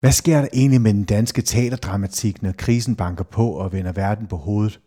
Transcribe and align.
Hvad 0.00 0.12
sker 0.12 0.40
der 0.40 0.48
egentlig 0.52 0.80
med 0.80 0.94
den 0.94 1.04
danske 1.04 1.42
teaterdramatik, 1.42 2.42
når 2.42 2.52
krisen 2.52 2.96
banker 2.96 3.24
på 3.24 3.50
og 3.50 3.72
vender 3.72 3.92
verden 3.92 4.26
på 4.26 4.36
hovedet? 4.36 4.80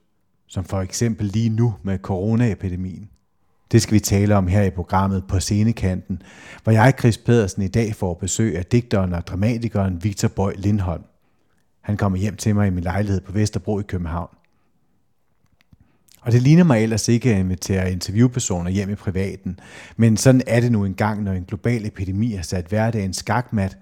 Som 0.48 0.66
for 0.66 0.82
eksempel 0.82 1.26
lige 1.26 1.50
nu 1.50 1.76
med 1.84 1.98
coronaepidemien. 1.98 3.10
Det 3.72 3.82
skal 3.82 3.94
vi 3.94 4.00
tale 4.00 4.36
om 4.36 4.48
her 4.48 4.64
i 4.64 4.70
programmet 4.70 5.24
på 5.28 5.40
Scenekanten, 5.40 6.22
hvor 6.64 6.72
jeg, 6.72 6.94
Chris 7.00 7.18
Pedersen, 7.18 7.64
i 7.64 7.68
dag 7.68 7.96
får 7.96 8.14
besøg 8.14 8.58
af 8.58 8.66
digteren 8.66 9.14
og 9.14 9.28
dramatikeren 9.28 10.04
Victor 10.04 10.28
Bøj 10.28 10.54
Lindholm. 10.58 11.04
Han 11.82 11.98
kommer 11.98 12.18
hjem 12.18 12.36
til 12.36 12.56
mig 12.56 12.68
i 12.68 12.72
min 12.72 12.84
lejlighed 12.84 13.22
på 13.22 13.32
Vesterbro 13.32 13.80
i 13.80 13.84
København. 13.84 14.36
Og 16.22 16.32
det 16.32 16.42
ligner 16.42 16.64
mig 16.64 16.84
ellers 16.84 17.08
ikke 17.08 17.34
at 17.34 17.40
invitere 17.40 17.92
interviewpersoner 17.92 18.72
hjem 18.72 18.90
i 18.90 18.96
privaten, 18.96 19.60
men 19.98 20.18
sådan 20.18 20.42
er 20.48 20.60
det 20.60 20.72
nu 20.72 20.86
engang, 20.86 21.24
når 21.24 21.32
en 21.32 21.46
global 21.46 21.86
epidemi 21.86 22.32
har 22.32 22.44
sat 22.44 22.66
hverdagen 22.66 23.14
skakmat, 23.14 23.78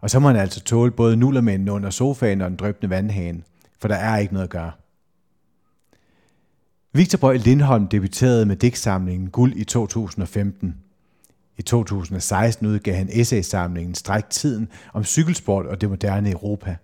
og 0.00 0.10
så 0.10 0.18
må 0.18 0.28
man 0.28 0.40
altså 0.40 0.60
tåle 0.60 0.90
både 0.90 1.16
nullermænden 1.16 1.68
under 1.68 1.90
sofaen 1.90 2.40
og 2.40 2.50
den 2.50 2.56
drøbende 2.56 2.90
vandhane, 2.90 3.42
for 3.78 3.88
der 3.88 3.94
er 3.94 4.18
ikke 4.18 4.32
noget 4.32 4.44
at 4.44 4.50
gøre. 4.50 4.72
Victor 6.92 7.18
Bøj 7.18 7.36
Lindholm 7.36 7.88
debuterede 7.88 8.46
med 8.46 8.56
digtsamlingen 8.56 9.30
Guld 9.30 9.52
i 9.56 9.64
2015. 9.64 10.76
I 11.58 11.62
2016 11.62 12.66
udgav 12.66 12.94
han 12.94 13.08
essaysamlingen 13.12 13.94
Stræk 13.94 14.30
tiden 14.30 14.68
om 14.92 15.04
cykelsport 15.04 15.66
og 15.66 15.80
det 15.80 15.88
moderne 15.88 16.30
Europa. 16.30 16.76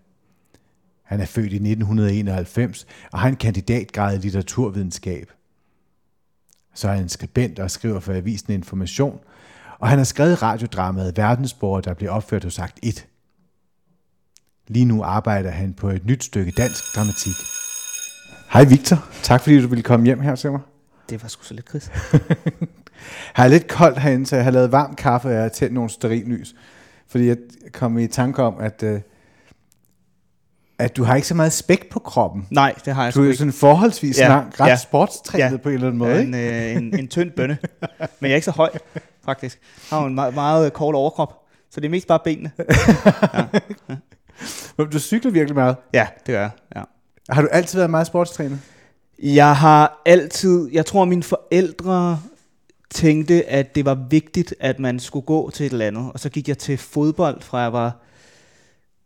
Han 1.03 1.21
er 1.21 1.27
født 1.27 1.53
i 1.53 1.57
1991 1.57 2.87
og 3.13 3.19
har 3.19 3.29
en 3.29 3.37
kandidatgrad 3.37 4.15
i 4.15 4.19
litteraturvidenskab. 4.19 5.33
Så 6.75 6.89
er 6.89 6.95
han 6.95 7.09
skribent 7.09 7.59
og 7.59 7.71
skriver 7.71 8.01
for 8.01 8.13
Avisen 8.13 8.53
Information, 8.53 9.21
og 9.79 9.89
han 9.89 9.99
har 9.99 10.05
skrevet 10.05 10.43
radiodramaet 10.43 11.17
Verdensborger, 11.17 11.81
der 11.81 11.95
blev 11.95 12.11
opført 12.11 12.45
hos 12.45 12.59
Akt 12.59 12.79
1. 12.83 13.07
Lige 14.69 14.85
nu 14.85 15.03
arbejder 15.03 15.51
han 15.51 15.75
på 15.75 15.89
et 15.89 16.07
nyt 16.07 16.25
stykke 16.25 16.51
dansk 16.51 16.97
dramatik. 16.97 17.35
Hej 18.53 18.65
Victor, 18.65 19.05
tak 19.23 19.41
fordi 19.43 19.61
du 19.63 19.69
ville 19.69 19.83
komme 19.83 20.07
hjem 20.07 20.21
her 20.21 20.35
til 20.35 20.51
mig. 20.51 20.61
Det 21.11 21.23
var 21.23 21.29
sgu 21.29 21.43
så 21.45 21.55
lidt 21.55 21.69
Chris. 21.69 21.91
Her 23.37 23.45
er 23.45 23.49
lidt 23.49 23.69
koldt 23.69 23.99
herinde, 23.99 24.27
så 24.27 24.37
jeg 24.37 24.45
har 24.45 24.51
lavet 24.53 24.73
varm 24.73 24.95
kaffe, 24.95 25.29
og 25.29 25.35
jeg 25.35 25.43
har 25.43 25.49
tændt 25.49 25.75
nogle 25.75 25.91
sterillys. 25.91 26.55
Fordi 27.09 27.27
jeg 27.29 27.37
kom 27.73 27.99
i 27.99 28.07
tanke 28.07 28.43
om, 28.43 28.55
at, 28.61 28.83
øh, 28.83 29.01
at 30.79 30.97
du 30.97 31.05
har 31.05 31.15
ikke 31.17 31.29
så 31.29 31.35
meget 31.35 31.53
spæk 31.53 31.91
på 31.91 31.99
kroppen. 31.99 32.47
Nej, 32.51 32.75
det 32.85 32.95
har 32.95 33.05
jeg 33.05 33.15
Du 33.15 33.21
er 33.21 33.25
jo 33.25 33.31
ikke. 33.31 33.39
sådan 33.39 33.53
forholdsvis 33.53 34.19
Ja, 34.19 34.29
lang, 34.29 34.61
ret 34.61 34.69
ja, 34.69 34.77
sportstrænet 34.77 35.51
ja. 35.53 35.57
på 35.57 35.69
en 35.69 35.75
eller 35.75 35.87
anden 35.87 35.99
måde. 35.99 36.11
Ja, 36.13 36.19
ikke? 36.19 36.29
en, 36.29 36.77
øh, 36.77 36.83
en, 36.83 36.99
en 36.99 37.09
tynd 37.09 37.31
bønne. 37.31 37.59
Men 37.99 38.09
jeg 38.23 38.31
er 38.31 38.35
ikke 38.35 38.45
så 38.45 38.51
høj, 38.51 38.71
faktisk. 39.25 39.59
Jeg 39.91 39.97
har 39.97 40.03
jo 40.03 40.09
en 40.09 40.15
meget, 40.15 40.35
meget 40.35 40.73
kort 40.73 40.95
overkrop. 40.95 41.35
Så 41.71 41.81
det 41.81 41.87
er 41.87 41.91
mest 41.91 42.07
bare 42.07 42.21
benene. 42.25 42.51
Men 44.77 44.91
Du 44.91 44.99
cykler 44.99 45.31
virkelig 45.31 45.55
meget. 45.55 45.77
Ja, 45.95 46.07
det 46.27 46.33
gør 46.33 46.41
jeg. 46.41 46.51
Ja. 46.77 46.83
Har 47.29 47.43
du 47.43 47.49
altid 47.53 47.79
været 47.79 47.91
meget 47.91 48.07
sportstrænet? 48.07 48.61
Jeg 49.23 49.57
har 49.57 50.03
altid, 50.07 50.69
jeg 50.73 50.87
tror 50.87 51.05
mine 51.05 51.23
forældre 51.23 52.21
tænkte, 52.91 53.49
at 53.49 53.75
det 53.75 53.85
var 53.85 53.95
vigtigt, 54.11 54.55
at 54.61 54.79
man 54.79 55.01
skulle 55.01 55.27
gå 55.27 55.51
til 55.51 55.67
et 55.67 55.73
eller 55.73 55.87
andet. 55.87 56.13
Og 56.13 56.21
så 56.21 56.29
gik 56.29 56.49
jeg 56.49 56.59
til 56.59 56.79
fodbold, 56.79 57.43
fra 57.43 57.59
jeg 57.59 57.73
var 57.73 57.97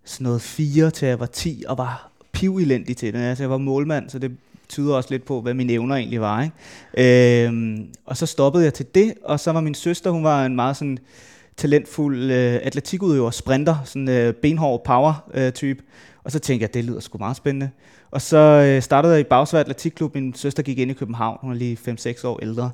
sådan 0.05 0.25
noget 0.25 0.43
4 0.43 0.91
til 0.91 1.09
jeg 1.09 1.21
var 1.21 1.27
10, 1.27 1.65
og 1.69 1.79
var 1.79 2.11
pivelendig 2.33 2.97
til 2.97 3.13
det. 3.13 3.19
Altså, 3.19 3.43
jeg 3.43 3.51
var 3.51 3.59
målmand, 3.59 4.11
så 4.11 4.19
det 4.19 4.37
tyder 4.69 4.95
også 4.95 5.11
lidt 5.11 5.25
på, 5.25 5.41
hvad 5.41 5.55
mine 5.55 5.73
evner 5.73 5.97
egentlig 5.97 6.21
var. 6.21 6.43
Ikke? 6.43 7.47
Øhm, 7.47 7.89
og 8.07 8.17
så 8.17 8.27
stoppede 8.27 8.65
jeg 8.65 8.75
til 8.75 8.87
det, 8.95 9.15
og 9.25 9.41
så 9.41 9.53
var 9.53 9.61
min 9.61 9.75
søster, 9.75 10.11
hun 10.11 10.25
var 10.25 10.47
en 10.47 10.57
meget 10.57 10.77
sådan 10.77 10.99
talentfuld 11.61 12.23
øh, 12.23 12.61
atletikudøver, 12.63 13.31
sprinter, 13.31 13.77
sådan 13.85 14.09
øh, 14.09 14.35
benhård 14.35 14.85
power 14.85 15.31
øh, 15.35 15.53
type. 15.53 15.83
Og 16.25 16.33
så 16.33 16.39
tænkte 16.39 16.63
jeg, 16.63 16.75
det 16.75 16.85
lyder 16.85 17.01
sgu 17.01 17.19
meget 17.19 17.37
spændende. 17.37 17.71
Og 18.11 18.23
så 18.23 18.37
øh, 18.39 18.83
startede 18.83 19.13
jeg 19.13 19.21
i 19.21 19.25
Bagsvær 19.25 19.61
Atletikklub. 19.61 20.15
Min 20.15 20.35
søster 20.35 20.63
gik 20.63 20.79
ind 20.79 20.91
i 20.91 20.95
København. 20.95 21.39
Hun 21.41 21.53
er 21.53 21.57
lige 21.57 21.79
5-6 21.89 22.27
år 22.27 22.39
ældre. 22.43 22.71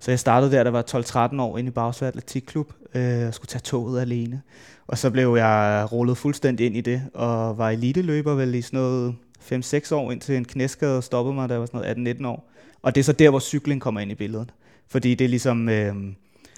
Så 0.00 0.10
jeg 0.10 0.18
startede 0.18 0.52
der, 0.52 0.64
der 0.64 0.70
var 0.70 1.30
12-13 1.34 1.40
år 1.40 1.58
inde 1.58 1.68
i 1.68 1.70
Bagsvær 1.70 2.08
Atletikklub. 2.08 2.72
Øh, 2.94 3.26
og 3.26 3.34
skulle 3.34 3.48
tage 3.48 3.62
toget 3.62 4.00
alene. 4.00 4.42
Og 4.86 4.98
så 4.98 5.10
blev 5.10 5.34
jeg 5.36 5.88
rullet 5.92 6.16
fuldstændig 6.16 6.66
ind 6.66 6.76
i 6.76 6.80
det. 6.80 7.02
Og 7.14 7.58
var 7.58 7.70
eliteløber 7.70 8.34
vel 8.34 8.54
i 8.54 8.62
sådan 8.62 8.80
noget 8.80 9.14
5-6 9.52 9.94
år, 9.94 10.12
indtil 10.12 10.36
en 10.36 10.44
knæskade 10.44 11.02
stoppede 11.02 11.34
mig, 11.34 11.48
da 11.48 11.54
jeg 11.54 11.60
var 11.60 11.66
sådan 11.66 11.96
noget 11.96 12.16
18-19 12.20 12.26
år. 12.26 12.50
Og 12.82 12.94
det 12.94 13.00
er 13.00 13.04
så 13.04 13.12
der, 13.12 13.30
hvor 13.30 13.38
cykling 13.38 13.80
kommer 13.80 14.00
ind 14.00 14.10
i 14.10 14.14
billedet. 14.14 14.52
Fordi 14.88 15.14
det 15.14 15.24
er 15.24 15.28
ligesom... 15.28 15.68
Øh, 15.68 15.94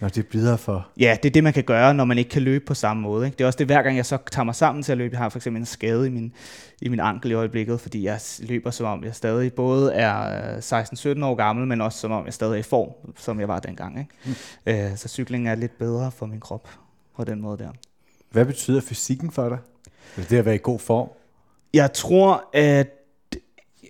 når 0.05 0.09
det 0.09 0.27
bliver 0.27 0.57
for... 0.57 0.89
Ja, 1.01 1.17
det 1.23 1.29
er 1.29 1.33
det, 1.33 1.45
man 1.45 1.53
kan 1.53 1.65
gøre, 1.65 1.95
når 1.95 2.05
man 2.05 2.19
ikke 2.19 2.31
kan 2.31 2.43
løbe 2.43 2.65
på 2.65 2.75
samme 2.75 3.03
måde. 3.03 3.27
Ikke? 3.27 3.37
Det 3.37 3.45
er 3.45 3.47
også 3.47 3.57
det, 3.57 3.67
hver 3.67 3.83
gang 3.83 3.97
jeg 3.97 4.07
så 4.07 4.19
tager 4.31 4.45
mig 4.45 4.55
sammen 4.55 4.83
til 4.83 4.93
at 4.93 4.99
løbe. 4.99 5.13
Jeg 5.13 5.21
har 5.21 5.29
for 5.29 5.39
eksempel 5.39 5.61
en 5.61 5.67
skade 5.67 6.07
i 6.07 6.11
min, 6.11 6.33
i 6.81 6.89
min 6.89 7.01
ankel 7.01 7.31
i 7.31 7.35
øjeblikket, 7.35 7.81
fordi 7.81 8.05
jeg 8.05 8.21
løber, 8.41 8.71
som 8.71 8.87
om 8.87 9.05
jeg 9.05 9.15
stadig 9.15 9.53
både 9.53 9.93
er 9.95 10.53
øh, 10.55 10.59
16-17 10.59 11.25
år 11.25 11.35
gammel, 11.35 11.67
men 11.67 11.81
også 11.81 11.99
som 11.99 12.13
om 12.13 12.25
jeg 12.25 12.35
stadig 12.35 12.53
er 12.53 12.59
i 12.59 12.63
form, 12.63 12.89
som 13.17 13.41
jeg 13.41 13.49
var 13.49 13.61
dengang. 13.61 13.99
Ikke? 13.99 14.11
Mm. 14.25 14.91
Øh, 14.91 14.97
så 14.97 15.09
cykling 15.09 15.49
er 15.49 15.55
lidt 15.55 15.79
bedre 15.79 16.11
for 16.11 16.27
min 16.27 16.41
krop 16.41 16.69
på 17.17 17.25
den 17.25 17.41
måde 17.41 17.59
der. 17.59 17.71
Hvad 18.31 18.45
betyder 18.45 18.81
fysikken 18.81 19.31
for 19.31 19.49
dig? 19.49 19.59
Altså 20.17 20.31
det 20.31 20.39
at 20.39 20.45
være 20.45 20.55
i 20.55 20.63
god 20.63 20.79
form? 20.79 21.09
Jeg 21.75 21.93
tror, 21.93 22.45
at 22.53 22.89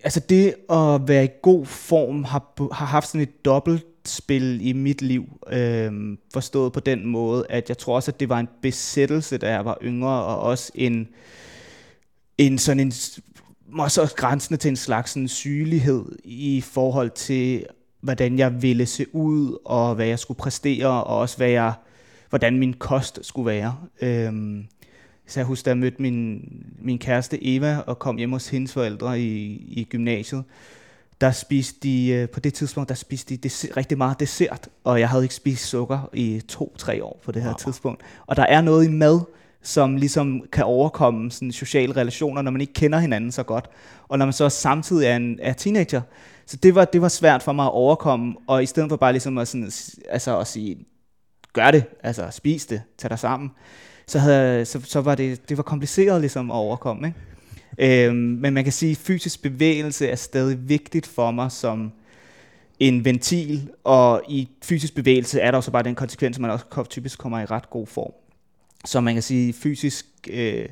altså 0.04 0.20
det 0.20 0.54
at 0.70 1.08
være 1.08 1.24
i 1.24 1.28
god 1.42 1.66
form 1.66 2.24
har, 2.24 2.72
har 2.72 2.86
haft 2.86 3.08
sådan 3.08 3.20
et 3.20 3.44
spil 4.09 4.66
i 4.66 4.72
mit 4.72 5.03
liv. 5.03 5.41
øh, 5.53 6.19
forstået 6.32 6.72
på 6.72 6.81
den 6.81 7.06
måde, 7.06 7.47
at 7.48 7.69
jeg 7.69 7.78
tror 7.78 7.94
også, 7.94 8.10
at 8.10 8.20
det 8.20 8.28
var 8.28 8.38
en 8.38 8.48
besættelse, 8.62 9.38
da 9.38 9.50
jeg 9.50 9.65
var 9.65 9.78
yngre, 9.82 10.25
og 10.25 10.41
også 10.41 10.72
en, 10.75 11.09
en 12.38 12.59
sådan 12.59 12.81
en, 12.81 12.92
måske 13.66 14.03
også 14.03 14.15
grænsende 14.16 14.59
til 14.60 14.69
en 14.69 14.76
slags 14.76 15.10
sådan 15.10 15.28
sygelighed 15.28 16.04
i 16.25 16.60
forhold 16.60 17.10
til, 17.10 17.66
hvordan 18.00 18.38
jeg 18.38 18.62
ville 18.62 18.87
se 18.87 19.15
ud, 19.15 19.59
og 19.65 19.94
hvad 19.94 20.06
jeg 20.06 20.19
skulle 20.19 20.38
præstere, 20.38 21.04
og 21.04 21.19
også 21.19 21.36
hvad 21.36 21.48
jeg, 21.50 21.72
hvordan 22.31 22.59
min 22.59 22.72
kost 22.72 23.19
skulle 23.22 23.47
være. 23.47 23.76
Øh, 24.03 24.65
så 25.26 25.41
jeg 25.41 25.47
husker, 25.47 25.65
da 25.65 25.71
jeg 25.71 25.78
mødte 25.78 26.03
min, 26.03 26.48
min 26.78 26.98
kæreste 26.98 27.38
Eva 27.42 27.78
og 27.86 27.98
kom 27.98 28.16
hjem 28.16 28.32
hos 28.32 28.48
hendes 28.48 28.72
forældre 28.72 29.21
i, 29.21 29.65
i 29.69 29.84
gymnasiet. 29.91 30.44
Der 31.20 31.30
spiste 31.30 31.80
de, 31.82 32.08
øh, 32.08 32.28
på 32.28 32.41
det 32.41 32.54
tidspunkt, 32.54 32.88
der 32.88 32.94
spiste 32.94 33.34
de 33.34 33.36
dessert, 33.36 33.76
rigtig 33.76 33.98
meget 33.98 34.20
dessert, 34.20 34.69
og 34.84 35.00
jeg 35.00 35.08
havde 35.08 35.25
ikke 35.25 35.34
spist 35.34 35.66
sukker 35.66 36.10
i 36.12 36.42
to-tre 36.48 37.04
år 37.04 37.20
på 37.25 37.32
det 37.32 37.42
her 37.42 37.48
wow. 37.48 37.58
tidspunkt. 37.58 38.02
Og 38.26 38.36
der 38.36 38.42
er 38.42 38.60
noget 38.60 38.84
i 38.84 38.91
mad, 38.91 39.20
som 39.62 39.97
ligesom 39.97 40.42
kan 40.53 40.64
overkomme 40.64 41.30
sådan 41.30 41.53
sociale 41.53 41.97
relationer, 41.97 42.42
når 42.42 42.50
man 42.50 42.60
ikke 42.60 42.72
kender 42.72 42.98
hinanden 42.98 43.32
så 43.32 43.42
godt. 43.42 43.70
Og 44.08 44.19
når 44.19 44.26
man 44.26 44.32
så 44.32 44.48
samtidig 44.48 45.06
er, 45.06 45.16
en, 45.16 45.38
er 45.42 45.53
teenager. 45.53 46.00
Så 46.47 46.56
det 46.56 46.74
var, 46.74 46.84
det 46.84 47.03
var 47.03 47.08
svært 47.08 47.42
for 47.42 47.53
mig 47.53 47.64
at 47.64 47.72
overkomme, 47.72 48.34
og 48.47 48.62
i 48.62 48.66
stedet 48.66 48.88
for 48.88 48.97
bare 48.97 49.12
ligesom 49.12 49.38
at, 49.38 49.48
sådan, 49.48 49.72
altså 50.08 50.38
at 50.38 50.47
sige, 50.47 50.78
gør 51.53 51.70
det, 51.70 51.84
altså 52.03 52.28
spis 52.30 52.66
det, 52.66 52.82
tag 52.98 53.10
dig 53.10 53.19
sammen, 53.19 53.50
så, 54.06 54.19
havde, 54.19 54.64
så, 54.64 54.80
så 54.84 55.00
var 55.00 55.14
det, 55.14 55.48
det 55.48 55.56
var 55.56 55.62
kompliceret 55.62 56.20
ligesom 56.20 56.50
at 56.50 56.54
overkomme. 56.54 57.06
Ikke? 57.06 57.19
Øhm, 57.78 58.16
men 58.16 58.54
man 58.54 58.64
kan 58.64 58.72
sige, 58.72 58.90
at 58.90 58.96
fysisk 58.96 59.42
bevægelse 59.42 60.08
er 60.08 60.16
stadig 60.16 60.68
vigtigt 60.68 61.06
for 61.06 61.30
mig 61.30 61.52
som 61.52 61.92
en 62.80 63.04
ventil, 63.04 63.70
og 63.84 64.22
i 64.28 64.48
fysisk 64.62 64.94
bevægelse 64.94 65.40
er 65.40 65.50
der 65.50 65.58
også 65.58 65.70
bare 65.70 65.82
den 65.82 65.94
konsekvens, 65.94 66.36
at 66.36 66.40
man 66.40 66.50
også 66.50 66.84
typisk 66.90 67.18
kommer 67.18 67.40
i 67.40 67.44
ret 67.44 67.70
god 67.70 67.86
form. 67.86 68.12
Så 68.84 69.00
man 69.00 69.14
kan 69.14 69.22
sige, 69.22 69.48
at 69.48 69.54
fysisk 69.54 70.06
øh, 70.30 70.68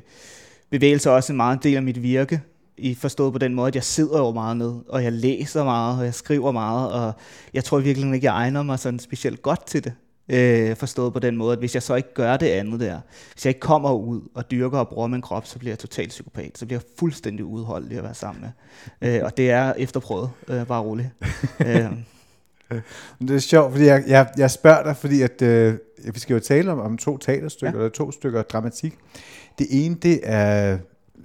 bevægelse 0.69 1.09
er 1.09 1.13
også 1.13 1.33
en 1.33 1.37
meget 1.37 1.63
del 1.63 1.75
af 1.75 1.83
mit 1.83 2.03
virke, 2.03 2.41
i 2.77 2.95
forstået 2.95 3.33
på 3.33 3.39
den 3.39 3.53
måde, 3.53 3.67
at 3.67 3.75
jeg 3.75 3.83
sidder 3.83 4.19
jo 4.19 4.31
meget 4.31 4.57
ned, 4.57 4.73
og 4.89 5.03
jeg 5.03 5.11
læser 5.11 5.63
meget, 5.63 5.99
og 5.99 6.05
jeg 6.05 6.13
skriver 6.13 6.51
meget, 6.51 6.91
og 6.91 7.13
jeg 7.53 7.63
tror 7.63 7.79
virkelig 7.79 8.13
ikke, 8.13 8.25
jeg 8.25 8.35
egner 8.35 8.63
mig 8.63 8.79
sådan 8.79 8.99
specielt 8.99 9.41
godt 9.41 9.65
til 9.65 9.83
det. 9.83 9.93
Øh, 10.29 10.75
forstået 10.75 11.13
på 11.13 11.19
den 11.19 11.37
måde, 11.37 11.53
at 11.53 11.59
hvis 11.59 11.73
jeg 11.73 11.83
så 11.83 11.95
ikke 11.95 12.13
gør 12.13 12.37
det 12.37 12.47
andet 12.47 12.79
der, 12.79 12.99
hvis 13.33 13.45
jeg 13.45 13.49
ikke 13.49 13.59
kommer 13.59 13.93
ud 13.93 14.21
og 14.33 14.51
dyrker 14.51 14.77
og 14.77 14.87
bruger 14.87 15.07
min 15.07 15.21
krop, 15.21 15.45
så 15.45 15.59
bliver 15.59 15.71
jeg 15.71 15.79
totalt 15.79 16.09
psykopat. 16.09 16.57
Så 16.57 16.65
bliver 16.65 16.79
jeg 16.79 16.89
fuldstændig 16.99 17.45
udholdelig 17.45 17.97
at 17.97 18.03
være 18.03 18.13
sammen 18.13 18.41
med. 18.41 18.49
Øh, 19.01 19.23
og 19.23 19.37
det 19.37 19.51
er 19.51 19.73
efterprøvet, 19.77 20.29
øh, 20.47 20.67
bare 20.67 20.81
roligt. 20.81 21.09
øh, 21.67 21.91
Men 23.19 23.27
Det 23.27 23.35
er 23.35 23.39
sjovt, 23.39 23.71
fordi 23.71 23.85
jeg, 23.85 24.03
jeg, 24.07 24.29
jeg 24.37 24.51
spørger 24.51 24.83
dig, 24.83 24.97
fordi 24.97 25.21
at, 25.21 25.41
øh, 25.41 25.75
vi 26.13 26.19
skal 26.19 26.33
jo 26.33 26.39
tale 26.39 26.71
om, 26.71 26.79
om 26.79 26.97
to 26.97 27.17
teaterstykker, 27.17 27.71
ja. 27.71 27.77
Ja. 27.77 27.85
eller 27.85 27.93
to 27.93 28.11
stykker 28.11 28.41
dramatik. 28.41 28.93
Det 29.59 29.67
ene, 29.69 29.95
det 29.95 30.19
er, 30.23 30.77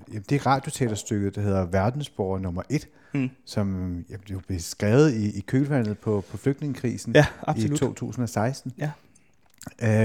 jamen, 0.09 0.25
det 0.29 0.37
er 0.37 0.47
radioteaterstykket, 0.47 1.35
der 1.35 1.41
hedder 1.41 1.65
Verdensborger 1.67 2.39
nummer 2.39 2.63
1, 2.71 2.89
Mm. 3.15 3.31
som 3.45 3.69
jamen, 4.11 4.21
det 4.27 4.31
jo 4.31 4.41
blev 4.47 4.59
skrevet 4.61 5.15
i, 5.15 5.39
i 5.39 5.41
kølvandet 5.41 5.99
på, 5.99 6.25
på 6.31 6.37
flygtningekrisen 6.37 7.15
ja, 7.15 7.27
i 7.31 7.45
absolut. 7.47 7.79
2016. 7.79 8.73
Ja. 8.79 8.91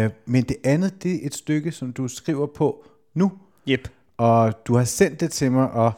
Øh, 0.06 0.12
men 0.26 0.44
det 0.44 0.58
andet, 0.64 1.04
det 1.04 1.16
er 1.16 1.20
et 1.28 1.36
stykke, 1.36 1.72
som 1.72 1.94
du 1.94 2.08
skriver 2.08 2.48
på 2.48 2.86
nu, 3.14 3.32
Yep. 3.70 3.90
og 4.18 4.68
du 4.68 4.76
har 4.76 4.84
sendt 4.84 5.20
det 5.20 5.32
til 5.32 5.52
mig, 5.52 5.72
og 5.72 5.92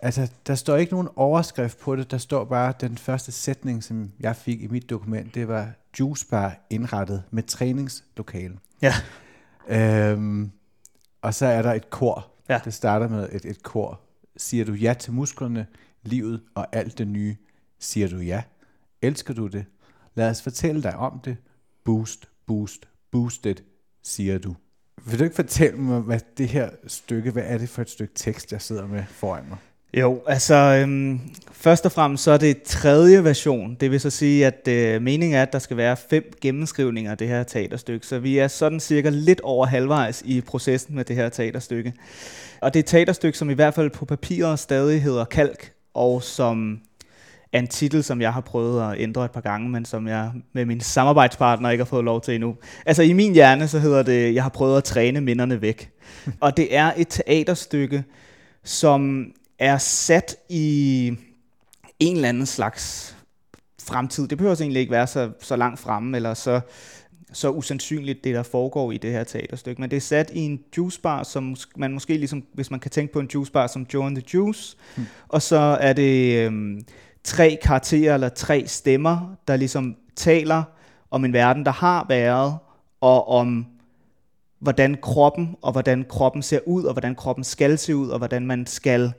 altså, 0.00 0.28
der 0.46 0.54
står 0.54 0.76
ikke 0.76 0.92
nogen 0.92 1.08
overskrift 1.16 1.78
på 1.80 1.96
det, 1.96 2.10
der 2.10 2.18
står 2.18 2.44
bare 2.44 2.72
den 2.80 2.98
første 2.98 3.32
sætning, 3.32 3.84
som 3.84 4.10
jeg 4.20 4.36
fik 4.36 4.62
i 4.62 4.66
mit 4.66 4.90
dokument, 4.90 5.34
det 5.34 5.48
var 5.48 5.68
juicebar 6.00 6.56
indrettet 6.70 7.22
med 7.30 7.42
træningslokale. 7.42 8.54
Ja. 8.82 8.92
Øhm, 9.68 10.50
Og 11.22 11.34
så 11.34 11.46
er 11.46 11.62
der 11.62 11.72
et 11.72 11.90
kor. 11.90 12.26
Ja. 12.50 12.60
Det 12.64 12.74
starter 12.74 13.08
med 13.08 13.28
et, 13.32 13.44
et 13.44 13.62
kor. 13.62 14.00
Siger 14.36 14.64
du 14.64 14.72
ja 14.72 14.94
til 14.94 15.12
musklerne, 15.12 15.66
livet 16.02 16.42
og 16.54 16.76
alt 16.76 16.98
det 16.98 17.08
nye? 17.08 17.36
Siger 17.78 18.08
du 18.08 18.16
ja? 18.16 18.42
Elsker 19.02 19.34
du 19.34 19.46
det? 19.46 19.64
Lad 20.14 20.30
os 20.30 20.42
fortælle 20.42 20.82
dig 20.82 20.96
om 20.96 21.20
det. 21.24 21.36
Boost, 21.84 22.30
boost, 22.46 22.88
boosted, 23.10 23.54
siger 24.02 24.38
du. 24.38 24.56
Vil 25.06 25.18
du 25.18 25.24
ikke 25.24 25.36
fortælle 25.36 25.78
mig, 25.78 26.00
hvad 26.00 26.20
det 26.38 26.48
her 26.48 26.70
stykke, 26.86 27.30
hvad 27.30 27.42
er 27.46 27.58
det 27.58 27.68
for 27.68 27.82
et 27.82 27.90
stykke 27.90 28.14
tekst, 28.14 28.52
jeg 28.52 28.62
sidder 28.62 28.86
med 28.86 29.04
foran 29.06 29.48
mig? 29.48 29.58
Jo, 29.94 30.22
altså 30.26 30.54
øhm, 30.54 31.20
først 31.52 31.86
og 31.86 31.92
fremmest 31.92 32.24
så 32.24 32.30
er 32.30 32.36
det 32.36 32.62
tredje 32.62 33.24
version. 33.24 33.76
Det 33.80 33.90
vil 33.90 34.00
så 34.00 34.10
sige, 34.10 34.46
at 34.46 34.68
øh, 34.68 35.02
meningen 35.02 35.38
er, 35.38 35.42
at 35.42 35.52
der 35.52 35.58
skal 35.58 35.76
være 35.76 35.96
fem 36.10 36.32
gennemskrivninger 36.40 37.10
af 37.10 37.18
det 37.18 37.28
her 37.28 37.42
teaterstykke. 37.42 38.06
Så 38.06 38.18
vi 38.18 38.38
er 38.38 38.48
sådan 38.48 38.80
cirka 38.80 39.08
lidt 39.08 39.40
over 39.40 39.66
halvvejs 39.66 40.22
i 40.26 40.40
processen 40.40 40.94
med 40.94 41.04
det 41.04 41.16
her 41.16 41.28
teaterstykke. 41.28 41.92
Og 42.60 42.74
det 42.74 42.80
er 42.80 42.82
et 42.82 42.86
teaterstykke, 42.86 43.38
som 43.38 43.50
i 43.50 43.54
hvert 43.54 43.74
fald 43.74 43.90
på 43.90 44.04
papiret 44.04 44.58
stadig 44.58 45.02
hedder 45.02 45.24
Kalk, 45.24 45.72
og 45.94 46.22
som 46.22 46.80
er 47.52 47.58
en 47.58 47.68
titel, 47.68 48.04
som 48.04 48.20
jeg 48.20 48.32
har 48.32 48.40
prøvet 48.40 48.92
at 48.92 49.00
ændre 49.00 49.24
et 49.24 49.30
par 49.30 49.40
gange, 49.40 49.68
men 49.68 49.84
som 49.84 50.08
jeg 50.08 50.30
med 50.52 50.64
min 50.64 50.80
samarbejdspartner 50.80 51.70
ikke 51.70 51.84
har 51.84 51.88
fået 51.88 52.04
lov 52.04 52.20
til 52.20 52.34
endnu. 52.34 52.56
Altså 52.86 53.02
i 53.02 53.12
min 53.12 53.34
hjerne, 53.34 53.68
så 53.68 53.78
hedder 53.78 54.02
det, 54.02 54.34
jeg 54.34 54.42
har 54.42 54.50
prøvet 54.50 54.76
at 54.76 54.84
træne 54.84 55.20
minderne 55.20 55.62
væk. 55.62 55.90
og 56.40 56.56
det 56.56 56.76
er 56.76 56.92
et 56.96 57.08
teaterstykke, 57.08 58.04
som 58.64 59.32
er 59.60 59.78
sat 59.78 60.36
i 60.48 61.06
en 61.98 62.16
eller 62.16 62.28
anden 62.28 62.46
slags 62.46 63.16
fremtid. 63.82 64.28
Det 64.28 64.38
behøver 64.38 64.60
egentlig 64.60 64.80
ikke 64.80 64.92
være 64.92 65.06
så, 65.06 65.30
så 65.40 65.56
langt 65.56 65.80
fremme, 65.80 66.16
eller 66.16 66.34
så, 66.34 66.60
så 67.32 67.50
usandsynligt, 67.50 68.24
det 68.24 68.34
der 68.34 68.42
foregår 68.42 68.92
i 68.92 68.96
det 68.96 69.12
her 69.12 69.24
teaterstykke. 69.24 69.80
Men 69.80 69.90
det 69.90 69.96
er 69.96 70.00
sat 70.00 70.30
i 70.34 70.38
en 70.38 70.60
juicebar, 70.76 71.22
som 71.22 71.56
man 71.76 71.92
måske 71.92 72.16
ligesom, 72.16 72.44
hvis 72.52 72.70
man 72.70 72.80
kan 72.80 72.90
tænke 72.90 73.12
på 73.12 73.20
en 73.20 73.30
juicebar 73.34 73.66
som 73.66 73.86
Joe 73.94 74.06
and 74.06 74.16
the 74.16 74.24
Juice, 74.34 74.76
hmm. 74.96 75.06
og 75.28 75.42
så 75.42 75.78
er 75.80 75.92
det 75.92 76.46
øhm, 76.46 76.80
tre 77.24 77.58
karakterer 77.62 78.14
eller 78.14 78.28
tre 78.28 78.66
stemmer, 78.66 79.36
der 79.48 79.56
ligesom 79.56 79.96
taler 80.16 80.62
om 81.10 81.24
en 81.24 81.32
verden, 81.32 81.64
der 81.64 81.72
har 81.72 82.06
været, 82.08 82.58
og 83.00 83.28
om 83.28 83.66
hvordan 84.58 84.96
kroppen, 85.02 85.56
og 85.62 85.72
hvordan 85.72 86.04
kroppen 86.08 86.42
ser 86.42 86.60
ud, 86.66 86.84
og 86.84 86.92
hvordan 86.92 87.14
kroppen 87.14 87.44
skal 87.44 87.78
se 87.78 87.96
ud, 87.96 88.08
og 88.08 88.18
hvordan 88.18 88.46
man 88.46 88.66
skal 88.66 89.12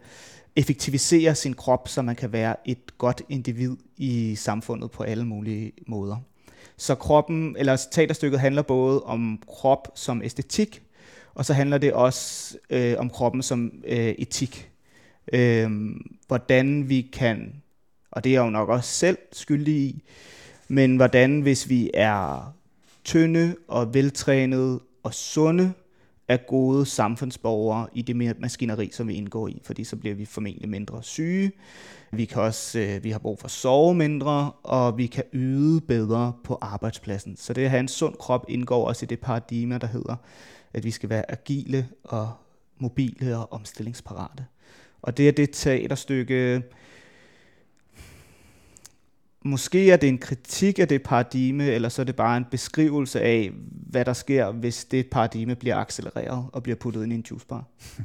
effektivisere 0.56 1.36
sin 1.36 1.54
krop, 1.54 1.88
så 1.88 2.02
man 2.02 2.16
kan 2.16 2.32
være 2.32 2.56
et 2.66 2.98
godt 2.98 3.22
individ 3.30 3.78
i 3.98 4.36
samfundet 4.36 4.92
på 4.92 5.04
alle 5.04 5.26
mulige 5.26 5.72
måder. 5.88 6.18
Så 6.78 6.96
kroppen, 6.96 7.56
eller 7.60 7.76
teaterstykket 7.92 8.40
handler 8.40 8.62
både 8.62 9.04
om 9.04 9.42
krop 9.48 9.88
som 9.96 10.22
æstetik, 10.24 10.82
og 11.34 11.46
så 11.46 11.54
handler 11.54 11.78
det 11.78 11.94
også 11.94 12.58
øh, 12.70 12.96
om 12.98 13.10
kroppen 13.10 13.42
som 13.42 13.72
øh, 13.84 14.16
etik. 14.18 14.72
Øh, 15.34 15.72
hvordan 16.28 16.90
vi 16.90 17.10
kan, 17.14 17.62
og 18.12 18.24
det 18.24 18.36
er 18.36 18.42
jo 18.42 18.50
nok 18.50 18.70
også 18.70 18.90
selv 18.90 19.18
skyldig 19.32 19.76
i, 19.76 20.04
men 20.68 20.96
hvordan 20.96 21.42
hvis 21.42 21.70
vi 21.70 21.92
er 21.94 22.54
tynde 23.04 23.56
og 23.68 23.94
veltrænede 23.94 24.80
og 25.04 25.14
sunde, 25.14 25.74
er 26.32 26.38
gode 26.38 26.86
samfundsborgere 26.86 27.88
i 27.94 28.02
det 28.02 28.16
maskineri, 28.40 28.90
som 28.92 29.08
vi 29.08 29.14
indgår 29.14 29.48
i, 29.48 29.62
fordi 29.64 29.84
så 29.84 29.96
bliver 29.96 30.16
vi 30.16 30.26
formentlig 30.26 30.70
mindre 30.70 31.04
syge. 31.04 31.52
Vi 32.12 32.26
kan 32.26 32.42
også 32.42 32.80
øh, 32.80 33.04
vi 33.04 33.12
har 33.12 33.20
brug 33.20 33.40
for 33.40 33.46
at 33.46 33.52
sove 33.52 33.96
mindre, 33.96 34.52
og 34.64 34.98
vi 34.98 35.08
kan 35.08 35.24
yde 35.34 35.82
bedre 35.82 36.34
på 36.44 36.58
arbejdspladsen. 36.62 37.38
Så 37.38 37.54
det 37.54 37.64
at 37.64 37.70
have 37.70 37.80
en 37.80 37.88
sund 37.88 38.16
krop 38.16 38.46
indgår 38.50 38.88
også 38.88 39.06
i 39.06 39.08
det 39.08 39.20
paradigme, 39.20 39.78
der 39.78 39.88
hedder, 39.88 40.16
at 40.74 40.84
vi 40.84 40.92
skal 40.92 41.10
være 41.10 41.32
agile 41.32 41.88
og 42.04 42.32
mobile 42.80 43.38
og 43.38 43.54
omstillingsparate. 43.54 44.46
Og 45.02 45.18
det 45.18 45.28
er 45.28 45.32
det 45.32 45.50
teaterstykke, 45.52 46.64
Måske 49.44 49.92
er 49.92 49.98
det 49.98 50.10
en 50.10 50.18
kritik 50.18 50.80
af 50.80 50.88
det 50.88 51.04
paradigme, 51.04 51.66
eller 51.66 51.90
så 51.90 52.02
er 52.02 52.04
det 52.04 52.16
bare 52.16 52.38
en 52.38 52.46
beskrivelse 52.52 53.22
af, 53.22 53.52
hvad 53.90 54.06
der 54.06 54.14
sker, 54.14 54.52
hvis 54.52 54.86
det 54.86 55.10
paradigme 55.10 55.56
bliver 55.56 55.76
accelereret 55.76 56.46
og 56.54 56.64
bliver 56.64 56.76
puttet 56.76 57.04
ind 57.04 57.12
i 57.12 57.16
en 57.16 57.26
juicebar. 57.32 57.64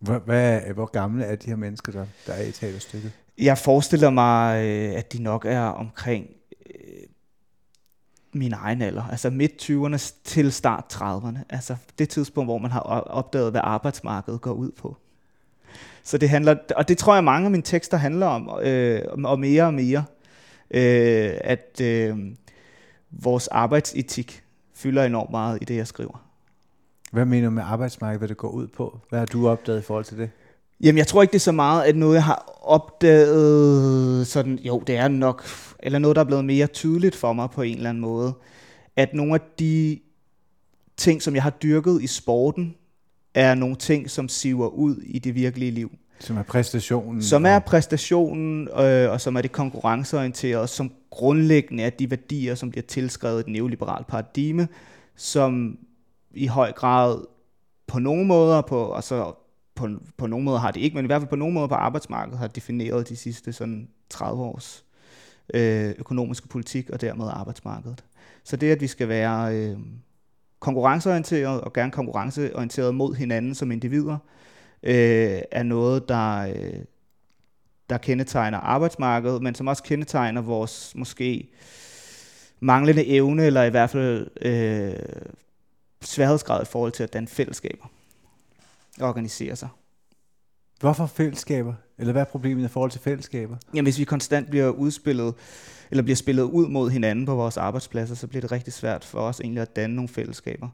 Hvor, 0.00 0.18
hvad, 0.18 0.60
hvor 0.74 0.86
gamle 0.86 1.24
er 1.24 1.36
de 1.36 1.46
her 1.46 1.56
mennesker, 1.56 1.92
der, 1.92 2.06
der 2.26 2.32
er 2.32 2.42
i 2.42 2.52
teaterstykket? 2.52 3.12
Jeg 3.38 3.58
forestiller 3.58 4.10
mig, 4.10 4.64
øh, 4.64 4.98
at 4.98 5.12
de 5.12 5.22
nok 5.22 5.44
er 5.44 5.60
omkring 5.60 6.26
øh, 6.66 7.02
min 8.32 8.52
egen 8.52 8.82
alder, 8.82 9.04
altså 9.10 9.30
midt 9.30 9.70
20'erne 9.70 10.12
til 10.24 10.52
start 10.52 10.84
30'erne. 10.92 11.38
Altså 11.48 11.76
det 11.98 12.08
tidspunkt, 12.08 12.46
hvor 12.46 12.58
man 12.58 12.70
har 12.70 12.80
opdaget, 12.80 13.50
hvad 13.50 13.60
arbejdsmarkedet 13.64 14.40
går 14.40 14.52
ud 14.52 14.70
på. 14.70 14.96
Så 16.02 16.18
det 16.18 16.28
handler, 16.28 16.56
og 16.76 16.88
det 16.88 16.98
tror 16.98 17.14
jeg 17.14 17.24
mange 17.24 17.44
af 17.44 17.50
mine 17.50 17.62
tekster 17.62 17.96
handler 17.96 18.26
om, 18.26 18.58
øh, 18.62 19.02
og 19.24 19.40
mere 19.40 19.64
og 19.64 19.74
mere 19.74 20.04
øh, 20.74 21.30
at 21.40 21.80
øh, 21.82 22.18
vores 23.10 23.48
arbejdsetik 23.48 24.42
fylder 24.74 25.04
enormt 25.04 25.30
meget 25.30 25.58
i 25.62 25.64
det, 25.64 25.76
jeg 25.76 25.86
skriver. 25.86 26.24
Hvad 27.12 27.24
mener 27.24 27.48
du 27.48 27.50
med 27.50 27.62
arbejdsmarkedet, 27.62 28.20
hvad 28.20 28.28
det 28.28 28.36
går 28.36 28.48
ud 28.48 28.66
på? 28.66 29.00
Hvad 29.08 29.18
har 29.18 29.26
du 29.26 29.48
opdaget 29.48 29.78
i 29.78 29.82
forhold 29.82 30.04
til 30.04 30.18
det? 30.18 30.30
Jamen, 30.80 30.98
jeg 30.98 31.06
tror 31.06 31.22
ikke, 31.22 31.32
det 31.32 31.38
er 31.38 31.40
så 31.40 31.52
meget, 31.52 31.84
at 31.84 31.96
noget, 31.96 32.14
jeg 32.14 32.24
har 32.24 32.58
opdaget, 32.62 34.26
sådan, 34.26 34.58
jo, 34.58 34.82
det 34.86 34.96
er 34.96 35.08
nok, 35.08 35.44
eller 35.78 35.98
noget, 35.98 36.16
der 36.16 36.22
er 36.22 36.26
blevet 36.26 36.44
mere 36.44 36.66
tydeligt 36.66 37.16
for 37.16 37.32
mig 37.32 37.50
på 37.50 37.62
en 37.62 37.76
eller 37.76 37.90
anden 37.90 38.00
måde, 38.00 38.34
at 38.96 39.14
nogle 39.14 39.34
af 39.34 39.40
de 39.58 40.00
ting, 40.96 41.22
som 41.22 41.34
jeg 41.34 41.42
har 41.42 41.50
dyrket 41.50 42.02
i 42.02 42.06
sporten, 42.06 42.74
er 43.34 43.54
nogle 43.54 43.76
ting, 43.76 44.10
som 44.10 44.28
siver 44.28 44.68
ud 44.68 44.96
i 44.96 45.18
det 45.18 45.34
virkelige 45.34 45.70
liv. 45.70 45.90
Som 46.18 46.36
er 46.36 46.42
præstationen. 46.42 47.22
Som 47.22 47.46
er 47.46 47.58
præstationen, 47.58 48.68
øh, 48.68 49.10
og 49.10 49.20
som 49.20 49.36
er 49.36 49.40
det 49.40 49.52
konkurrenceorienterede, 49.52 50.68
som 50.68 50.92
grundlæggende 51.10 51.84
er 51.84 51.90
de 51.90 52.10
værdier, 52.10 52.54
som 52.54 52.70
bliver 52.70 52.82
tilskrevet 52.82 53.40
et 53.40 53.48
neoliberalt 53.48 54.06
paradigme, 54.06 54.68
som 55.16 55.78
i 56.34 56.46
høj 56.46 56.72
grad 56.72 57.24
på 57.86 57.98
nogle 57.98 58.24
måder, 58.24 58.60
på, 58.60 58.92
altså 58.92 59.34
på, 59.74 59.88
på 60.16 60.26
nogle 60.26 60.44
måder 60.44 60.58
har 60.58 60.70
det 60.70 60.80
ikke, 60.80 60.96
men 60.96 61.04
i 61.04 61.06
hvert 61.06 61.20
fald 61.20 61.28
på 61.28 61.36
nogle 61.36 61.54
måder 61.54 61.66
på 61.66 61.74
arbejdsmarkedet 61.74 62.38
har 62.38 62.46
defineret 62.46 63.08
de 63.08 63.16
sidste 63.16 63.52
sådan 63.52 63.88
30 64.10 64.42
års 64.42 64.84
øh, 65.54 65.94
økonomiske 65.98 66.48
politik 66.48 66.90
og 66.90 67.00
dermed 67.00 67.26
arbejdsmarkedet. 67.28 68.04
Så 68.44 68.56
det, 68.56 68.70
at 68.70 68.80
vi 68.80 68.86
skal 68.86 69.08
være 69.08 69.56
øh, 69.56 69.78
konkurrenceorienteret 70.60 71.60
og 71.60 71.72
gerne 71.72 71.92
konkurrenceorienteret 71.92 72.94
mod 72.94 73.14
hinanden 73.14 73.54
som 73.54 73.70
individer, 73.72 74.18
øh, 74.84 75.42
er 75.50 75.62
noget, 75.62 76.08
der, 76.08 76.38
øh, 76.38 76.84
der 77.90 77.98
kendetegner 77.98 78.58
arbejdsmarkedet, 78.58 79.42
men 79.42 79.54
som 79.54 79.66
også 79.66 79.82
kendetegner 79.82 80.40
vores 80.40 80.92
måske 80.94 81.48
manglende 82.60 83.06
evne, 83.06 83.44
eller 83.44 83.62
i 83.62 83.70
hvert 83.70 83.90
fald 83.90 84.30
øh, 84.42 84.96
sværhedsgrad 86.02 86.62
i 86.62 86.66
forhold 86.66 86.92
til 86.92 87.02
at 87.02 87.12
danne 87.12 87.28
fællesskaber 87.28 87.86
og 89.00 89.08
organisere 89.08 89.56
sig. 89.56 89.68
Hvorfor 90.80 91.06
fællesskaber? 91.06 91.74
Eller 91.98 92.12
hvad 92.12 92.22
er 92.22 92.26
problemet 92.26 92.64
i 92.64 92.68
forhold 92.68 92.90
til 92.90 93.00
fællesskaber? 93.00 93.56
Jamen, 93.74 93.84
hvis 93.84 93.98
vi 93.98 94.04
konstant 94.04 94.50
bliver 94.50 94.68
udspillet, 94.68 95.34
eller 95.90 96.02
bliver 96.02 96.16
spillet 96.16 96.42
ud 96.42 96.68
mod 96.68 96.90
hinanden 96.90 97.26
på 97.26 97.34
vores 97.34 97.56
arbejdspladser, 97.56 98.14
så 98.14 98.26
bliver 98.26 98.40
det 98.40 98.52
rigtig 98.52 98.72
svært 98.72 99.04
for 99.04 99.18
os 99.18 99.40
egentlig 99.40 99.62
at 99.62 99.76
danne 99.76 99.96
nogle 99.96 100.08
fællesskaber. 100.08 100.68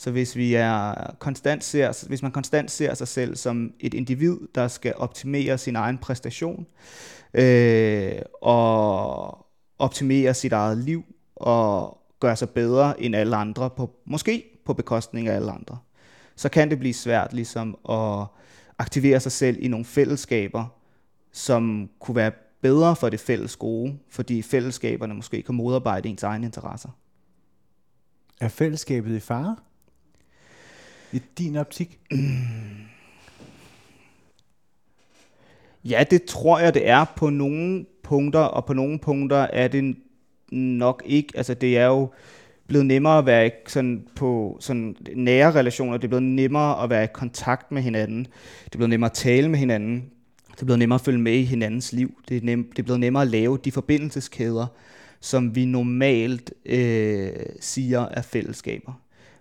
Så 0.00 0.10
hvis, 0.10 0.36
vi 0.36 0.54
er 0.54 0.94
konstant 1.18 1.64
ser, 1.64 2.06
hvis 2.08 2.22
man 2.22 2.32
konstant 2.32 2.70
ser 2.70 2.94
sig 2.94 3.08
selv 3.08 3.36
som 3.36 3.72
et 3.80 3.94
individ, 3.94 4.38
der 4.54 4.68
skal 4.68 4.94
optimere 4.96 5.58
sin 5.58 5.76
egen 5.76 5.98
præstation, 5.98 6.66
øh, 7.34 8.12
og 8.42 9.46
optimere 9.78 10.34
sit 10.34 10.52
eget 10.52 10.78
liv, 10.78 11.04
og 11.36 11.98
gøre 12.20 12.36
sig 12.36 12.50
bedre 12.50 13.02
end 13.02 13.16
alle 13.16 13.36
andre, 13.36 13.70
på, 13.70 13.90
måske 14.04 14.44
på 14.64 14.74
bekostning 14.74 15.28
af 15.28 15.36
alle 15.36 15.52
andre, 15.52 15.78
så 16.36 16.48
kan 16.48 16.70
det 16.70 16.78
blive 16.78 16.94
svært 16.94 17.32
ligesom 17.32 17.78
at 17.90 18.26
aktivere 18.78 19.20
sig 19.20 19.32
selv 19.32 19.56
i 19.60 19.68
nogle 19.68 19.84
fællesskaber, 19.84 20.64
som 21.32 21.90
kunne 21.98 22.16
være 22.16 22.32
bedre 22.62 22.96
for 22.96 23.08
det 23.08 23.20
fælles 23.20 23.56
gode, 23.56 23.98
fordi 24.10 24.42
fællesskaberne 24.42 25.14
måske 25.14 25.42
kan 25.42 25.54
modarbejde 25.54 26.08
ens 26.08 26.22
egne 26.22 26.46
interesser. 26.46 26.88
Er 28.40 28.48
fællesskabet 28.48 29.16
i 29.16 29.20
fare? 29.20 29.56
I 31.12 31.22
din 31.38 31.56
optik? 31.56 31.98
Ja, 35.84 36.04
det 36.10 36.22
tror 36.22 36.58
jeg, 36.58 36.74
det 36.74 36.88
er 36.88 37.04
på 37.16 37.30
nogle 37.30 37.86
punkter, 38.02 38.40
og 38.40 38.64
på 38.64 38.72
nogle 38.72 38.98
punkter 38.98 39.36
er 39.36 39.68
det 39.68 39.96
nok 40.52 41.02
ikke. 41.06 41.32
Altså, 41.36 41.54
det 41.54 41.78
er 41.78 41.86
jo 41.86 42.10
blevet 42.66 42.86
nemmere 42.86 43.18
at 43.18 43.26
være 43.26 43.50
sådan 43.66 44.06
på 44.16 44.56
sådan 44.60 44.96
nære 45.14 45.52
relationer. 45.52 45.96
Det 45.96 46.04
er 46.04 46.08
blevet 46.08 46.22
nemmere 46.22 46.82
at 46.82 46.90
være 46.90 47.04
i 47.04 47.08
kontakt 47.12 47.72
med 47.72 47.82
hinanden. 47.82 48.24
Det 48.64 48.72
er 48.72 48.78
blevet 48.78 48.90
nemmere 48.90 49.10
at 49.10 49.14
tale 49.14 49.48
med 49.48 49.58
hinanden. 49.58 50.04
Det 50.52 50.60
er 50.60 50.64
blevet 50.64 50.78
nemmere 50.78 50.94
at 50.94 51.04
følge 51.04 51.18
med 51.18 51.32
i 51.32 51.44
hinandens 51.44 51.92
liv. 51.92 52.20
Det 52.28 52.36
er, 52.36 52.40
nem, 52.42 52.70
det 52.70 52.78
er 52.78 52.82
blevet 52.82 53.00
nemmere 53.00 53.22
at 53.22 53.28
lave 53.28 53.58
de 53.64 53.72
forbindelseskæder, 53.72 54.66
som 55.20 55.54
vi 55.56 55.64
normalt 55.64 56.52
øh, 56.66 57.30
siger 57.60 58.00
er 58.00 58.22
fællesskaber. 58.22 58.92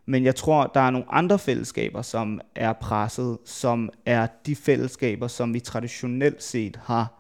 Men 0.10 0.26
jeg 0.26 0.36
tror, 0.36 0.72
der 0.74 0.80
er 0.80 0.90
nogle 0.90 1.12
andre 1.12 1.40
fællesskaber, 1.40 2.02
som 2.02 2.42
er 2.56 2.74
presset, 2.74 3.38
som 3.46 3.90
er 4.06 4.28
de 4.46 4.56
fællesskaber, 4.56 5.28
som 5.28 5.54
vi 5.54 5.60
traditionelt 5.60 6.44
set 6.44 6.80
har 6.84 7.14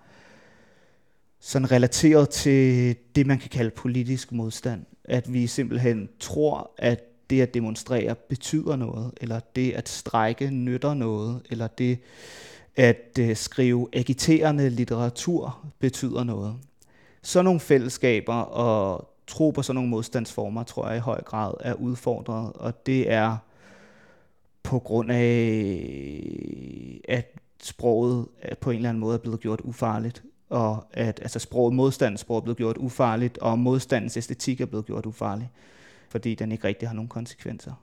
sådan 1.39 1.71
relateret 1.71 2.29
til 2.29 2.95
det, 3.15 3.27
man 3.27 3.39
kan 3.39 3.49
kalde 3.49 3.69
politisk 3.69 4.31
modstand. 4.31 4.85
At 5.03 5.33
vi 5.33 5.47
simpelthen 5.47 6.09
tror, 6.19 6.71
at 6.77 7.29
det 7.29 7.41
at 7.41 7.53
demonstrere 7.53 8.15
betyder 8.15 8.75
noget, 8.75 9.11
eller 9.21 9.39
det 9.55 9.71
at 9.71 9.89
strække 9.89 10.49
nytter 10.49 10.93
noget, 10.93 11.41
eller 11.49 11.67
det 11.67 11.99
at 12.75 13.19
øh, 13.19 13.35
skrive 13.35 13.87
agiterende 13.93 14.69
litteratur 14.69 15.65
betyder 15.79 16.23
noget. 16.23 16.55
Så 17.21 17.41
nogle 17.41 17.59
fællesskaber 17.59 18.35
og 18.35 19.09
tro 19.29 19.51
på 19.51 19.61
sådan 19.61 19.75
nogle 19.75 19.89
modstandsformer, 19.89 20.63
tror 20.63 20.87
jeg 20.87 20.97
i 20.97 20.99
høj 20.99 21.21
grad 21.21 21.53
er 21.59 21.73
udfordret, 21.73 22.53
og 22.53 22.85
det 22.85 23.11
er 23.11 23.37
på 24.63 24.79
grund 24.79 25.11
af, 25.11 27.01
at 27.07 27.25
sproget 27.63 28.27
på 28.61 28.69
en 28.69 28.75
eller 28.75 28.89
anden 28.89 29.01
måde 29.01 29.13
er 29.13 29.19
blevet 29.19 29.39
gjort 29.39 29.61
ufarligt, 29.61 30.23
og 30.49 30.85
at 30.93 31.19
altså 31.21 31.39
sproget, 31.39 31.73
modstandssprog 31.73 32.37
er 32.37 32.41
blevet 32.41 32.57
gjort 32.57 32.77
ufarligt, 32.77 33.37
og 33.37 33.59
modstandens 33.59 34.17
æstetik 34.17 34.61
er 34.61 34.65
blevet 34.65 34.85
gjort 34.85 35.05
ufarlig, 35.05 35.49
fordi 36.09 36.35
den 36.35 36.51
ikke 36.51 36.67
rigtig 36.67 36.87
har 36.89 36.95
nogen 36.95 37.09
konsekvenser. 37.09 37.73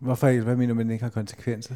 Hvorfor 0.00 0.28
ikke? 0.28 0.42
Hvad 0.42 0.56
mener 0.56 0.74
du, 0.74 0.80
at 0.80 0.84
den 0.84 0.92
ikke 0.92 1.04
har 1.04 1.10
konsekvenser? 1.10 1.74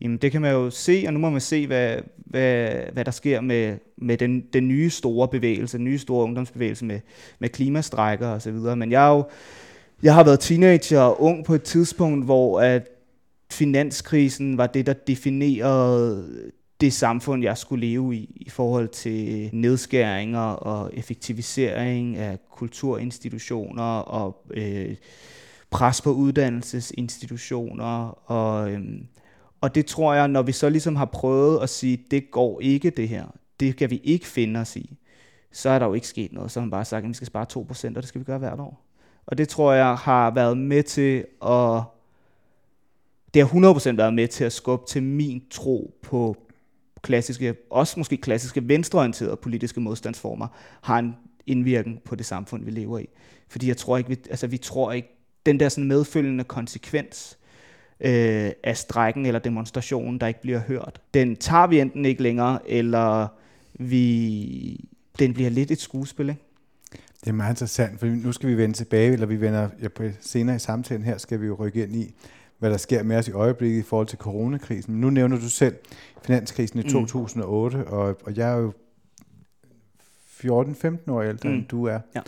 Jamen 0.00 0.16
det 0.16 0.32
kan 0.32 0.40
man 0.40 0.52
jo 0.52 0.70
se, 0.70 1.04
og 1.06 1.12
nu 1.12 1.18
må 1.18 1.30
man 1.30 1.40
se, 1.40 1.66
hvad, 1.66 1.96
hvad, 2.16 2.70
hvad 2.92 3.04
der 3.04 3.10
sker 3.10 3.40
med, 3.40 3.76
med 3.96 4.18
den, 4.18 4.40
den 4.52 4.68
nye 4.68 4.90
store 4.90 5.28
bevægelse, 5.28 5.76
den 5.76 5.84
nye 5.84 5.98
store 5.98 6.24
ungdomsbevægelse 6.24 6.84
med, 6.84 7.00
med 7.38 7.48
klimastrækker 7.48 8.28
og 8.28 8.42
så 8.42 8.50
videre. 8.50 8.76
Men 8.76 8.92
jeg, 8.92 9.06
er 9.06 9.16
jo, 9.16 9.24
jeg 10.02 10.14
har 10.14 10.24
været 10.24 10.40
teenager 10.40 11.00
og 11.00 11.22
ung 11.22 11.44
på 11.44 11.54
et 11.54 11.62
tidspunkt, 11.62 12.24
hvor 12.24 12.60
at 12.60 12.88
finanskrisen 13.50 14.58
var 14.58 14.66
det, 14.66 14.86
der 14.86 14.92
definerede 14.92 16.28
det 16.80 16.92
samfund, 16.92 17.42
jeg 17.42 17.58
skulle 17.58 17.86
leve 17.86 18.16
i, 18.16 18.30
i 18.36 18.50
forhold 18.50 18.88
til 18.88 19.50
nedskæringer 19.52 20.40
og 20.40 20.90
effektivisering 20.94 22.16
af 22.16 22.38
kulturinstitutioner 22.50 23.98
og 23.98 24.44
øh, 24.50 24.94
pres 25.70 26.02
på 26.02 26.12
uddannelsesinstitutioner. 26.12 28.08
Og, 28.30 28.70
øhm, 28.70 29.06
og 29.60 29.74
det 29.74 29.86
tror 29.86 30.14
jeg, 30.14 30.28
når 30.28 30.42
vi 30.42 30.52
så 30.52 30.68
ligesom 30.68 30.96
har 30.96 31.04
prøvet 31.04 31.62
at 31.62 31.68
sige, 31.68 32.04
det 32.10 32.30
går 32.30 32.60
ikke 32.60 32.90
det 32.90 33.08
her, 33.08 33.26
det 33.60 33.76
kan 33.76 33.90
vi 33.90 34.00
ikke 34.04 34.26
finde 34.26 34.60
os 34.60 34.76
i, 34.76 34.96
så 35.52 35.70
er 35.70 35.78
der 35.78 35.86
jo 35.86 35.94
ikke 35.94 36.06
sket 36.06 36.32
noget. 36.32 36.50
Så 36.50 36.60
har 36.60 36.64
man 36.64 36.70
bare 36.70 36.84
sagt, 36.84 37.02
at 37.04 37.08
vi 37.08 37.14
skal 37.14 37.26
spare 37.26 37.46
2%, 37.52 37.96
og 37.96 38.02
det 38.02 38.08
skal 38.08 38.18
vi 38.18 38.24
gøre 38.24 38.38
hvert 38.38 38.60
år. 38.60 38.86
Og 39.26 39.38
det 39.38 39.48
tror 39.48 39.72
jeg 39.72 39.94
har 39.94 40.30
været 40.30 40.58
med 40.58 40.82
til 40.82 41.24
at 41.42 41.82
det 43.34 43.48
har 43.48 43.74
100% 43.92 43.96
været 43.96 44.14
med 44.14 44.28
til 44.28 44.44
at 44.44 44.52
skubbe 44.52 44.86
til 44.88 45.02
min 45.02 45.42
tro 45.50 45.98
på 46.02 46.36
klassiske, 47.02 47.54
også 47.70 48.00
måske 48.00 48.16
klassiske 48.16 48.68
venstreorienterede 48.68 49.36
politiske 49.36 49.80
modstandsformer, 49.80 50.46
har 50.82 50.98
en 50.98 51.16
indvirkning 51.46 52.02
på 52.02 52.14
det 52.14 52.26
samfund, 52.26 52.64
vi 52.64 52.70
lever 52.70 52.98
i. 52.98 53.08
Fordi 53.48 53.68
jeg 53.68 53.76
tror 53.76 53.98
ikke, 53.98 54.10
vi, 54.10 54.16
altså 54.30 54.46
vi 54.46 54.58
tror 54.58 54.92
ikke, 54.92 55.19
den 55.46 55.60
der 55.60 55.68
sådan 55.68 55.88
medfølgende 55.88 56.44
konsekvens 56.44 57.38
øh, 58.00 58.50
af 58.64 58.76
strækken 58.76 59.26
eller 59.26 59.40
demonstrationen, 59.40 60.20
der 60.20 60.26
ikke 60.26 60.40
bliver 60.40 60.60
hørt, 60.60 61.00
den 61.14 61.36
tager 61.36 61.66
vi 61.66 61.80
enten 61.80 62.04
ikke 62.04 62.22
længere, 62.22 62.70
eller 62.70 63.28
vi, 63.74 64.88
den 65.18 65.34
bliver 65.34 65.50
lidt 65.50 65.70
et 65.70 65.80
skuespil. 65.80 66.28
Ikke? 66.28 66.42
Det 67.20 67.28
er 67.28 67.32
meget 67.32 67.52
interessant, 67.52 68.00
for 68.00 68.06
nu 68.06 68.32
skal 68.32 68.48
vi 68.48 68.56
vende 68.56 68.74
tilbage, 68.74 69.12
eller 69.12 69.26
vi 69.26 69.40
vender 69.40 69.68
ja, 69.82 69.88
på 69.88 70.02
senere 70.20 70.56
i 70.56 70.58
samtalen 70.58 71.04
her, 71.04 71.18
skal 71.18 71.40
vi 71.40 71.46
jo 71.46 71.54
rykke 71.54 71.82
ind 71.82 71.96
i, 71.96 72.14
hvad 72.58 72.70
der 72.70 72.76
sker 72.76 73.02
med 73.02 73.16
os 73.16 73.28
i 73.28 73.32
øjeblikket 73.32 73.78
i 73.78 73.82
forhold 73.82 74.06
til 74.06 74.18
coronakrisen. 74.18 74.92
Men 74.92 75.00
nu 75.00 75.10
nævner 75.10 75.36
du 75.36 75.48
selv 75.48 75.74
finanskrisen 76.24 76.78
i 76.78 76.82
mm. 76.82 76.88
2008, 76.88 77.76
og, 77.86 78.18
og 78.24 78.36
jeg 78.36 78.50
er 78.52 78.56
jo 78.56 78.72
14-15 80.44 81.10
år 81.10 81.22
ældre, 81.22 81.48
mm. 81.48 81.54
end 81.54 81.66
du 81.66 81.84
er. 81.84 81.98
Ja. 82.14 82.20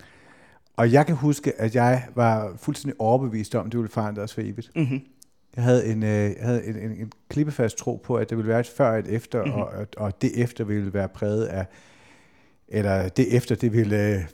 Og 0.76 0.92
jeg 0.92 1.06
kan 1.06 1.16
huske, 1.16 1.60
at 1.60 1.74
jeg 1.74 2.08
var 2.14 2.52
fuldstændig 2.56 3.00
overbevist 3.00 3.54
om, 3.54 3.66
at 3.66 3.72
det 3.72 3.78
ville 3.78 3.92
forandre 3.92 4.22
os 4.22 4.34
for 4.34 4.40
evigt. 4.40 4.70
Mm-hmm. 4.76 5.00
Jeg 5.56 5.64
havde 5.64 5.86
en, 5.86 6.02
øh, 6.02 6.08
jeg 6.08 6.36
havde 6.40 6.64
en, 6.64 6.76
en, 6.76 6.90
en 6.90 7.12
klippefast 7.28 7.78
tro 7.78 7.96
på, 8.04 8.16
at 8.16 8.30
det 8.30 8.38
ville 8.38 8.48
være 8.48 8.60
et 8.60 8.66
før 8.76 8.90
og 8.90 8.98
et 8.98 9.08
efter, 9.08 9.44
mm-hmm. 9.44 9.60
og, 9.60 9.86
og, 9.96 10.22
det 10.22 10.42
efter 10.42 10.64
ville 10.64 10.94
være 10.94 11.08
præget 11.08 11.44
af, 11.44 11.66
eller 12.68 13.08
det 13.08 13.36
efter, 13.36 13.54
det 13.54 13.72
ville 13.72 14.24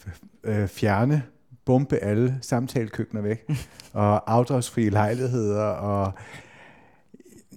øh, 0.44 0.60
øh, 0.62 0.68
fjerne 0.68 1.22
bombe 1.64 1.96
alle 1.96 2.38
samtalekøkkener 2.40 3.22
væk, 3.22 3.50
og 3.92 4.32
afdragsfrie 4.32 4.90
lejligheder, 4.90 5.62
og 5.62 6.12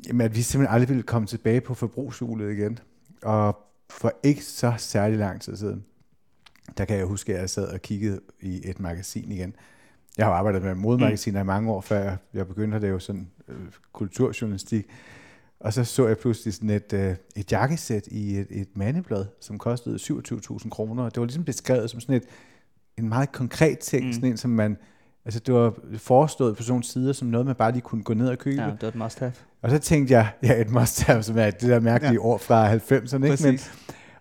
jamen, 0.08 0.22
at 0.22 0.36
vi 0.36 0.42
simpelthen 0.42 0.74
aldrig 0.74 0.90
ville 0.90 1.04
komme 1.04 1.28
tilbage 1.28 1.62
på 1.62 1.74
forbrugshjulet 1.74 2.52
igen. 2.52 2.80
Og 3.24 3.58
for 3.90 4.14
ikke 4.24 4.44
så 4.44 4.74
særlig 4.78 5.18
lang 5.18 5.42
tid 5.42 5.56
siden, 5.56 5.86
der 6.78 6.86
kan 6.86 6.98
jeg 6.98 7.06
huske, 7.06 7.34
at 7.34 7.42
jeg 7.42 7.50
sad 7.50 7.68
og 7.68 7.82
kiggede 7.82 8.20
i 8.42 8.62
et 8.70 8.80
magasin 8.80 9.32
igen. 9.32 9.56
Jeg 10.18 10.26
har 10.26 10.34
arbejdet 10.34 10.62
med 10.62 10.76
modemagasiner 10.76 11.44
mm. 11.44 11.46
i 11.46 11.52
mange 11.52 11.72
år, 11.72 11.82
før 11.82 12.16
jeg 12.34 12.48
begyndte 12.48 12.76
at 12.76 12.82
lave 12.82 13.02
sådan 13.02 13.28
øh, 13.48 13.56
kulturjournalistik. 13.94 14.86
Og 15.60 15.74
så 15.74 15.84
så 15.84 16.08
jeg 16.08 16.18
pludselig 16.18 16.54
sådan 16.54 16.70
et, 16.70 16.94
øh, 16.94 17.16
et 17.36 17.52
jakkesæt 17.52 18.08
i 18.08 18.38
et, 18.38 18.48
et 18.50 18.68
mandeblad, 18.76 19.26
som 19.40 19.58
kostede 19.58 19.96
27.000 19.96 20.70
kroner. 20.70 21.10
Det 21.10 21.18
var 21.18 21.26
ligesom 21.26 21.44
beskrevet 21.44 21.90
som 21.90 22.00
sådan 22.00 22.16
et 22.16 22.24
en 22.98 23.10
meget 23.10 23.32
konkret 23.32 23.80
ting, 23.80 24.06
mm. 24.06 24.14
sådan 24.14 24.30
en, 24.30 24.38
som 24.38 24.52
man, 24.52 24.78
altså 25.26 25.40
det 25.40 25.54
var 25.54 25.74
forestået 25.98 26.58
på 26.58 26.64
sådan 26.64 26.72
nogle 26.72 26.84
sider, 26.84 27.14
som 27.14 27.28
noget, 27.28 27.48
man 27.48 27.56
bare 27.56 27.72
lige 27.72 27.82
kunne 27.82 28.04
gå 28.04 28.14
ned 28.14 28.28
og 28.28 28.38
købe. 28.38 28.62
Ja, 28.62 28.68
det 28.68 28.82
var 28.82 28.88
et 28.88 28.96
must 28.96 29.20
have. 29.20 29.34
Og 29.62 29.70
så 29.70 29.80
tænkte 29.80 30.14
jeg, 30.14 30.28
ja, 30.44 30.62
et 30.62 30.70
must 30.70 31.04
have, 31.04 31.24
som 31.24 31.38
er 31.38 31.52
det 31.52 31.70
der 31.70 31.80
mærkelige 31.80 32.14
ja. 32.14 32.20
år 32.20 32.38
fra 32.38 32.76
90'erne, 32.76 33.26
ikke? 33.26 33.44
Men, 33.44 33.60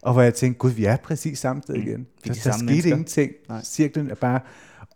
og 0.03 0.13
hvor 0.13 0.23
jeg 0.23 0.35
tænkte, 0.35 0.59
gud, 0.59 0.71
vi 0.71 0.85
er 0.85 0.97
præcis 0.97 1.39
samme 1.39 1.63
sted 1.63 1.75
mm. 1.75 1.83
igen. 1.83 2.07
Så 2.25 2.33
der 2.45 2.53
skete 2.53 2.65
mennesker. 2.65 2.91
ingenting. 2.91 3.33
Nej. 3.49 3.65
Cirklen 3.65 4.11
er 4.11 4.15
bare, 4.15 4.41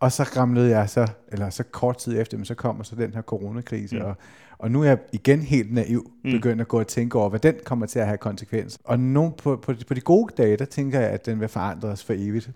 og 0.00 0.12
så 0.12 0.22
ramlede 0.22 0.70
jeg 0.70 0.90
så, 0.90 1.06
eller 1.28 1.50
så 1.50 1.62
kort 1.62 1.98
tid 1.98 2.20
efter, 2.20 2.36
men 2.36 2.44
så 2.44 2.54
kommer 2.54 2.84
så 2.84 2.96
den 2.96 3.14
her 3.14 3.22
coronakrise, 3.22 3.96
mm. 3.96 4.02
og, 4.02 4.16
og 4.58 4.70
nu 4.70 4.82
er 4.82 4.86
jeg 4.86 4.98
igen 5.12 5.42
helt 5.42 5.74
naiv 5.74 6.10
mm. 6.24 6.30
begyndt 6.30 6.60
at 6.60 6.68
gå 6.68 6.80
og 6.80 6.86
tænke 6.86 7.18
over, 7.18 7.28
hvad 7.28 7.40
den 7.40 7.54
kommer 7.64 7.86
til 7.86 7.98
at 7.98 8.06
have 8.06 8.18
konsekvenser. 8.18 8.78
Og 8.84 9.00
nu 9.00 9.34
på, 9.38 9.56
på, 9.56 9.74
på 9.88 9.94
de 9.94 10.00
gode 10.00 10.34
dage, 10.36 10.56
der 10.56 10.64
tænker 10.64 11.00
jeg, 11.00 11.10
at 11.10 11.26
den 11.26 11.40
vil 11.40 11.48
forandre 11.48 11.88
os 11.88 12.04
for 12.04 12.14
evigt. 12.16 12.50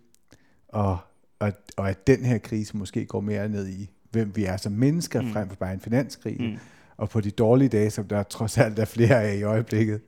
Og 0.69 0.99
og, 1.39 1.53
og 1.77 1.91
at 1.91 2.07
den 2.07 2.25
her 2.25 2.39
krise 2.39 2.77
måske 2.77 3.07
går 3.07 3.21
mere 3.21 3.49
ned 3.49 3.69
i, 3.69 3.91
hvem 4.11 4.37
vi 4.37 4.45
er 4.45 4.57
som 4.57 4.73
mennesker, 4.73 5.23
mm. 5.23 5.33
frem 5.33 5.49
for 5.49 5.57
bare 5.57 5.73
en 5.73 5.81
finanskrise. 5.81 6.43
Mm. 6.43 6.59
Og 6.97 7.11
på 7.11 7.21
de 7.21 7.31
dårlige 7.31 7.69
dage, 7.69 7.91
som 7.91 8.05
der 8.05 8.23
trods 8.23 8.59
alt 8.59 8.79
er 8.79 8.85
flere 8.85 9.23
af 9.23 9.37
i 9.37 9.43
øjeblikket, 9.43 10.01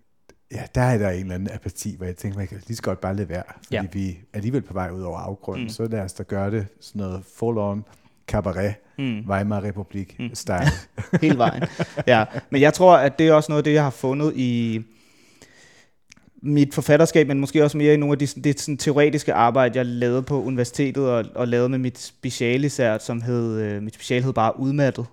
ja, 0.52 0.62
der 0.75 0.80
er 0.80 0.99
der 0.99 1.11
en 1.11 1.21
eller 1.21 1.35
anden 1.35 1.54
apati, 1.54 1.95
hvor 1.97 2.07
jeg 2.07 2.16
tænker, 2.16 2.38
man 2.38 2.49
kan 2.49 2.62
lige 2.66 2.76
så 2.76 2.83
godt 2.83 3.00
bare 3.00 3.16
lade 3.16 3.28
være, 3.28 3.42
fordi 3.64 3.75
ja. 3.75 3.85
vi 3.92 4.09
er 4.09 4.14
alligevel 4.33 4.62
på 4.62 4.73
vej 4.73 4.90
ud 4.90 5.02
over 5.02 5.19
afgrunden, 5.19 5.64
mm. 5.64 5.69
så 5.69 5.85
lad 5.85 6.00
os 6.00 6.12
da 6.12 6.23
gøre 6.23 6.50
det 6.50 6.66
sådan 6.80 7.00
noget 7.00 7.23
full-on 7.23 7.83
cabaret, 8.26 8.75
mm. 8.99 9.21
Weimar 9.28 9.64
Republik 9.64 10.16
mm. 10.19 10.35
style. 10.35 10.71
Hele 11.23 11.38
vejen. 11.38 11.62
Ja, 12.07 12.25
men 12.50 12.61
jeg 12.61 12.75
tror, 12.75 12.97
at 12.97 13.19
det 13.19 13.28
er 13.28 13.33
også 13.33 13.52
noget 13.52 13.64
det, 13.64 13.73
jeg 13.73 13.83
har 13.83 13.90
fundet 13.90 14.33
i 14.37 14.80
mit 16.42 16.75
forfatterskab, 16.75 17.28
men 17.28 17.40
måske 17.40 17.64
også 17.64 17.78
mere 17.78 17.95
i 17.95 17.97
nogle 17.97 18.12
af 18.12 18.19
de, 18.19 18.26
det 18.26 18.61
sådan, 18.61 18.76
teoretiske 18.76 19.35
arbejde, 19.35 19.78
jeg 19.78 19.87
lavede 19.87 20.23
på 20.23 20.42
universitetet 20.42 21.09
og, 21.09 21.25
og 21.35 21.49
lavede 21.49 21.69
med 21.69 21.78
mit 21.78 21.99
speciale 21.99 22.66
især, 22.66 22.99
som 22.99 23.23
hed, 23.23 23.61
øh, 23.61 23.83
mit 23.83 23.95
speciale 23.95 24.25
hed 24.25 24.33
bare 24.33 24.61
Udmattet, 24.61 25.07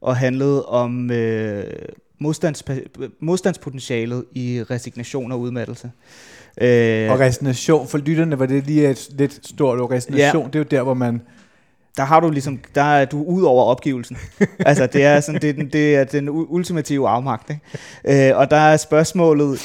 og 0.00 0.16
handlede 0.16 0.66
om 0.66 1.10
øh, 1.10 1.64
modstands, 2.22 2.64
modstandspotentialet 3.20 4.24
i 4.32 4.62
resignation 4.70 5.32
og 5.32 5.40
udmattelse. 5.40 5.90
Øh, 6.60 7.10
og 7.10 7.20
resignation, 7.20 7.88
for 7.88 7.98
lytterne 7.98 8.38
var 8.38 8.46
det 8.46 8.66
lige 8.66 8.90
et 8.90 9.08
lidt 9.18 9.46
stort 9.46 9.80
ord. 9.80 9.90
Resignation, 9.90 10.42
ja. 10.42 10.46
det 10.46 10.54
er 10.54 10.58
jo 10.58 10.66
der, 10.70 10.82
hvor 10.82 10.94
man 10.94 11.22
der 11.96 12.02
har 12.02 12.20
du 12.20 12.30
ligesom, 12.30 12.60
der 12.74 12.82
er 12.82 13.04
du 13.04 13.22
ud 13.22 13.42
over 13.42 13.64
opgivelsen. 13.64 14.16
altså 14.58 14.86
det 14.86 15.04
er 15.04 15.20
sådan, 15.20 15.40
det 15.40 15.50
er 15.50 15.54
den, 15.54 15.68
det 15.68 15.96
er 15.96 16.04
den 16.04 16.28
ultimative 16.30 17.08
afmagt. 17.08 17.50
Ikke? 17.50 18.30
Øh, 18.30 18.38
og 18.38 18.50
der 18.50 18.56
er 18.56 18.76
spørgsmålet, 18.76 19.60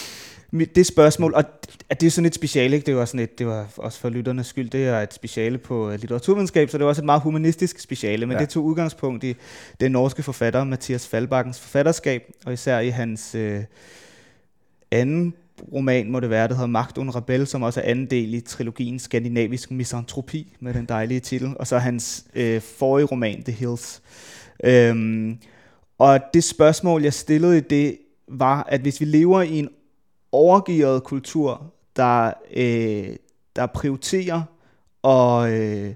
det 0.51 0.86
spørgsmål, 0.86 1.34
og 1.34 1.44
det 1.89 2.04
er 2.04 2.12
sådan 2.12 2.25
et 2.25 2.36
speciale, 2.36 2.75
ikke? 2.75 2.86
det 2.86 2.96
var 2.96 3.06
sådan 3.06 3.20
et, 3.20 3.39
det 3.39 3.48
var 3.48 3.68
også 3.77 4.00
for 4.00 4.10
lytternes 4.10 4.48
skyld, 4.48 4.70
det 4.70 4.88
er 4.88 5.01
et 5.01 5.13
speciale 5.13 5.58
på 5.58 5.89
øh, 5.89 6.00
litteraturvidenskab, 6.00 6.70
så 6.70 6.77
det 6.77 6.84
var 6.84 6.89
også 6.89 7.01
et 7.01 7.06
meget 7.06 7.22
humanistisk 7.22 7.80
speciale, 7.80 8.25
men 8.25 8.38
ja. 8.38 8.42
det 8.42 8.50
tog 8.50 8.63
udgangspunkt 8.63 9.24
i 9.24 9.36
den 9.80 9.92
norske 9.92 10.24
forfatter 10.24 10.63
Mathias 10.63 11.08
Faldbakkens 11.08 11.60
forfatterskab, 11.60 12.24
og 12.46 12.54
især 12.54 12.80
i 12.80 12.89
hans 12.89 13.36
øh, 13.36 13.63
anden 14.92 15.34
roman, 15.74 16.12
må 16.12 16.20
det 16.20 16.30
være, 16.30 16.48
der 16.48 16.54
hedder 16.54 16.68
Magt 16.68 16.98
und 16.98 17.16
Rebel, 17.16 17.48
som 17.48 17.63
også 17.63 17.82
er 17.82 17.86
anden 17.86 18.06
del 18.06 18.34
i 18.34 18.42
trilogien 18.42 19.00
Skandinavisk 19.00 19.72
Misantropi, 19.72 20.56
med 20.60 20.74
den 20.74 20.86
dejlige 20.86 21.20
titel, 21.20 21.54
og 21.60 21.68
så 21.68 21.77
hans 21.77 22.25
øh, 22.36 22.62
forrige 22.62 23.06
roman, 23.06 23.44
The 23.44 23.51
Hills. 23.54 24.01
Øhm, 24.63 25.38
og 25.98 26.20
det 26.34 26.44
spørgsmål, 26.44 27.04
jeg 27.04 27.13
stillede 27.13 27.58
i 27.58 27.62
det, 27.62 27.98
var, 28.27 28.63
at 28.70 28.82
hvis 28.82 29.01
vi 29.01 29.06
lever 29.06 29.42
i 29.42 29.60
en 29.60 29.70
overgivet 30.38 31.03
kultur, 31.03 31.74
der, 31.96 32.34
øh, 32.53 33.15
der 33.56 33.65
prioriterer 33.65 34.44
og 35.01 35.51
øh, 35.51 35.94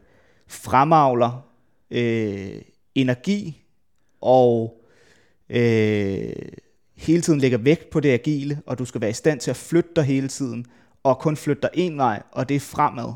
fremavler 0.47 1.45
øh, 1.91 2.61
energi 2.95 3.63
og 4.21 4.81
øh, 5.49 6.33
hele 6.95 7.21
tiden 7.21 7.39
lægger 7.39 7.57
vægt 7.57 7.89
på 7.89 7.99
det 7.99 8.09
agile, 8.09 8.61
og 8.65 8.79
du 8.79 8.85
skal 8.85 9.01
være 9.01 9.09
i 9.09 9.13
stand 9.13 9.39
til 9.39 9.49
at 9.49 9.55
flytte 9.55 9.89
dig 9.95 10.03
hele 10.03 10.27
tiden, 10.27 10.65
og 11.03 11.19
kun 11.19 11.37
flytte 11.37 11.61
dig 11.61 11.69
en 11.73 11.97
vej, 11.97 12.23
og 12.31 12.49
det 12.49 12.55
er 12.55 12.59
fremad. 12.59 13.13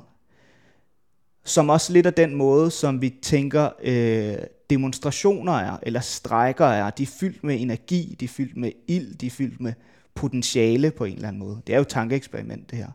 Som 1.43 1.69
også 1.69 1.93
lidt 1.93 2.05
af 2.05 2.13
den 2.13 2.35
måde, 2.35 2.71
som 2.71 3.01
vi 3.01 3.09
tænker 3.21 3.69
øh, 3.83 4.37
demonstrationer 4.69 5.53
er, 5.53 5.77
eller 5.83 5.99
strækker 5.99 6.65
er. 6.65 6.89
De 6.89 7.03
er 7.03 7.11
fyldt 7.19 7.43
med 7.43 7.61
energi, 7.61 8.15
de 8.19 8.25
er 8.25 8.29
fyldt 8.29 8.57
med 8.57 8.71
ild, 8.87 9.15
de 9.15 9.25
er 9.25 9.31
fyldt 9.31 9.61
med 9.61 9.73
potentiale 10.15 10.91
på 10.91 11.05
en 11.05 11.15
eller 11.15 11.27
anden 11.27 11.39
måde. 11.39 11.61
Det 11.67 11.73
er 11.73 11.77
jo 11.77 11.81
et 11.81 11.87
tankeeksperiment, 11.87 12.71
det 12.71 12.77
her. 12.77 12.89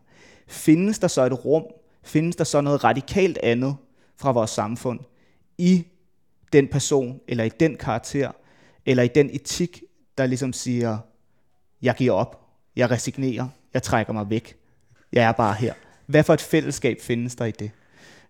Findes 0.47 0.99
der 0.99 1.07
så 1.07 1.25
et 1.25 1.45
rum, 1.45 1.63
findes 2.03 2.35
der 2.35 2.43
så 2.43 2.61
noget 2.61 2.83
radikalt 2.83 3.37
andet 3.43 3.75
fra 4.17 4.31
vores 4.31 4.51
samfund 4.51 4.99
i 5.57 5.87
den 6.53 6.67
person, 6.67 7.19
eller 7.27 7.43
i 7.43 7.49
den 7.49 7.75
karakter, 7.75 8.31
eller 8.85 9.03
i 9.03 9.07
den 9.07 9.29
etik, 9.33 9.83
der 10.17 10.25
ligesom 10.25 10.53
siger, 10.53 10.97
jeg 11.81 11.95
giver 11.95 12.13
op, 12.13 12.47
jeg 12.75 12.91
resignerer, 12.91 13.47
jeg 13.73 13.83
trækker 13.83 14.13
mig 14.13 14.29
væk, 14.29 14.55
jeg 15.13 15.23
er 15.23 15.31
bare 15.31 15.53
her. 15.53 15.73
Hvad 16.05 16.23
for 16.23 16.33
et 16.33 16.41
fællesskab 16.41 16.97
findes 17.01 17.35
der 17.35 17.45
i 17.45 17.51
det? 17.51 17.71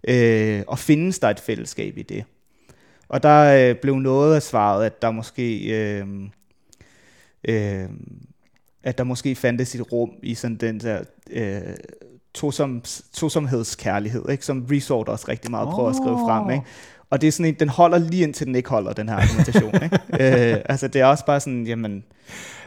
Øh, 0.03 0.63
og 0.67 0.79
findes 0.79 1.19
der 1.19 1.29
et 1.29 1.39
fællesskab 1.39 1.97
i 1.97 2.03
det? 2.03 2.23
Og 3.07 3.23
der 3.23 3.69
øh, 3.69 3.75
blev 3.75 3.95
noget 3.95 4.35
af 4.35 4.41
svaret, 4.41 4.85
at 4.85 5.01
der 5.01 5.11
måske... 5.11 5.59
Øh, 5.59 6.07
øh, 7.47 7.89
at 8.83 8.97
der 8.97 9.03
måske 9.03 9.35
fandtes 9.35 9.75
et 9.75 9.91
rum 9.91 10.09
i 10.23 10.35
sådan 10.35 10.57
den 10.57 10.79
der 10.79 10.99
øh, 11.31 11.61
tosom, 12.33 12.83
tosomhedskærlighed, 13.13 14.29
ikke? 14.29 14.45
som 14.45 14.65
Resort 14.71 15.09
også 15.09 15.25
rigtig 15.29 15.51
meget 15.51 15.69
prøver 15.69 15.89
oh. 15.89 15.89
at 15.89 15.95
skrive 15.95 16.17
frem. 16.17 16.49
Ikke? 16.49 16.65
Og 17.09 17.21
det 17.21 17.27
er 17.27 17.31
sådan 17.31 17.45
en, 17.45 17.55
den 17.59 17.69
holder 17.69 17.97
lige 17.97 18.23
indtil 18.23 18.47
den 18.47 18.55
ikke 18.55 18.69
holder, 18.69 18.93
den 18.93 19.09
her 19.09 19.15
argumentation. 19.15 19.73
ikke? 19.83 19.99
øh, 20.53 20.61
altså 20.65 20.87
det 20.87 21.01
er 21.01 21.05
også 21.05 21.25
bare 21.25 21.39
sådan, 21.39 21.67
jamen, 21.67 22.03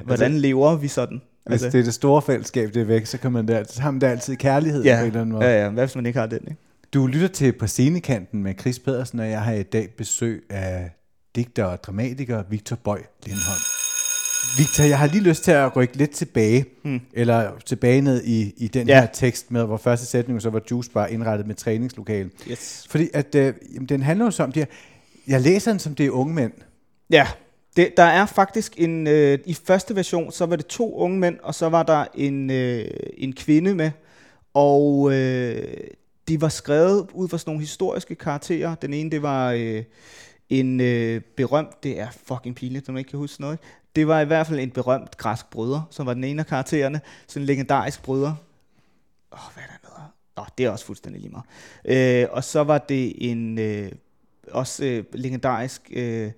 hvordan 0.05 0.33
altså, 0.33 0.41
lever 0.41 0.77
vi 0.77 0.89
sådan? 0.89 1.21
Hvis 1.47 1.53
altså, 1.53 1.71
det 1.71 1.81
er 1.81 1.85
det 1.85 1.95
store 1.95 2.23
fællesskab, 2.23 2.75
det 2.75 2.81
er 2.83 2.85
væk, 2.85 3.07
så 3.07 3.19
kan 3.19 3.33
man 3.33 3.49
der, 3.49 3.65
så 3.65 3.83
har 3.83 3.91
man 3.91 4.01
der 4.01 4.09
altid 4.09 4.37
kærlighed 4.37 4.85
ja, 4.85 4.97
på 4.97 5.01
en 5.01 5.07
eller 5.07 5.21
anden 5.21 5.33
måde. 5.33 5.45
Ja, 5.45 5.63
ja, 5.63 5.69
hvad 5.69 5.87
hvis 5.87 5.97
man 5.97 6.07
ikke 6.07 6.19
har 6.19 6.27
den? 6.27 6.39
Ikke? 6.39 6.57
Du 6.95 7.07
lytter 7.07 7.29
til 7.29 7.53
På 7.53 7.67
scenekanten 7.67 8.43
med 8.43 8.55
Chris 8.61 8.79
Pedersen, 8.79 9.21
og 9.21 9.31
jeg 9.31 9.43
har 9.43 9.53
i 9.53 9.63
dag 9.63 9.89
besøg 9.99 10.45
af 10.51 10.91
digter 11.37 11.65
og 11.65 11.85
dramatiker 11.85 12.43
Victor 12.51 12.77
Bøj 12.77 13.03
Lindholm. 13.27 13.74
Victor, 14.57 14.85
jeg 14.85 14.99
har 14.99 15.07
lige 15.07 15.23
lyst 15.23 15.45
til 15.45 15.51
at 15.51 15.77
rykke 15.77 15.97
lidt 15.97 16.11
tilbage, 16.11 16.65
hmm. 16.83 17.01
eller 17.13 17.53
tilbage 17.67 18.01
ned 18.01 18.25
i, 18.25 18.55
i 18.57 18.69
den 18.69 18.89
ja. 18.89 19.01
her 19.01 19.07
tekst 19.07 19.51
med, 19.51 19.65
hvor 19.65 19.77
første 19.77 20.07
sætning 20.07 20.43
så 20.43 20.51
var 20.51 20.63
Juice 20.71 20.91
Bar 20.91 21.07
indrettet 21.07 21.47
med 21.47 21.55
træningslokale. 21.55 22.31
Yes. 22.51 22.87
Fordi 22.91 23.09
at, 23.15 23.35
øh, 23.35 23.55
jamen, 23.75 23.89
den 23.89 24.03
handler 24.03 24.25
jo 24.39 24.45
om 24.45 24.53
det 24.53 24.61
her, 24.61 24.67
jeg 25.27 25.41
læser 25.41 25.71
den 25.71 25.79
som 25.79 25.95
det 25.95 26.07
er 26.07 26.11
unge 26.11 26.35
mænd. 26.35 26.53
Ja, 27.11 27.27
det, 27.77 27.91
der 27.97 28.03
er 28.03 28.27
faktisk 28.27 28.75
en, 28.77 29.07
øh, 29.07 29.39
i 29.47 29.55
første 29.55 29.97
version, 29.97 30.33
så 30.33 30.47
var 30.47 30.57
det 30.57 30.67
to 30.67 30.97
unge 30.97 31.19
mænd, 31.19 31.39
og 31.43 31.55
så 31.55 31.69
var 31.69 31.83
der 31.83 32.05
en, 32.15 32.51
øh, 32.51 32.85
en 33.17 33.33
kvinde 33.33 33.75
med, 33.75 33.91
og 34.55 35.13
øh, 35.13 35.77
de 36.29 36.41
var 36.41 36.49
skrevet 36.49 37.07
ud 37.13 37.29
fra 37.29 37.39
sådan 37.39 37.51
nogle 37.51 37.61
historiske 37.61 38.15
karakterer. 38.15 38.75
Den 38.75 38.95
ene, 38.95 39.11
det 39.11 39.23
var 39.23 39.53
øh, 39.53 39.83
en 40.49 40.81
øh, 40.81 41.21
berømt, 41.37 41.83
det 41.83 42.01
er 42.01 42.09
fucking 42.27 42.57
pinligt, 42.57 42.87
som 42.87 42.93
man 42.95 42.99
ikke 42.99 43.11
kan 43.11 43.19
huske 43.19 43.41
noget. 43.41 43.59
Det 43.97 44.09
var 44.09 44.21
i 44.21 44.25
hvert 44.25 44.47
fald 44.47 44.61
en 44.61 44.71
berømt 44.71 45.17
græsk 45.17 45.51
bryder, 45.51 45.83
som 45.91 46.07
var 46.07 46.15
den 46.15 46.25
ene 46.25 46.41
af 46.41 46.47
karaktererne. 46.47 47.01
Sådan 47.27 47.43
en 47.43 47.47
legendarisk 47.47 48.03
bryder. 48.03 48.35
Åh, 49.33 49.47
oh, 49.47 49.55
hvad 49.55 49.63
er 49.63 49.67
der 49.67 49.89
noget? 49.89 50.11
Nå, 50.37 50.43
oh, 50.43 50.47
det 50.59 50.67
er 50.67 50.71
også 50.71 50.85
fuldstændig 50.85 51.23
lige 51.23 51.33
meget. 51.33 52.23
Øh, 52.23 52.29
og 52.31 52.45
så 52.45 52.65
var 52.65 52.79
det 52.79 53.31
en 53.31 53.59
øh, 53.59 53.93
også 54.51 54.85
øh, 54.85 55.05
legendarisk 55.13 55.91
øh, 55.93 56.31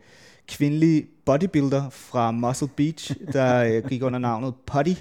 kvindelig 0.49 1.07
bodybuilder 1.27 1.91
fra 1.91 2.31
Muscle 2.31 2.69
Beach, 2.77 3.15
der 3.33 3.65
øh, 3.65 3.89
gik 3.89 4.03
under 4.03 4.19
navnet 4.19 4.55
Putty. 4.67 4.95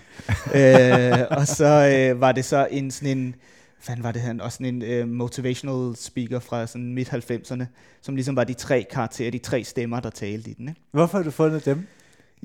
øh, 0.56 1.38
og 1.38 1.48
så 1.48 1.96
øh, 1.96 2.22
var 2.22 2.32
det 2.32 2.46
så 2.46 2.68
en 2.72 2.92
sådan 2.92 3.18
en 3.18 3.36
fanden 3.80 4.03
var 4.03 4.12
det 4.12 4.22
han, 4.22 4.42
også 4.42 4.56
sådan 4.56 4.75
en 4.75 4.82
øh, 4.82 5.08
motivational 5.08 5.96
speaker 5.96 6.40
fra 6.40 6.68
sådan 6.68 6.94
midt-90'erne, 6.94 7.66
som 8.01 8.16
ligesom 8.16 8.36
var 8.36 8.44
de 8.44 8.53
tre 8.53 8.86
karakterer, 8.92 9.32
de 9.32 9.38
tre 9.38 9.64
stemmer, 9.64 10.00
der 10.00 10.10
talte 10.10 10.50
i 10.50 10.53
den. 10.53 10.70
Ikke? 10.70 10.82
Hvorfor 10.92 11.18
har 11.18 11.24
du 11.24 11.32
fundet 11.32 11.66
dem? 11.66 11.88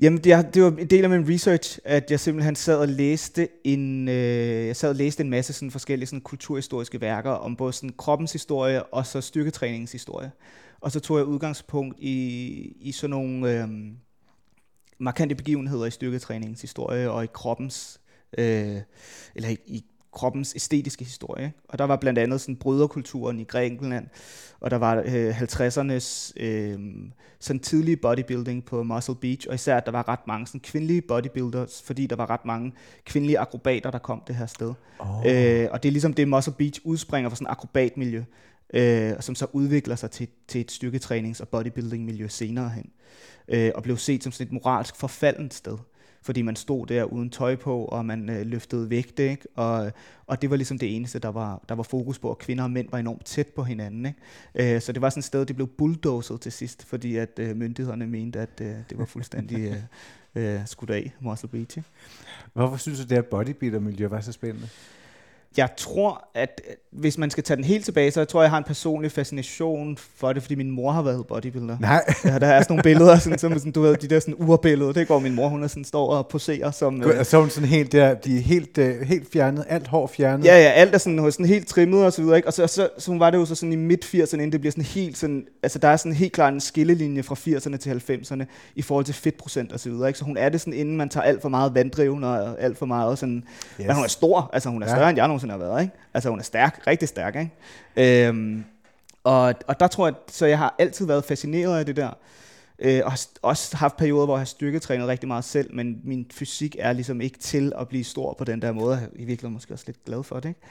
Jamen, 0.01 0.23
det, 0.23 0.53
det 0.53 0.63
var 0.63 0.71
en 0.71 0.87
del 0.87 1.03
af 1.03 1.09
min 1.09 1.33
research, 1.33 1.79
at 1.85 2.11
jeg 2.11 2.19
simpelthen 2.19 2.55
sad 2.55 2.77
og 2.77 2.87
læste 2.87 3.47
en, 3.63 4.07
øh, 4.07 4.67
jeg 4.67 4.75
sad 4.75 4.89
og 4.89 4.95
læste 4.95 5.23
en 5.23 5.29
masse 5.29 5.53
sådan 5.53 5.71
forskellige 5.71 6.07
sådan 6.07 6.21
kulturhistoriske 6.21 7.01
værker 7.01 7.31
om 7.31 7.55
både 7.55 7.73
sådan 7.73 7.93
kroppens 7.97 8.33
historie 8.33 8.83
og 8.83 9.05
så 9.05 9.21
styrketræningens 9.21 9.91
historie. 9.91 10.31
Og 10.79 10.91
så 10.91 10.99
tog 10.99 11.17
jeg 11.17 11.25
udgangspunkt 11.25 11.99
i, 11.99 12.77
i 12.79 12.91
sådan 12.91 13.09
nogle 13.09 13.61
øh, 13.61 13.67
markante 14.99 15.35
begivenheder 15.35 15.85
i 15.85 15.91
styrketræningens 15.91 16.61
historie 16.61 17.11
og 17.11 17.23
i 17.23 17.27
kroppens, 17.33 18.01
øh, 18.37 18.77
eller 19.35 19.49
i, 19.49 19.57
i 19.65 19.85
kroppens 20.13 20.53
æstetiske 20.55 21.03
historie. 21.05 21.53
Og 21.69 21.79
der 21.79 21.85
var 21.85 21.95
blandt 21.95 22.19
andet 22.19 22.41
sådan 22.41 22.55
bryderkulturen 22.55 23.39
i 23.39 23.43
Grækenland, 23.43 24.07
og 24.59 24.71
der 24.71 24.77
var 24.77 25.03
øh, 25.05 25.41
50'ernes 25.41 26.33
øh, 26.37 26.79
sådan 27.39 27.59
tidlige 27.59 27.97
bodybuilding 27.97 28.65
på 28.65 28.83
Muscle 28.83 29.15
Beach, 29.15 29.47
og 29.49 29.55
især 29.55 29.77
at 29.77 29.85
der 29.85 29.91
var 29.91 30.07
ret 30.07 30.27
mange 30.27 30.47
sådan 30.47 30.59
kvindelige 30.59 31.01
bodybuilders, 31.01 31.81
fordi 31.85 32.07
der 32.07 32.15
var 32.15 32.29
ret 32.29 32.45
mange 32.45 32.73
kvindelige 33.05 33.39
akrobater, 33.39 33.91
der 33.91 33.99
kom 33.99 34.23
det 34.27 34.35
her 34.35 34.45
sted. 34.45 34.73
Oh. 34.99 35.07
Øh, 35.25 35.67
og 35.71 35.83
det 35.83 35.89
er 35.89 35.91
ligesom 35.91 36.13
det, 36.13 36.27
Muscle 36.27 36.53
Beach 36.57 36.81
udspringer 36.83 37.29
fra 37.29 37.35
sådan 37.35 37.47
et 37.47 37.51
akrobatmiljø, 37.51 38.23
øh, 38.73 39.13
som 39.19 39.35
så 39.35 39.47
udvikler 39.53 39.95
sig 39.95 40.11
til, 40.11 40.27
til 40.47 40.61
et 40.61 40.71
styrketrænings- 40.71 41.41
og 41.41 41.47
bodybuilding-miljø 41.47 42.27
senere 42.27 42.69
hen, 42.69 42.89
øh, 43.47 43.71
og 43.75 43.83
blev 43.83 43.97
set 43.97 44.23
som 44.23 44.31
sådan 44.31 44.47
et 44.47 44.53
moralsk 44.53 44.95
forfaldent 44.95 45.53
sted 45.53 45.77
fordi 46.21 46.41
man 46.41 46.55
stod 46.55 46.87
der 46.87 47.03
uden 47.03 47.29
tøj 47.29 47.55
på, 47.55 47.85
og 47.85 48.05
man 48.05 48.29
øh, 48.29 48.45
løftede 48.45 48.89
vægte, 48.89 49.29
ikke? 49.29 49.47
Og, 49.55 49.91
og 50.27 50.41
det 50.41 50.49
var 50.49 50.55
ligesom 50.55 50.77
det 50.77 50.95
eneste, 50.95 51.19
der 51.19 51.29
var, 51.29 51.63
der 51.69 51.75
var 51.75 51.83
fokus 51.83 52.19
på, 52.19 52.31
at 52.31 52.37
kvinder 52.37 52.63
og 52.63 52.71
mænd 52.71 52.87
var 52.91 52.97
enormt 52.97 53.25
tæt 53.25 53.47
på 53.47 53.63
hinanden. 53.63 54.05
Ikke? 54.05 54.75
Øh, 54.75 54.81
så 54.81 54.91
det 54.91 55.01
var 55.01 55.09
sådan 55.09 55.19
et 55.19 55.25
sted, 55.25 55.45
det 55.45 55.55
blev 55.55 55.67
bulldozet 55.67 56.41
til 56.41 56.51
sidst, 56.51 56.85
fordi 56.85 57.15
at 57.15 57.39
øh, 57.39 57.55
myndighederne 57.55 58.07
mente, 58.07 58.39
at 58.39 58.61
øh, 58.61 58.75
det 58.89 58.97
var 58.97 59.05
fuldstændig 59.05 59.59
øh, 60.35 60.53
øh, 60.55 60.67
skudt 60.67 60.89
af 60.89 61.11
Muscle 61.19 61.49
Beach. 61.49 61.79
Hvorfor 62.53 62.77
synes 62.77 62.99
du, 62.99 63.03
det 63.03 63.11
her 63.11 63.21
bodybuilder-miljø 63.21 64.07
var 64.07 64.21
så 64.21 64.31
spændende? 64.31 64.67
Jeg 65.57 65.69
tror, 65.77 66.27
at 66.35 66.61
hvis 66.91 67.17
man 67.17 67.29
skal 67.29 67.43
tage 67.43 67.55
den 67.55 67.63
helt 67.63 67.85
tilbage, 67.85 68.11
så 68.11 68.19
jeg 68.19 68.27
tror 68.27 68.41
jeg, 68.41 68.49
har 68.49 68.57
en 68.57 68.63
personlig 68.63 69.11
fascination 69.11 69.97
for 70.15 70.33
det, 70.33 70.43
fordi 70.43 70.55
min 70.55 70.71
mor 70.71 70.91
har 70.91 71.01
været 71.01 71.27
bodybuilder. 71.27 71.77
Nej. 71.79 72.03
Ja, 72.25 72.39
der 72.39 72.47
er 72.47 72.61
sådan 72.61 72.65
nogle 72.69 72.83
billeder, 72.83 73.19
sådan, 73.19 73.39
som 73.39 73.53
sådan, 73.53 73.71
du 73.71 73.81
ved, 73.81 73.97
de 73.97 74.07
der 74.07 74.19
sådan 74.19 74.35
urbilleder, 74.37 74.91
det 74.91 75.07
går 75.07 75.19
min 75.19 75.35
mor, 75.35 75.47
hun 75.47 75.63
er 75.63 75.67
sådan, 75.67 75.83
står 75.83 76.07
og 76.07 76.27
poserer 76.27 76.71
som... 76.71 77.03
Øh, 77.03 77.25
så 77.25 77.39
hun 77.39 77.49
sådan 77.49 77.69
helt 77.69 77.91
der, 77.91 78.13
de 78.13 78.37
er 78.37 78.41
helt, 78.41 78.77
uh, 78.77 79.01
helt 79.01 79.31
fjernet, 79.33 79.65
alt 79.69 79.87
hår 79.87 80.07
fjernet? 80.07 80.45
Ja, 80.45 80.61
ja, 80.61 80.69
alt 80.69 80.93
er 80.93 80.97
sådan, 80.97 81.17
hun 81.17 81.27
er 81.27 81.31
sådan 81.31 81.45
helt 81.45 81.67
trimmet 81.67 82.05
og 82.05 82.13
så 82.13 82.21
videre, 82.21 82.37
ikke? 82.37 82.47
Og 82.47 82.53
så, 82.53 82.67
så, 82.67 82.89
så, 82.97 83.17
var 83.17 83.29
det 83.29 83.37
jo 83.37 83.45
så 83.45 83.55
sådan 83.55 83.73
i 83.73 83.75
midt-80'erne, 83.75 84.33
inden 84.33 84.51
det 84.51 84.59
bliver 84.59 84.71
sådan 84.71 84.83
helt 84.83 85.17
sådan, 85.17 85.45
altså 85.63 85.79
der 85.79 85.87
er 85.87 85.97
sådan 85.97 86.13
helt 86.13 86.33
klart 86.33 86.53
en 86.53 86.59
skillelinje 86.59 87.23
fra 87.23 87.35
80'erne 87.35 87.77
til 87.77 88.01
90'erne 88.09 88.43
i 88.75 88.81
forhold 88.81 89.05
til 89.05 89.15
fedtprocent 89.15 89.71
og 89.71 89.79
så 89.79 89.89
videre, 89.89 90.07
ikke? 90.07 90.19
Så 90.19 90.25
hun 90.25 90.37
er 90.37 90.49
det 90.49 90.61
sådan, 90.61 90.73
inden 90.73 90.97
man 90.97 91.09
tager 91.09 91.23
alt 91.23 91.41
for 91.41 91.49
meget 91.49 91.75
vanddrivende 91.75 92.27
og 92.27 92.61
alt 92.61 92.77
for 92.77 92.85
meget 92.85 93.19
sådan, 93.19 93.43
yes. 93.79 93.87
men 93.87 93.95
hun 93.95 94.03
er 94.03 94.09
stor, 94.09 94.49
altså 94.53 94.69
hun 94.69 94.83
er 94.83 94.87
større, 94.87 95.03
ja. 95.03 95.09
end 95.09 95.17
jeg 95.17 95.27
nogensinde 95.47 95.67
har 95.67 95.73
været, 95.73 95.83
ikke? 95.83 95.95
Altså 96.13 96.29
hun 96.29 96.39
er 96.39 96.43
stærk, 96.43 96.83
rigtig 96.87 97.07
stærk, 97.07 97.35
ikke? 97.35 98.27
Øhm, 98.27 98.63
og, 99.23 99.53
og 99.67 99.79
der 99.79 99.87
tror 99.87 100.07
jeg, 100.07 100.15
så 100.27 100.45
jeg 100.45 100.57
har 100.57 100.75
altid 100.79 101.05
været 101.05 101.25
fascineret 101.25 101.79
af 101.79 101.85
det 101.85 101.95
der. 101.95 102.17
Øh, 102.79 103.01
og 103.05 103.11
har 103.11 103.19
også 103.41 103.77
haft 103.77 103.97
perioder, 103.97 104.25
hvor 104.25 104.35
jeg 104.35 104.39
har 104.39 104.45
styrketrænet 104.45 105.07
rigtig 105.07 105.27
meget 105.27 105.43
selv, 105.43 105.75
men 105.75 106.01
min 106.03 106.25
fysik 106.33 106.75
er 106.79 106.93
ligesom 106.93 107.21
ikke 107.21 107.39
til 107.39 107.73
at 107.79 107.87
blive 107.87 108.03
stor 108.03 108.35
på 108.37 108.43
den 108.43 108.61
der 108.61 108.71
måde. 108.71 108.95
Jeg 108.95 109.03
er 109.03 109.07
i 109.15 109.25
virkeligheden 109.25 109.53
måske 109.53 109.73
også 109.73 109.83
lidt 109.87 110.05
glad 110.05 110.23
for 110.23 110.39
det, 110.39 110.49
ikke? 110.49 110.61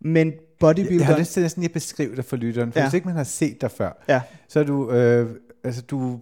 Men 0.00 0.32
bodybuilder... 0.60 1.04
Jeg 1.04 1.06
har 1.06 1.18
lyst 1.18 1.32
til 1.32 1.42
næsten 1.42 1.64
at 1.64 1.72
beskrive 1.72 2.16
det 2.16 2.24
for 2.24 2.36
lytteren, 2.36 2.72
for 2.72 2.80
ja. 2.80 2.86
hvis 2.86 2.94
ikke 2.94 3.06
man 3.06 3.16
har 3.16 3.24
set 3.24 3.60
dig 3.60 3.70
før, 3.70 4.04
ja. 4.08 4.20
så 4.48 4.60
er 4.60 4.64
du, 4.64 4.90
øh, 4.90 5.36
altså 5.64 5.82
du, 5.82 6.20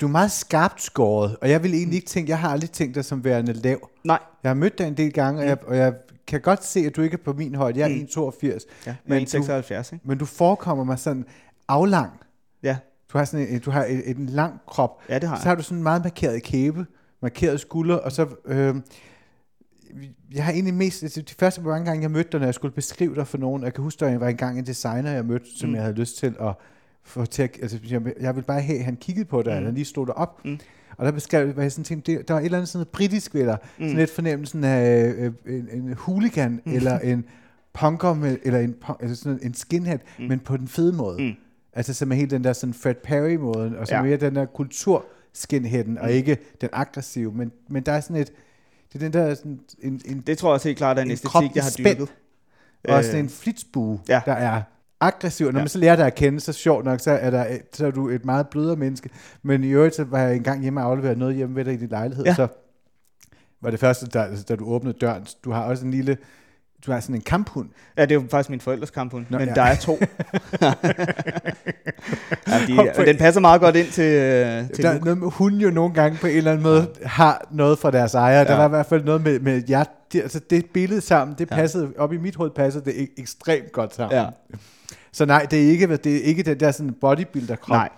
du 0.00 0.06
er 0.06 0.10
meget 0.10 0.30
skarpt 0.30 0.82
skåret, 0.82 1.36
og 1.40 1.50
jeg 1.50 1.62
vil 1.62 1.74
egentlig 1.74 1.96
ikke 1.96 2.08
tænke, 2.08 2.30
jeg 2.30 2.38
har 2.38 2.48
aldrig 2.48 2.70
tænkt 2.70 2.94
dig 2.94 3.04
som 3.04 3.24
værende 3.24 3.52
lav. 3.52 3.90
Nej. 4.04 4.18
Jeg 4.42 4.48
har 4.48 4.54
mødt 4.54 4.78
dig 4.78 4.88
en 4.88 4.96
del 4.96 5.12
gange, 5.12 5.40
og 5.40 5.46
jeg, 5.46 5.58
og 5.66 5.76
jeg 5.76 5.94
kan 6.26 6.40
godt 6.40 6.64
se, 6.64 6.80
at 6.80 6.96
du 6.96 7.02
ikke 7.02 7.14
er 7.14 7.22
på 7.24 7.32
min 7.32 7.54
højde. 7.54 7.80
Jeg 7.80 7.92
er 7.92 7.94
mm. 7.94 8.28
1,82. 8.48 8.66
Ja, 8.86 8.94
men 9.06 9.22
1,76. 9.22 9.94
Ikke? 9.94 10.00
Men 10.04 10.18
du 10.18 10.24
forekommer 10.24 10.84
mig 10.84 10.98
sådan 10.98 11.24
aflang. 11.68 12.12
Ja. 12.62 12.76
Du 13.12 13.18
har 13.18 13.24
sådan 13.24 13.48
en, 13.48 13.60
du 13.60 13.70
har 13.70 13.84
en, 13.84 14.02
en 14.16 14.26
lang 14.26 14.60
krop. 14.66 15.02
Ja, 15.08 15.18
det 15.18 15.28
har 15.28 15.36
jeg. 15.36 15.42
Så 15.42 15.48
har 15.48 15.54
du 15.54 15.62
sådan 15.62 15.78
en 15.78 15.82
meget 15.82 16.02
markeret 16.02 16.42
kæbe, 16.42 16.86
markeret 17.22 17.60
skulder, 17.60 17.96
og 17.96 18.12
så... 18.12 18.26
Øh, 18.46 18.74
jeg 20.34 20.44
har 20.44 20.52
egentlig 20.52 20.74
mest, 20.74 21.02
altså 21.02 21.22
de 21.22 21.34
første 21.38 21.62
mange 21.62 21.84
gange, 21.84 22.02
jeg 22.02 22.10
mødte 22.10 22.30
dig, 22.32 22.40
når 22.40 22.46
jeg 22.46 22.54
skulle 22.54 22.74
beskrive 22.74 23.14
dig 23.14 23.26
for 23.26 23.38
nogen, 23.38 23.62
jeg 23.62 23.74
kan 23.74 23.84
huske, 23.84 24.04
at 24.04 24.12
jeg 24.12 24.20
var 24.20 24.28
engang 24.28 24.58
en 24.58 24.66
designer, 24.66 25.10
jeg 25.10 25.24
mødte, 25.24 25.46
som 25.58 25.68
mm. 25.68 25.74
jeg 25.74 25.82
havde 25.82 25.94
lyst 25.94 26.18
til 26.18 26.36
at 26.40 26.54
få 27.04 27.24
til 27.26 27.42
at, 27.42 27.58
altså, 27.62 27.78
jeg, 27.90 28.02
jeg 28.20 28.34
ville 28.34 28.46
bare 28.46 28.60
have, 28.60 28.78
at 28.78 28.84
han 28.84 28.96
kiggede 28.96 29.24
på 29.24 29.42
dig, 29.42 29.58
mm. 29.58 29.64
han 29.64 29.74
lige 29.74 29.84
stod 29.84 30.08
op. 30.16 30.44
Mm. 30.44 30.58
Og 30.96 31.06
der 31.06 31.12
beskrev 31.12 31.54
jeg 31.58 31.72
sådan 31.72 31.84
tænkte, 31.84 32.12
det, 32.12 32.28
der 32.28 32.34
var 32.34 32.40
et 32.40 32.44
eller 32.44 32.58
andet 32.58 32.68
sådan 32.68 32.78
noget 32.78 32.88
britisk 32.88 33.34
ved 33.34 33.46
dig. 33.46 33.58
Mm. 33.78 33.84
Sådan 33.84 33.96
lidt 33.98 34.10
fornemmelsen 34.10 34.64
af 34.64 35.12
øh, 35.16 35.32
en, 35.46 35.68
en 35.72 35.94
hooligan, 35.98 36.60
mm. 36.64 36.72
eller 36.72 36.98
en 36.98 37.24
punker, 37.72 38.14
med, 38.14 38.36
eller 38.42 38.60
en, 38.60 38.74
altså 39.00 39.16
sådan 39.22 39.38
en 39.42 39.54
skinhead, 39.54 39.98
mm. 40.18 40.24
men 40.24 40.38
på 40.38 40.56
den 40.56 40.68
fede 40.68 40.92
måde. 40.92 41.22
Mm. 41.22 41.32
Altså 41.72 41.94
som 41.94 42.12
er 42.12 42.16
helt 42.16 42.30
den 42.30 42.44
der 42.44 42.52
sådan 42.52 42.74
Fred 42.74 42.94
Perry-måden, 42.94 43.76
og 43.76 43.86
som 43.88 43.96
Ja. 43.96 44.02
mere 44.02 44.16
den 44.16 44.34
der 44.36 44.44
kultur 44.46 45.04
skinheaden, 45.32 45.98
og 45.98 46.12
ikke 46.12 46.38
den 46.60 46.68
aggressive, 46.72 47.32
men, 47.32 47.52
men 47.68 47.82
der 47.82 47.92
er 47.92 48.00
sådan 48.00 48.16
et, 48.16 48.32
det 48.92 48.94
er 48.94 48.98
den 48.98 49.12
der 49.12 49.34
sådan 49.34 49.60
en, 49.82 50.00
en, 50.04 50.20
Det 50.26 50.38
tror 50.38 50.48
jeg 50.48 50.54
også 50.54 50.68
helt 50.68 50.78
klart 50.78 50.98
er 50.98 51.02
en, 51.02 51.08
En 51.08 51.12
æstetik, 51.12 51.56
jeg 51.56 51.64
har 51.64 51.70
dyrket. 51.78 52.08
og 52.88 53.04
sådan 53.04 53.18
en 53.24 53.28
flitsbue, 53.28 54.00
ja. 54.08 54.20
der 54.26 54.32
er 54.32 54.62
aggressiv. 55.06 55.46
Når 55.46 55.58
Ja. 55.58 55.62
man 55.62 55.68
så 55.68 55.78
lærer 55.78 55.96
dig 55.96 56.06
at 56.06 56.14
kende, 56.14 56.40
så 56.40 56.52
sjovt 56.52 56.84
nok, 56.84 57.00
så 57.00 57.10
er, 57.10 57.30
der, 57.30 57.46
så 57.72 57.86
er 57.86 57.90
du 57.90 58.08
et 58.08 58.24
meget 58.24 58.48
blødere 58.48 58.76
menneske. 58.76 59.10
Men 59.42 59.64
i 59.64 59.68
øvrigt, 59.68 59.94
så 59.94 60.04
var 60.04 60.18
jeg 60.18 60.36
engang 60.36 60.62
hjemme 60.62 60.80
og 60.80 60.86
afleveret 60.86 61.18
noget 61.18 61.34
hjemme 61.34 61.56
ved 61.56 61.64
dig 61.64 61.74
i 61.74 61.76
din 61.76 61.88
lejlighed, 61.88 62.24
Ja. 62.24 62.34
så 62.34 62.46
var 63.62 63.70
det 63.70 63.80
første, 63.80 64.06
da, 64.06 64.26
da 64.48 64.56
du 64.56 64.64
åbnede 64.66 64.96
døren, 65.00 65.26
du 65.44 65.50
har 65.52 65.62
også 65.62 65.84
en 65.84 65.90
lille, 65.90 66.16
du 66.86 66.92
har 66.92 67.00
sådan 67.00 67.14
en 67.14 67.20
kamphund. 67.20 67.68
Ja, 67.96 68.02
det 68.02 68.10
er 68.10 68.14
jo 68.14 68.24
faktisk 68.30 68.50
min 68.50 68.60
forældres 68.60 68.90
kamphund, 68.90 69.26
Nå, 69.30 69.38
men 69.38 69.48
ja. 69.48 69.54
der 69.54 69.62
er 69.62 69.74
to. 69.76 69.98
ja, 72.48 72.60
de, 72.68 72.90
og 72.98 73.06
den 73.06 73.16
passer 73.16 73.40
meget 73.40 73.60
godt 73.60 73.76
ind 73.76 73.86
til, 73.88 74.04
øh, 74.04 74.70
til 74.74 74.84
Der 74.84 74.90
er 74.90 74.98
noget 75.00 75.18
med 75.18 75.30
hunden 75.30 75.60
jo 75.60 75.70
nogle 75.70 75.94
gange 75.94 76.18
på 76.20 76.26
en 76.26 76.36
eller 76.36 76.50
anden 76.50 76.62
måde 76.62 76.88
har 77.04 77.48
noget 77.50 77.78
fra 77.78 77.90
deres 77.90 78.14
ejer. 78.14 78.38
Ja. 78.38 78.44
Der 78.44 78.56
var 78.56 78.66
i 78.66 78.68
hvert 78.68 78.86
fald 78.86 79.04
noget 79.04 79.22
med, 79.22 79.40
med 79.40 79.62
ja, 79.68 79.84
det, 80.12 80.20
altså 80.22 80.40
det 80.50 80.66
billede 80.74 81.00
sammen, 81.00 81.36
det 81.38 81.50
Ja. 81.50 81.54
passede, 81.56 81.92
op 81.98 82.12
i 82.12 82.16
mit 82.16 82.36
hoved 82.36 82.50
passede 82.50 82.84
det 82.84 82.90
ek- 82.92 83.14
ekstremt 83.18 83.72
godt 83.72 83.94
sammen. 83.94 84.18
Ja. 84.18 84.26
Så 85.14 85.24
nej, 85.24 85.46
det 85.50 85.64
er 85.66 85.70
ikke, 85.70 85.96
det 85.96 86.16
er 86.16 86.22
ikke 86.22 86.42
den 86.42 86.60
der 86.60 86.70
sådan 86.70 86.94
bodybuilder 87.00 87.56
krop. 87.56 87.74
Nej. 87.74 87.88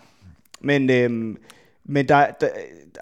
Men, 0.61 0.91
øhm, 0.91 1.37
men 1.85 2.09
der, 2.09 2.27
der, 2.41 2.49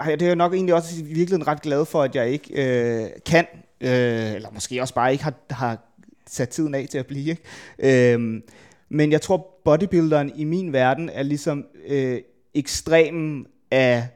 det 0.05 0.23
er 0.23 0.27
jeg 0.27 0.37
nok 0.37 0.55
egentlig 0.55 0.75
også 0.75 0.95
i 1.01 1.03
virkeligheden 1.03 1.47
ret 1.47 1.63
glad 1.63 1.85
for, 1.85 2.03
at 2.03 2.15
jeg 2.15 2.29
ikke 2.29 2.49
øh, 2.53 3.09
kan, 3.27 3.47
øh, 3.81 4.35
eller 4.35 4.51
måske 4.53 4.81
også 4.81 4.95
bare 4.95 5.13
ikke 5.13 5.25
har, 5.25 5.35
har 5.51 5.79
sat 6.27 6.49
tiden 6.49 6.75
af 6.75 6.87
til 6.91 6.99
at 6.99 7.07
blive. 7.07 7.31
Ikke? 7.31 8.13
Øhm, 8.13 8.43
men 8.89 9.13
jeg 9.13 9.21
tror, 9.21 9.61
bodybuilderen 9.65 10.33
i 10.37 10.45
min 10.45 10.73
verden 10.73 11.11
er 11.11 11.23
ligesom 11.23 11.67
øh, 11.87 12.21
ekstremen 12.55 13.47
af, 13.71 14.09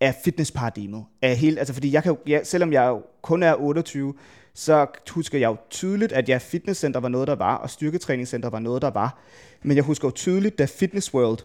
af 0.00 0.14
fitnessparadigmet. 0.24 1.04
Af 1.22 1.36
hele, 1.36 1.58
altså 1.58 1.74
fordi 1.74 1.92
jeg 1.92 2.02
kan, 2.02 2.16
jeg, 2.26 2.40
selvom 2.44 2.72
jeg 2.72 2.98
kun 3.22 3.42
er 3.42 3.54
28, 3.54 4.14
så 4.54 4.86
husker 5.10 5.38
jeg 5.38 5.46
jo 5.46 5.56
tydeligt, 5.70 6.12
at 6.12 6.28
ja, 6.28 6.36
fitnesscenter 6.36 7.00
var 7.00 7.08
noget, 7.08 7.28
der 7.28 7.34
var, 7.34 7.54
og 7.56 7.70
styrketræningscenter 7.70 8.50
var 8.50 8.58
noget, 8.58 8.82
der 8.82 8.90
var. 8.90 9.18
Men 9.62 9.76
jeg 9.76 9.84
husker 9.84 10.08
jo 10.08 10.12
tydeligt, 10.12 10.58
da 10.58 10.64
Fitness 10.64 11.14
World 11.14 11.38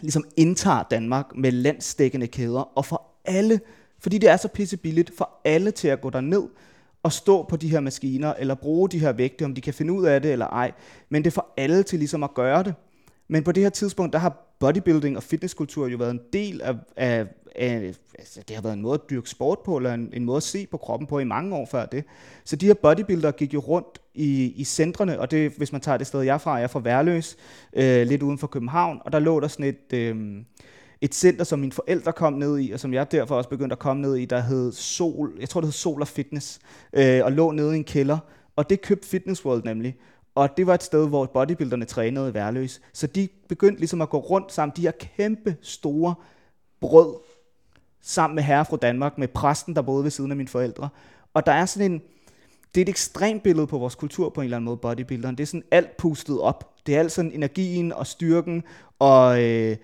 ligesom 0.00 0.24
indtager 0.36 0.82
Danmark 0.90 1.36
med 1.36 1.52
landstækkende 1.52 2.26
kæder, 2.26 2.78
og 2.78 2.84
for 2.84 3.02
alle, 3.24 3.60
fordi 4.00 4.18
det 4.18 4.30
er 4.30 4.36
så 4.36 4.48
pisse 4.48 4.76
billigt, 4.76 5.10
for 5.16 5.30
alle 5.44 5.70
til 5.70 5.88
at 5.88 6.00
gå 6.00 6.10
derned 6.10 6.42
og 7.02 7.12
stå 7.12 7.42
på 7.42 7.56
de 7.56 7.68
her 7.68 7.80
maskiner, 7.80 8.34
eller 8.38 8.54
bruge 8.54 8.88
de 8.88 8.98
her 8.98 9.12
vægte, 9.12 9.44
om 9.44 9.54
de 9.54 9.60
kan 9.60 9.74
finde 9.74 9.92
ud 9.92 10.04
af 10.06 10.22
det 10.22 10.32
eller 10.32 10.46
ej. 10.46 10.72
Men 11.08 11.24
det 11.24 11.30
er 11.30 11.34
for 11.34 11.46
alle 11.56 11.82
til 11.82 11.98
ligesom 11.98 12.22
at 12.22 12.34
gøre 12.34 12.62
det. 12.62 12.74
Men 13.28 13.44
på 13.44 13.52
det 13.52 13.62
her 13.62 13.70
tidspunkt, 13.70 14.12
der 14.12 14.18
har 14.18 14.56
bodybuilding 14.60 15.16
og 15.16 15.22
fitnesskultur 15.22 15.88
jo 15.88 15.96
været 15.96 16.10
en 16.10 16.20
del 16.32 16.60
af, 16.62 16.74
af, 16.96 17.26
af 17.56 17.94
altså 18.18 18.40
det 18.48 18.56
har 18.56 18.62
været 18.62 18.74
en 18.74 18.82
måde 18.82 18.94
at 18.94 19.10
dyrke 19.10 19.30
sport 19.30 19.58
på, 19.64 19.76
eller 19.76 19.94
en, 19.94 20.10
en 20.12 20.24
måde 20.24 20.36
at 20.36 20.42
se 20.42 20.66
på 20.66 20.76
kroppen 20.76 21.06
på 21.06 21.18
i 21.18 21.24
mange 21.24 21.56
år 21.56 21.66
før 21.66 21.86
det. 21.86 22.04
Så 22.44 22.56
de 22.56 22.66
her 22.66 22.74
bodybuildere 22.74 23.32
gik 23.32 23.54
jo 23.54 23.58
rundt 23.58 23.98
i, 24.14 24.52
i 24.56 24.64
centrene, 24.64 25.20
og 25.20 25.30
det, 25.30 25.52
hvis 25.56 25.72
man 25.72 25.80
tager 25.80 25.98
det 25.98 26.06
sted, 26.06 26.20
jeg 26.20 26.34
er 26.34 26.38
fra, 26.38 26.54
jeg 26.54 26.62
er 26.62 26.68
fra 26.68 26.80
Værløs, 26.80 27.36
øh, 27.72 28.06
lidt 28.06 28.22
uden 28.22 28.38
for 28.38 28.46
København, 28.46 29.00
og 29.04 29.12
der 29.12 29.18
lå 29.18 29.40
der 29.40 29.48
sådan 29.48 29.66
et, 29.66 29.92
øh, 29.92 30.16
et 31.00 31.14
center, 31.14 31.44
som 31.44 31.58
mine 31.58 31.72
forældre 31.72 32.12
kom 32.12 32.32
ned 32.32 32.58
i, 32.58 32.70
og 32.70 32.80
som 32.80 32.94
jeg 32.94 33.12
derfor 33.12 33.34
også 33.34 33.50
begyndte 33.50 33.72
at 33.72 33.78
komme 33.78 34.02
ned 34.02 34.16
i, 34.16 34.24
der 34.24 34.40
hed 34.40 34.72
Sol, 34.72 35.36
jeg 35.40 35.48
tror 35.48 35.60
det 35.60 35.66
hed 35.66 35.72
Sol 35.72 36.00
og 36.00 36.08
Fitness, 36.08 36.58
øh, 36.92 37.24
og 37.24 37.32
lå 37.32 37.50
nede 37.50 37.74
i 37.74 37.78
en 37.78 37.84
kælder, 37.84 38.18
og 38.56 38.70
det 38.70 38.82
købte 38.82 39.08
Fitness 39.08 39.44
World 39.44 39.64
nemlig. 39.64 39.96
Og 40.34 40.56
det 40.56 40.66
var 40.66 40.74
et 40.74 40.82
sted, 40.82 41.08
hvor 41.08 41.26
bodybuilderne 41.26 41.84
trænede 41.84 42.30
i 42.30 42.34
Værløs. 42.34 42.80
Så 42.92 43.06
de 43.06 43.28
begyndte 43.48 43.80
ligesom 43.80 44.02
at 44.02 44.10
gå 44.10 44.18
rundt 44.18 44.52
sammen, 44.52 44.76
de 44.76 44.82
her 44.82 44.90
kæmpe 44.90 45.56
store 45.62 46.14
brød, 46.80 47.14
sammen 48.02 48.34
med 48.34 48.42
herre 48.42 48.64
fra 48.64 48.76
Danmark, 48.76 49.18
med 49.18 49.28
præsten, 49.28 49.76
der 49.76 49.82
boede 49.82 50.04
ved 50.04 50.10
siden 50.10 50.30
af 50.30 50.36
mine 50.36 50.48
forældre. 50.48 50.88
Og 51.34 51.46
der 51.46 51.52
er 51.52 51.66
sådan 51.66 51.92
en, 51.92 52.02
det 52.74 52.80
er 52.80 52.84
et 52.84 52.88
ekstremt 52.88 53.42
billede 53.42 53.66
på 53.66 53.78
vores 53.78 53.94
kultur 53.94 54.30
på 54.30 54.40
en 54.40 54.44
eller 54.44 54.56
anden 54.56 54.64
måde, 54.64 54.76
bodybuilderen. 54.76 55.36
Det 55.36 55.42
er 55.42 55.46
sådan 55.46 55.64
alt 55.70 55.96
pustet 55.96 56.40
op. 56.40 56.74
Det 56.86 56.94
er 56.94 56.98
alt 56.98 57.12
sådan 57.12 57.32
energien 57.32 57.92
og 57.92 58.06
styrken, 58.06 58.62
og, 58.98 59.44
øh, 59.44 59.76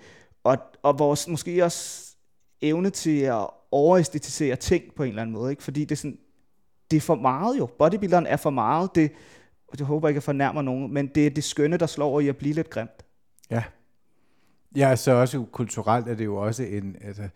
og, 0.44 0.58
og 0.82 0.98
vores 0.98 1.28
måske 1.28 1.64
også 1.64 2.14
evne 2.62 2.90
til 2.90 3.20
at 3.20 3.46
overæstetisere 3.70 4.56
ting 4.56 4.84
på 4.96 5.02
en 5.02 5.08
eller 5.08 5.22
anden 5.22 5.34
måde. 5.34 5.50
Ikke? 5.50 5.62
Fordi 5.62 5.80
det 5.80 5.92
er, 5.92 5.96
sådan, 5.96 6.18
det 6.90 6.96
er 6.96 7.00
for 7.00 7.14
meget 7.14 7.58
jo. 7.58 7.66
Bodybuilderen 7.66 8.26
er 8.26 8.36
for 8.36 8.50
meget. 8.50 8.94
Det, 8.94 9.12
og 9.68 9.78
jeg 9.78 9.86
håber 9.86 10.08
ikke, 10.08 10.16
jeg 10.16 10.22
fornærmer 10.22 10.62
nogen, 10.62 10.94
men 10.94 11.06
det 11.06 11.26
er 11.26 11.30
det 11.30 11.44
skønne, 11.44 11.76
der 11.76 11.86
slår 11.86 12.06
over 12.06 12.20
i 12.20 12.28
at 12.28 12.36
blive 12.36 12.54
lidt 12.54 12.70
grimt. 12.70 13.04
Ja. 13.50 13.62
Ja, 14.76 14.96
så 14.96 15.12
også 15.12 15.44
kulturelt 15.52 16.08
er 16.08 16.14
det 16.14 16.24
jo 16.24 16.36
også 16.36 16.62
en, 16.62 16.96
altså, 17.00 17.28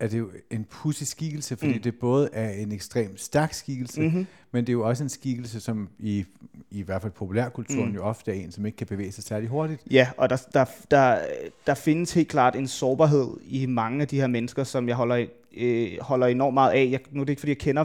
er 0.00 0.08
det 0.08 0.18
jo 0.18 0.30
en 0.50 0.64
pussy 0.70 1.02
skikkelse, 1.02 1.56
fordi 1.56 1.74
Mm. 1.74 1.82
det 1.82 1.94
både 1.98 2.28
er 2.32 2.50
en 2.50 2.72
ekstremt 2.72 3.20
stærk 3.20 3.52
skikkelse, 3.52 4.00
Mhm. 4.00 4.08
mm-hmm. 4.10 4.26
men 4.52 4.64
det 4.64 4.68
er 4.68 4.72
jo 4.72 4.88
også 4.88 5.02
en 5.02 5.08
skikkelse, 5.08 5.60
som 5.60 5.88
i, 5.98 6.24
i 6.70 6.82
hvert 6.82 7.02
fald 7.02 7.12
populærkulturen 7.12 7.80
Mm. 7.84 7.88
mm. 7.88 7.94
jo 7.94 8.02
ofte 8.04 8.30
er 8.30 8.34
en, 8.34 8.52
som 8.52 8.66
ikke 8.66 8.76
kan 8.76 8.86
bevæge 8.86 9.12
sig 9.12 9.24
særlig 9.24 9.48
hurtigt. 9.48 9.82
Ja, 9.90 10.08
og 10.16 10.30
der, 10.30 10.36
der, 10.54 10.64
der, 10.90 11.18
der 11.66 11.74
findes 11.74 12.12
helt 12.14 12.28
klart 12.28 12.56
en 12.56 12.68
sårbarhed 12.68 13.28
i 13.44 13.66
mange 13.66 14.02
af 14.02 14.08
de 14.08 14.20
her 14.20 14.26
mennesker, 14.26 14.64
som 14.64 14.88
jeg 14.88 14.96
holder, 14.96 15.26
øh, 15.56 15.88
holder 16.00 16.26
enormt 16.26 16.54
meget 16.54 16.72
af. 16.72 16.88
Jeg, 16.90 17.00
nu 17.10 17.20
er 17.20 17.24
det 17.24 17.30
ikke, 17.32 17.40
fordi 17.40 17.50
jeg 17.50 17.58
kender 17.58 17.84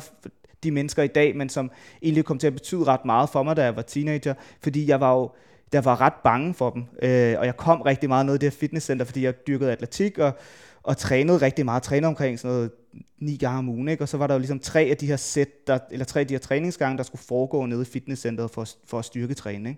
de 0.63 0.71
mennesker 0.71 1.03
i 1.03 1.07
dag, 1.07 1.35
men 1.35 1.49
som 1.49 1.71
egentlig 2.01 2.25
kom 2.25 2.37
til 2.37 2.47
at 2.47 2.53
betyde 2.53 2.83
ret 2.83 3.05
meget 3.05 3.29
for 3.29 3.43
mig, 3.43 3.55
da 3.57 3.63
jeg 3.63 3.75
var 3.75 3.81
teenager, 3.81 4.33
fordi 4.61 4.87
jeg 4.87 4.99
var 4.99 5.13
jo 5.13 5.31
jeg 5.73 5.85
var 5.85 6.01
ret 6.01 6.13
bange 6.23 6.53
for 6.53 6.69
dem, 6.69 6.83
øh, 7.01 7.35
og 7.39 7.45
jeg 7.45 7.57
kom 7.57 7.81
rigtig 7.81 8.09
meget 8.09 8.25
ned 8.25 8.35
i 8.35 8.37
det 8.37 8.43
her 8.53 8.57
fitnesscenter, 8.59 9.05
fordi 9.05 9.23
jeg 9.23 9.47
dyrkede 9.47 9.71
atletik 9.71 10.17
og, 10.17 10.37
og 10.83 10.97
trænede 10.97 11.37
rigtig 11.37 11.65
meget, 11.65 11.83
trænede 11.83 12.07
omkring 12.07 12.39
sådan 12.39 12.55
noget 12.55 12.71
ni 13.19 13.37
gange 13.37 13.59
om 13.59 13.69
ugen, 13.69 13.87
ikke? 13.87 14.03
og 14.03 14.09
så 14.09 14.17
var 14.17 14.27
der 14.27 14.33
jo 14.33 14.39
ligesom 14.39 14.59
tre 14.59 14.81
af 14.81 14.97
de 14.97 15.07
her 15.07 15.17
sæt, 15.17 15.67
der, 15.67 15.79
eller 15.91 16.05
tre 16.05 16.19
af 16.19 16.27
de 16.27 16.33
her 16.33 16.39
træningsgange, 16.39 16.97
der 16.97 17.03
skulle 17.03 17.21
foregå 17.21 17.65
nede 17.65 17.81
i 17.81 17.85
fitnesscenteret 17.85 18.51
for, 18.51 18.67
for 18.85 18.99
at 18.99 19.05
styrke 19.05 19.35
ikke? 19.47 19.77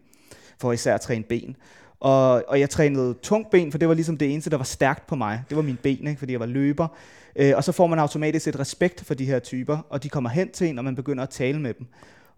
for 0.59 0.71
især 0.71 0.95
at 0.95 1.01
træne 1.01 1.23
ben. 1.23 1.55
Og, 1.99 2.43
og 2.47 2.59
jeg 2.59 2.69
trænede 2.69 3.13
tungt 3.21 3.49
ben, 3.49 3.71
for 3.71 3.77
det 3.77 3.87
var 3.87 3.93
ligesom 3.93 4.17
det 4.17 4.33
eneste, 4.33 4.49
der 4.49 4.57
var 4.57 4.63
stærkt 4.63 5.07
på 5.07 5.15
mig. 5.15 5.43
Det 5.49 5.57
var 5.57 5.63
mine 5.63 5.77
ben, 5.83 6.07
ikke? 6.07 6.19
fordi 6.19 6.31
jeg 6.31 6.39
var 6.39 6.45
løber. 6.45 6.87
Øh, 7.35 7.53
og 7.55 7.63
så 7.63 7.71
får 7.71 7.87
man 7.87 7.99
automatisk 7.99 8.47
et 8.47 8.59
respekt 8.59 9.05
for 9.05 9.13
de 9.13 9.25
her 9.25 9.39
typer, 9.39 9.77
og 9.89 10.03
de 10.03 10.09
kommer 10.09 10.29
hen 10.29 10.51
til 10.51 10.67
en, 10.67 10.77
og 10.77 10.83
man 10.83 10.95
begynder 10.95 11.23
at 11.23 11.29
tale 11.29 11.59
med 11.59 11.73
dem. 11.73 11.87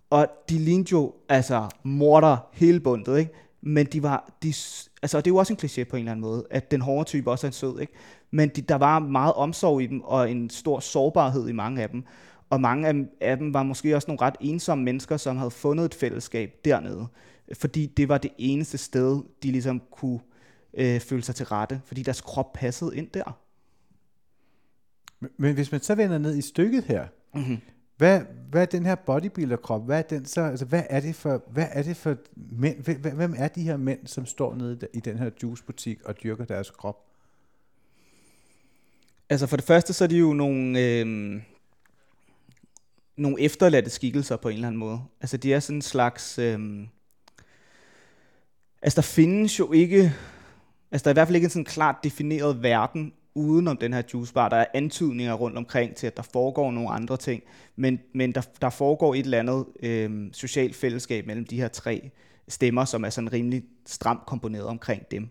Og 0.10 0.28
de 0.50 0.58
lignede 0.58 0.90
jo 0.92 1.14
altså 1.30 1.70
morder 1.84 2.38
hele 2.54 2.80
bundet, 2.80 3.18
ikke? 3.18 3.32
Men 3.68 3.86
de 3.86 4.04
var, 4.04 4.38
de, 4.44 4.48
altså 5.02 5.18
og 5.18 5.26
det 5.26 5.32
er 5.32 5.34
jo 5.34 5.38
også 5.38 5.54
en 5.54 5.60
kliché 5.64 5.84
på 5.84 5.96
en 5.96 6.00
eller 6.00 6.12
anden 6.12 6.22
måde, 6.22 6.48
at 6.52 6.72
den 6.72 6.82
hårde 6.82 7.10
type 7.10 7.32
også 7.32 7.48
er 7.48 7.50
en 7.50 7.54
sød, 7.54 7.80
ikke? 7.80 7.94
Men 8.32 8.50
de, 8.50 8.62
der 8.62 8.76
var 8.76 9.00
meget 9.00 9.34
omsorg 9.34 9.82
i 9.82 9.88
dem, 9.88 10.02
og 10.02 10.32
en 10.32 10.50
stor 10.50 10.80
sårbarhed 10.80 11.48
i 11.48 11.52
mange 11.52 11.82
af 11.82 11.90
dem. 11.90 12.04
Og 12.50 12.62
mange 12.62 12.88
af, 12.88 12.94
af 13.22 13.38
dem 13.38 13.54
var 13.54 13.64
måske 13.64 13.96
også 13.96 14.08
nogle 14.08 14.22
ret 14.22 14.36
ensomme 14.40 14.84
mennesker, 14.84 15.18
som 15.18 15.38
havde 15.38 15.52
fundet 15.52 15.86
et 15.86 15.94
fællesskab 15.94 16.54
dernede. 16.66 17.08
Fordi 17.54 17.86
det 17.86 18.10
var 18.10 18.18
det 18.18 18.32
eneste 18.38 18.78
sted, 18.78 19.24
de 19.44 19.52
ligesom 19.52 19.82
kunne 19.92 20.20
øh, 20.74 21.00
føle 21.00 21.24
sig 21.24 21.36
til 21.36 21.46
rette, 21.46 21.82
fordi 21.86 22.04
deres 22.04 22.22
krop 22.22 22.54
passede 22.54 22.98
ind 22.98 23.08
der. 23.14 23.40
Men, 25.20 25.30
men 25.38 25.54
hvis 25.54 25.72
man 25.72 25.82
så 25.82 25.96
vender 25.96 26.18
ned 26.18 26.38
i 26.38 26.42
stykket 26.42 26.84
her, 26.84 27.08
Mm-hmm 27.34 27.58
hvad, 27.98 28.22
hvad 28.50 28.62
er 28.62 28.66
den 28.66 28.86
her 28.86 28.96
bodybuilder-krop? 28.96 29.86
Hvad 29.86 29.98
er, 29.98 30.02
den 30.02 30.26
så, 30.26 30.42
altså, 30.42 30.66
hvad 30.66 30.84
er 30.90 31.00
det 31.00 31.16
for, 31.16 31.44
hvad 31.48 31.68
er 31.72 31.84
det 31.84 31.98
for 31.98 32.18
mænd? 32.36 33.00
Hvem, 33.16 33.34
er 33.38 33.48
de 33.48 33.62
her 33.62 33.78
mænd, 33.78 34.08
som 34.08 34.26
står 34.26 34.56
nede 34.56 34.88
i 34.94 35.00
den 35.00 35.18
her 35.18 35.30
juicebutik 35.44 36.02
og 36.04 36.24
dyrker 36.24 36.46
deres 36.46 36.72
krop? 36.72 37.06
Altså 39.30 39.48
for 39.48 39.58
det 39.58 39.66
første, 39.66 39.94
så 39.94 40.04
er 40.04 40.08
de 40.08 40.18
jo 40.18 40.34
nogle, 40.34 40.80
øh, 40.80 41.06
nogle 43.16 43.42
efterladte 43.42 43.90
skikkelser 43.90 44.38
på 44.38 44.50
en 44.50 44.56
eller 44.56 44.68
anden 44.68 44.80
måde. 44.80 45.02
Altså 45.22 45.38
de 45.38 45.54
er 45.54 45.60
sådan 45.60 45.76
en 45.76 45.82
slags... 45.82 46.40
Øh, 46.40 46.88
altså 48.82 48.96
der 48.96 49.02
findes 49.02 49.60
jo 49.60 49.72
ikke... 49.72 50.14
Altså 50.92 51.04
der 51.04 51.10
er 51.10 51.14
i 51.14 51.18
hvert 51.18 51.28
fald 51.28 51.36
ikke 51.36 51.46
en 51.46 51.50
sådan 51.50 51.66
klart 51.66 51.96
defineret 52.04 52.64
verden 52.64 53.14
uden 53.38 53.68
om 53.68 53.78
den 53.78 53.94
her 53.94 54.02
juicebar. 54.14 54.50
Der 54.50 54.58
er 54.58 54.66
antydninger 54.74 55.34
rundt 55.34 55.58
omkring 55.58 55.96
til, 55.96 56.08
at 56.08 56.18
der 56.18 56.24
foregår 56.24 56.72
nogle 56.72 56.90
andre 56.90 57.18
ting. 57.18 57.44
Men, 57.76 58.00
men 58.14 58.32
der, 58.32 58.42
der 58.62 58.70
foregår 58.70 59.16
et 59.16 59.20
eller 59.20 59.40
andet 59.40 59.66
øh, 59.84 60.30
socialt 60.34 60.76
fællesskab 60.76 61.26
mellem 61.26 61.46
de 61.46 61.58
her 61.58 61.68
tre 61.68 62.10
stemmer, 62.48 62.86
som 62.86 63.04
er 63.04 63.10
sådan 63.10 63.34
rimelig 63.34 63.64
stramt 63.86 64.26
komponeret 64.26 64.66
omkring 64.66 65.12
dem. 65.12 65.30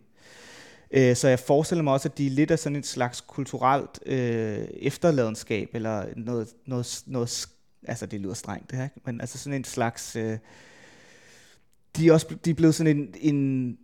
Øh, 0.91 1.17
Så 1.17 1.29
jeg 1.29 1.39
forestiller 1.39 1.83
mig 1.83 1.93
også, 1.93 2.09
at 2.09 2.19
de 2.19 2.27
er 2.27 2.31
lidt 2.31 2.51
af 2.51 2.59
sådan 2.59 2.77
et 2.77 2.87
slags 2.87 3.21
kulturelt 3.21 4.01
øh, 4.07 4.59
efterladenskab, 4.73 5.69
eller 5.75 6.05
noget, 6.17 6.49
noget, 6.67 7.03
noget, 7.07 7.49
altså 7.89 8.07
det 8.07 8.21
lyder 8.21 8.35
strengt 8.35 8.71
det 8.71 8.79
her, 8.79 8.89
men 9.05 9.21
altså 9.21 9.39
sådan 9.39 9.57
en 9.57 9.65
slags, 9.65 10.17
øh, 10.17 10.39
de 11.97 12.09
er 12.09 12.13
også 12.13 12.35
de 12.45 12.51
er 12.51 12.55
blevet 12.55 12.75
sådan 12.75 12.97
en, 12.97 13.35
en, 13.35 13.79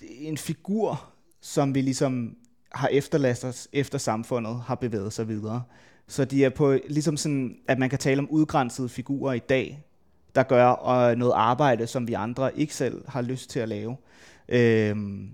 en 0.00 0.38
figur, 0.38 1.08
som 1.40 1.74
vi 1.74 1.80
ligesom 1.80 2.36
har 2.74 2.88
efterladt 2.88 3.44
os 3.44 3.68
efter 3.72 3.98
samfundet 3.98 4.60
har 4.66 4.74
bevæget 4.74 5.12
sig 5.12 5.28
videre. 5.28 5.62
Så 6.06 6.24
de 6.24 6.44
er 6.44 6.50
på 6.50 6.78
ligesom 6.88 7.16
sådan, 7.16 7.56
at 7.68 7.78
man 7.78 7.90
kan 7.90 7.98
tale 7.98 8.18
om 8.18 8.30
udgrænsede 8.30 8.88
figurer 8.88 9.32
i 9.32 9.38
dag, 9.38 9.84
der 10.34 10.42
gør 10.42 10.66
og 10.66 11.18
noget 11.18 11.32
arbejde, 11.36 11.86
som 11.86 12.08
vi 12.08 12.12
andre 12.12 12.58
ikke 12.58 12.74
selv 12.74 13.08
har 13.08 13.22
lyst 13.22 13.50
til 13.50 13.60
at 13.60 13.68
lave. 13.68 13.96
Øhm, 14.48 15.30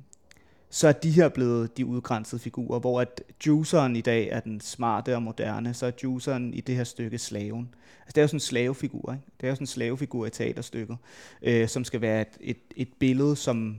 så 0.70 0.88
er 0.88 0.92
de 0.92 1.10
her 1.10 1.28
blevet 1.28 1.76
de 1.76 1.86
udgrænsede 1.86 2.42
figurer, 2.42 2.78
hvor 2.78 3.00
at 3.00 3.22
juiceren 3.46 3.96
i 3.96 4.00
dag 4.00 4.28
er 4.28 4.40
den 4.40 4.60
smarte 4.60 5.14
og 5.14 5.22
moderne, 5.22 5.74
så 5.74 5.86
er 5.86 5.90
juiceren 6.02 6.54
i 6.54 6.60
det 6.60 6.76
her 6.76 6.84
stykke 6.84 7.18
slaven. 7.18 7.74
Altså 8.00 8.12
det 8.14 8.18
er 8.18 8.22
jo 8.22 8.28
sådan 8.28 8.36
en 8.36 8.40
slavefigur, 8.40 9.12
ikke? 9.12 9.24
Det 9.40 9.46
er 9.46 9.48
jo 9.48 9.54
sådan 9.54 9.62
en 9.62 9.66
slavefigur 9.66 10.26
i 10.26 10.30
teaterstykket, 10.30 10.96
øh, 11.42 11.68
som 11.68 11.84
skal 11.84 12.00
være 12.00 12.20
et, 12.20 12.36
et, 12.40 12.58
et 12.76 12.88
billede, 12.98 13.36
som, 13.36 13.76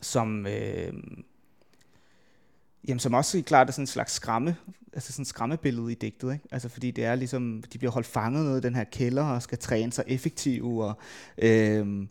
som, 0.00 0.46
øh, 0.46 0.92
jamen, 2.88 2.98
som 2.98 3.14
også 3.14 3.42
klart 3.46 3.68
er 3.68 3.72
sådan 3.72 3.82
en 3.82 3.86
slags 3.86 4.12
skræmme, 4.12 4.56
altså 4.92 5.12
sådan 5.12 5.24
skræmmebillede 5.24 5.92
i 5.92 5.94
digtet, 5.94 6.32
ikke? 6.32 6.44
Altså 6.52 6.68
fordi 6.68 6.90
det 6.90 7.04
er 7.04 7.14
ligesom, 7.14 7.62
de 7.72 7.78
bliver 7.78 7.92
holdt 7.92 8.06
fanget 8.06 8.44
nede 8.44 8.58
i 8.58 8.60
den 8.60 8.74
her 8.74 8.84
kælder 8.84 9.24
og 9.24 9.42
skal 9.42 9.58
træne 9.58 9.92
sig 9.92 10.04
effektivt 10.06 10.82
og 10.82 10.98
øh, 11.38 12.06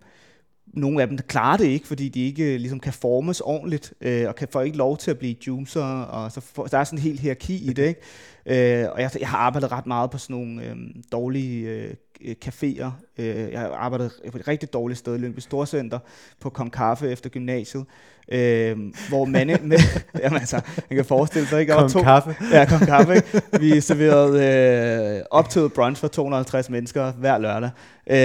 nogle 0.67 1.01
af 1.01 1.07
dem 1.07 1.17
klarer 1.17 1.57
det 1.57 1.65
ikke, 1.65 1.87
fordi 1.87 2.09
de 2.09 2.25
ikke 2.25 2.53
øh, 2.53 2.59
ligesom 2.59 2.79
kan 2.79 2.93
formes 2.93 3.41
ordentligt, 3.41 3.93
øh, 4.01 4.27
og 4.27 4.35
kan 4.35 4.47
få 4.51 4.59
ikke 4.59 4.77
lov 4.77 4.97
til 4.97 5.11
at 5.11 5.17
blive 5.17 5.35
juicer, 5.47 5.83
og 5.83 6.31
så 6.31 6.41
for, 6.41 6.63
der 6.65 6.77
er 6.77 6.83
sådan 6.83 6.99
en 6.99 7.03
helt 7.03 7.19
hierarki 7.19 7.69
i 7.69 7.73
det, 7.73 7.87
ikke? 7.87 8.81
Øh, 8.83 8.91
og 8.91 9.01
jeg, 9.01 9.11
jeg 9.19 9.29
har 9.29 9.37
arbejdet 9.37 9.71
ret 9.71 9.87
meget 9.87 10.11
på 10.11 10.17
sådan 10.17 10.35
nogle 10.35 10.65
øh, 10.65 10.75
dårlige 11.11 11.69
øh, 11.69 11.93
caféer. 12.45 12.89
Øh, 13.17 13.51
jeg 13.51 13.59
har 13.59 13.69
arbejdet 13.69 14.11
på 14.31 14.37
et 14.37 14.47
rigtig 14.47 14.73
dårligt 14.73 14.99
sted, 14.99 15.17
Lyngby 15.17 15.39
Storcenter, 15.39 15.99
på 16.39 16.49
Kong 16.49 16.71
Kaffe 16.71 17.11
efter 17.11 17.29
gymnasiet, 17.29 17.85
øh, 18.31 18.77
hvor 19.09 19.25
man, 19.25 19.47
med, 19.63 19.77
jamen 20.19 20.39
altså, 20.39 20.61
man 20.89 20.95
kan 20.95 21.05
forestille 21.05 21.47
sig, 21.47 21.61
ikke? 21.61 21.73
Kong 21.73 21.91
to, 21.91 22.01
Kaffe. 22.01 22.35
Ja, 22.51 22.65
Kong 22.69 22.85
Kaffe. 22.85 23.15
Ikke? 23.15 23.41
Vi 23.59 23.81
serverede 23.81 25.17
øh, 25.19 25.23
optaget 25.31 25.73
brunch 25.73 26.01
for 26.01 26.07
250 26.07 26.69
mennesker 26.69 27.11
hver 27.11 27.37
lørdag. 27.37 27.69
Øh, 28.07 28.15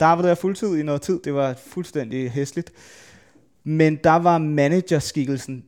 der 0.00 0.06
arbejdede 0.06 0.28
jeg 0.28 0.38
fuldtid 0.38 0.76
i 0.76 0.82
noget 0.82 1.02
tid. 1.02 1.20
Det 1.24 1.34
var 1.34 1.54
fuldstændig 1.66 2.30
hæsligt. 2.30 2.72
Men 3.64 3.96
der 4.04 4.16
var 4.16 4.38
managerskikkelsen 4.38 5.64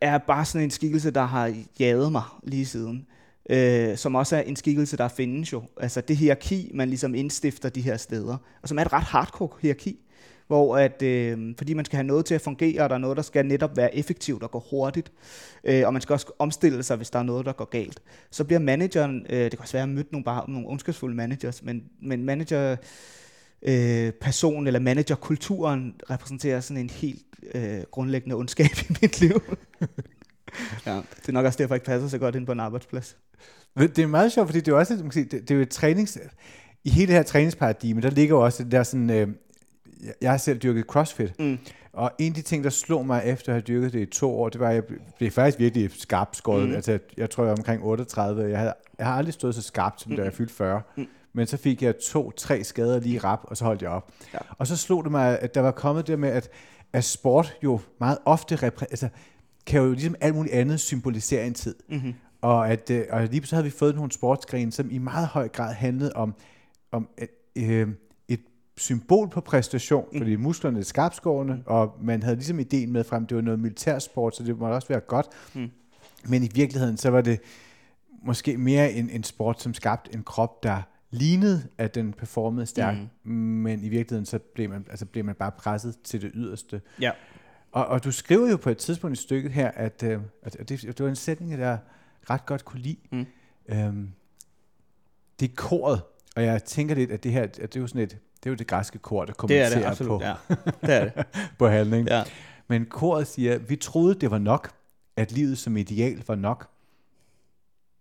er 0.00 0.18
bare 0.18 0.44
sådan 0.44 0.64
en 0.64 0.70
skikkelse, 0.70 1.10
der 1.10 1.24
har 1.24 1.54
jaget 1.80 2.12
mig 2.12 2.22
lige 2.42 2.66
siden. 2.66 3.06
Øh, 3.50 3.96
som 3.96 4.14
også 4.14 4.36
er 4.36 4.40
en 4.40 4.56
skikkelse, 4.56 4.96
der 4.96 5.08
findes 5.08 5.52
jo. 5.52 5.62
Altså 5.80 6.00
det 6.00 6.16
hierarki, 6.16 6.70
man 6.74 6.88
ligesom 6.88 7.14
indstifter 7.14 7.68
de 7.68 7.80
her 7.80 7.96
steder. 7.96 8.36
Og 8.62 8.68
som 8.68 8.78
er 8.78 8.82
et 8.82 8.92
ret 8.92 9.02
hardcore 9.02 9.48
hierarki 9.60 9.98
hvor 10.52 10.76
at, 10.76 11.02
øh, 11.02 11.54
fordi 11.58 11.74
man 11.74 11.84
skal 11.84 11.96
have 11.96 12.06
noget 12.06 12.24
til 12.24 12.34
at 12.34 12.40
fungere, 12.40 12.82
og 12.82 12.88
der 12.88 12.94
er 12.94 12.98
noget, 12.98 13.16
der 13.16 13.22
skal 13.22 13.46
netop 13.46 13.76
være 13.76 13.96
effektivt 13.96 14.42
og 14.42 14.50
gå 14.50 14.64
hurtigt, 14.70 15.12
øh, 15.64 15.86
og 15.86 15.92
man 15.92 16.02
skal 16.02 16.12
også 16.12 16.26
omstille 16.38 16.82
sig, 16.82 16.96
hvis 16.96 17.10
der 17.10 17.18
er 17.18 17.22
noget, 17.22 17.46
der 17.46 17.52
går 17.52 17.64
galt. 17.64 18.02
Så 18.30 18.44
bliver 18.44 18.58
manageren, 18.58 19.26
øh, 19.30 19.44
det 19.44 19.50
kan 19.50 19.60
også 19.60 19.72
være, 19.72 19.82
at 19.82 19.88
møde 19.88 20.06
nogle, 20.10 20.24
bare, 20.24 20.50
nogle 20.50 20.68
ondskabsfulde 20.68 21.16
managers, 21.16 21.62
men, 21.62 21.82
men 22.02 22.24
manager 22.24 22.76
øh, 23.62 24.12
person 24.12 24.66
eller 24.66 24.80
managerkulturen 24.80 25.94
repræsenterer 26.10 26.60
sådan 26.60 26.80
en 26.82 26.90
helt 26.90 27.24
øh, 27.54 27.80
grundlæggende 27.90 28.36
ondskab 28.36 28.70
i 28.90 28.96
mit 29.02 29.20
liv. 29.20 29.42
ja, 30.86 30.96
det 30.96 31.28
er 31.28 31.32
nok 31.32 31.46
også 31.46 31.58
derfor, 31.58 31.74
jeg 31.74 31.76
ikke 31.76 31.86
passer 31.86 32.08
så 32.08 32.18
godt 32.18 32.34
ind 32.34 32.46
på 32.46 32.52
en 32.52 32.60
arbejdsplads. 32.60 33.16
Det 33.78 33.98
er 33.98 34.06
meget 34.06 34.32
sjovt, 34.32 34.48
fordi 34.48 34.60
det 34.60 34.72
er 34.72 34.76
også 34.76 34.96
det, 35.14 35.32
det 35.32 35.50
er 35.50 35.54
jo 35.54 35.60
et 35.60 35.68
trænings... 35.68 36.18
I 36.84 36.90
hele 36.90 37.06
det 37.06 37.14
her 37.14 37.22
træningsparadigme, 37.22 38.00
der 38.00 38.10
ligger 38.10 38.36
jo 38.36 38.44
også 38.44 38.62
det 38.62 38.72
der 38.72 38.82
sådan, 38.82 39.10
øh, 39.10 39.28
jeg 40.20 40.30
har 40.30 40.38
selv 40.38 40.58
dyrket 40.58 40.84
CrossFit, 40.84 41.38
mm. 41.38 41.58
og 41.92 42.12
en 42.18 42.28
af 42.28 42.34
de 42.34 42.42
ting, 42.42 42.64
der 42.64 42.70
slog 42.70 43.06
mig 43.06 43.22
efter 43.24 43.48
at 43.48 43.54
have 43.54 43.60
dyrket 43.60 43.92
det 43.92 44.00
i 44.00 44.06
to 44.06 44.40
år, 44.40 44.48
det 44.48 44.60
var, 44.60 44.68
at 44.68 44.74
jeg 44.74 44.84
blev 45.18 45.30
faktisk 45.30 45.58
virkelig 45.58 45.90
skarpt 45.98 46.36
skåret. 46.36 46.68
Mm. 46.68 46.74
Altså, 46.74 46.98
jeg 47.16 47.30
tror, 47.30 47.44
jeg 47.44 47.50
var 47.50 47.56
omkring 47.56 47.82
38. 47.84 48.50
Jeg, 48.50 48.58
havde, 48.58 48.74
jeg 48.98 49.06
har 49.06 49.14
aldrig 49.14 49.34
stået 49.34 49.54
så 49.54 49.62
skarpt, 49.62 50.00
som 50.00 50.10
mm. 50.10 50.16
da 50.16 50.22
jeg 50.22 50.32
fyldte 50.32 50.54
40. 50.54 50.82
Mm. 50.96 51.06
Men 51.32 51.46
så 51.46 51.56
fik 51.56 51.82
jeg 51.82 51.94
to-tre 51.98 52.64
skader 52.64 53.00
lige 53.00 53.18
rap, 53.18 53.40
og 53.42 53.56
så 53.56 53.64
holdt 53.64 53.82
jeg 53.82 53.90
op. 53.90 54.10
Ja. 54.34 54.38
Og 54.58 54.66
så 54.66 54.76
slog 54.76 55.04
det 55.04 55.12
mig, 55.12 55.38
at 55.38 55.54
der 55.54 55.60
var 55.60 55.70
kommet 55.70 56.06
det 56.06 56.18
med, 56.18 56.28
at, 56.28 56.48
at 56.92 57.04
sport 57.04 57.56
jo 57.64 57.80
meget 58.00 58.18
ofte 58.24 58.54
repræ- 58.54 58.86
altså, 58.90 59.08
kan 59.66 59.80
jo 59.80 59.92
ligesom 59.92 60.14
alt 60.20 60.34
muligt 60.34 60.54
andet 60.54 60.80
symbolisere 60.80 61.46
en 61.46 61.54
tid. 61.54 61.74
Mm-hmm. 61.88 62.14
Og, 62.40 62.70
at, 62.70 62.90
øh, 62.90 63.04
og 63.10 63.26
lige 63.26 63.46
så 63.46 63.56
havde 63.56 63.64
vi 63.64 63.70
fået 63.70 63.96
nogle 63.96 64.12
sportsgrene, 64.12 64.72
som 64.72 64.90
i 64.90 64.98
meget 64.98 65.26
høj 65.26 65.48
grad 65.48 65.74
handlede 65.74 66.12
om, 66.12 66.34
om 66.92 67.08
øh, 67.56 67.88
symbol 68.76 69.28
på 69.28 69.40
præstation, 69.40 70.04
mm. 70.12 70.18
fordi 70.18 70.36
musklerne 70.36 70.78
er 70.78 70.82
skarpskårende, 70.82 71.54
mm. 71.54 71.62
og 71.66 71.96
man 72.00 72.22
havde 72.22 72.36
ligesom 72.36 72.60
ideen 72.60 72.92
med 72.92 73.04
frem, 73.04 73.26
det 73.26 73.36
var 73.36 73.42
noget 73.42 73.60
militærsport, 73.60 74.36
så 74.36 74.44
det 74.44 74.58
måtte 74.58 74.74
også 74.74 74.88
være 74.88 75.00
godt. 75.00 75.26
Mm. 75.54 75.70
Men 76.28 76.42
i 76.42 76.50
virkeligheden, 76.54 76.96
så 76.96 77.10
var 77.10 77.20
det 77.20 77.40
måske 78.24 78.56
mere 78.56 78.92
en, 78.92 79.10
en 79.10 79.24
sport, 79.24 79.62
som 79.62 79.74
skabte 79.74 80.14
en 80.14 80.22
krop, 80.22 80.62
der 80.62 80.82
lignede, 81.10 81.62
at 81.78 81.94
den 81.94 82.12
performede 82.12 82.66
stærkt, 82.66 82.98
mm. 83.24 83.32
men 83.32 83.84
i 83.84 83.88
virkeligheden, 83.88 84.26
så 84.26 84.38
blev 84.38 84.70
man, 84.70 84.86
altså 84.90 85.06
blev 85.06 85.24
man 85.24 85.34
bare 85.34 85.52
presset 85.58 85.96
til 86.04 86.22
det 86.22 86.30
yderste. 86.34 86.80
Ja. 87.00 87.10
Og, 87.72 87.86
og 87.86 88.04
du 88.04 88.12
skriver 88.12 88.50
jo 88.50 88.56
på 88.56 88.70
et 88.70 88.78
tidspunkt 88.78 89.18
i 89.18 89.22
stykket 89.22 89.52
her, 89.52 89.70
at, 89.70 90.02
øh, 90.02 90.20
at 90.42 90.68
det, 90.68 90.82
det 90.82 91.00
var 91.00 91.08
en 91.08 91.16
sætning, 91.16 91.58
der 91.58 91.78
ret 92.30 92.46
godt 92.46 92.64
kunne 92.64 92.80
lide. 92.80 92.96
Mm. 93.10 93.26
Øhm, 93.68 94.12
det 95.40 95.50
er 95.50 95.54
koret, 95.56 96.02
og 96.36 96.42
jeg 96.42 96.64
tænker 96.64 96.94
lidt, 96.94 97.10
at 97.10 97.22
det 97.22 97.32
her, 97.32 97.42
at 97.42 97.56
det 97.56 97.76
er 97.76 97.80
jo 97.80 97.86
sådan 97.86 98.02
et 98.02 98.18
det 98.42 98.48
er 98.48 98.50
jo 98.50 98.56
det 98.56 98.66
græske 98.66 98.98
kor, 98.98 99.24
der 99.24 99.32
kommenterer 99.32 99.68
det 99.68 99.76
er 99.76 99.80
det, 99.80 99.86
absolut, 99.86 100.20
på, 100.20 100.26
ja. 100.26 100.34
det 100.86 100.94
er 100.94 101.04
det. 101.04 101.26
på 101.58 101.68
handling. 101.68 102.08
Ja. 102.08 102.24
Men 102.68 102.86
koret 102.86 103.26
siger, 103.26 103.58
vi 103.58 103.76
troede, 103.76 104.14
det 104.14 104.30
var 104.30 104.38
nok, 104.38 104.74
at 105.16 105.32
livet 105.32 105.58
som 105.58 105.76
ideal 105.76 106.24
var 106.26 106.34
nok. 106.34 106.68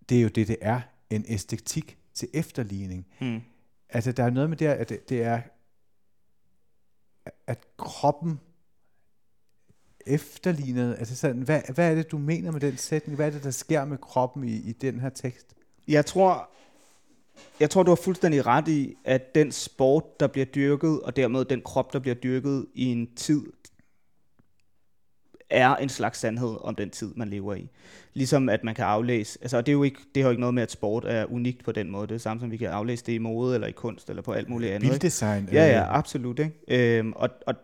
Det 0.10 0.18
er 0.18 0.22
jo 0.22 0.28
det, 0.28 0.48
det 0.48 0.58
er. 0.62 0.82
En 1.10 1.26
æstetik 1.28 1.98
til 2.14 2.28
efterligning. 2.34 3.08
Hmm. 3.20 3.42
Altså, 3.90 4.12
der 4.12 4.24
er 4.24 4.30
noget 4.30 4.50
med 4.50 4.58
det, 4.58 4.66
at 4.66 4.90
det, 4.90 5.10
det 5.10 5.24
er, 5.24 5.42
at 7.48 7.66
kroppen 7.78 8.40
efterlignet, 10.08 10.96
altså 11.00 11.16
sådan, 11.16 11.42
hvad, 11.42 11.62
hvad 11.74 11.92
er 11.92 11.96
det, 11.96 12.12
du 12.12 12.18
mener 12.18 12.52
med 12.52 12.60
den 12.60 12.78
sætning? 12.78 13.16
Hvad 13.16 13.28
er 13.28 13.32
det, 13.32 13.44
der 13.44 13.52
sker 13.52 13.86
med 13.86 13.98
kroppen 13.98 14.44
i, 14.44 14.56
i 14.56 14.72
den 14.72 15.00
her 15.00 15.10
tekst? 15.10 15.48
Jeg 15.88 16.06
tror, 16.06 16.50
jeg 17.60 17.70
tror, 17.70 17.84
du 17.84 17.92
har 17.92 17.96
fuldstændig 17.96 18.46
ret 18.46 18.68
i, 18.68 18.96
at 19.04 19.36
den 19.36 19.52
sport, 19.52 20.20
der 20.20 20.28
bliver 20.28 20.46
dyrket, 20.46 21.02
og 21.02 21.16
dermed 21.16 21.46
den 21.46 21.62
krop, 21.62 21.94
der 21.94 22.00
bliver 22.00 22.16
dyrket 22.16 22.66
i 22.74 22.86
en 22.86 23.10
tid, 23.16 23.42
er 25.50 25.76
en 25.76 25.90
slags 25.90 26.20
sandhed 26.20 26.58
om 26.62 26.76
den 26.76 26.90
tid, 26.90 27.14
man 27.16 27.30
lever 27.30 27.54
i. 27.56 27.70
Ligesom 28.14 28.50
at 28.50 28.64
man 28.64 28.76
kan 28.76 28.86
aflæse, 28.86 29.40
altså 29.42 29.58
det, 29.58 29.68
er 29.68 29.74
jo 29.74 29.84
ikke, 29.84 30.00
det 30.16 30.24
har 30.24 30.30
jo 30.30 30.32
ikke 30.32 30.42
noget 30.42 30.54
med, 30.54 30.64
at 30.64 30.72
sport 30.72 31.06
er 31.06 31.26
unikt 31.26 31.64
på 31.64 31.72
den 31.72 31.92
måde. 31.92 32.08
Det 32.08 32.16
er 32.16 32.20
samme 32.20 32.42
som 32.42 32.52
vi 32.52 32.58
kan 32.58 32.68
aflæse 32.68 33.06
det 33.06 33.14
i 33.14 33.18
mode, 33.18 33.56
eller 33.56 33.68
i 33.68 33.72
kunst, 33.72 34.10
eller 34.10 34.22
på 34.22 34.32
alt 34.32 34.50
muligt 34.50 34.74
andet. 34.74 34.90
Bilddesign. 34.90 35.50
Ja, 35.52 35.66
ja, 35.66 35.98
absolut. 35.98 36.40
Ikke? 36.40 36.98
Øhm, 36.98 37.14
og, 37.16 37.30
og 37.48 37.56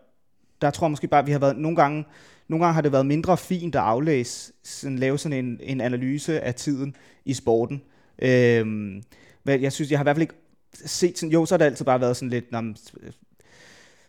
der 0.60 0.70
tror 0.70 0.86
jeg 0.86 0.90
måske 0.90 1.08
bare, 1.08 1.20
at 1.20 1.26
vi 1.26 1.32
har 1.32 1.38
været, 1.38 1.56
nogle 1.56 1.76
gange, 1.76 2.04
nogle 2.48 2.64
gange 2.64 2.74
har 2.74 2.80
det 2.80 2.92
været 2.92 3.06
mindre 3.06 3.36
fint 3.36 3.74
at 3.74 3.82
aflæse, 3.82 4.52
sådan, 4.62 4.98
lave 4.98 5.18
sådan 5.18 5.44
en, 5.44 5.60
en 5.62 5.80
analyse 5.80 6.40
af 6.40 6.54
tiden 6.54 6.96
i 7.24 7.34
sporten. 7.34 7.82
Øhm, 8.22 9.02
men 9.44 9.62
jeg 9.62 9.72
synes, 9.72 9.90
jeg 9.90 9.98
har 9.98 10.02
i 10.02 10.06
hvert 10.06 10.16
fald 10.16 10.22
ikke 10.22 10.34
set 10.74 11.18
sådan, 11.18 11.32
jo, 11.32 11.46
så 11.46 11.54
har 11.54 11.58
det 11.58 11.64
altid 11.64 11.84
bare 11.84 12.00
været 12.00 12.16
sådan 12.16 12.30
lidt, 12.30 12.52
når 12.52 12.60
øh, 13.00 13.12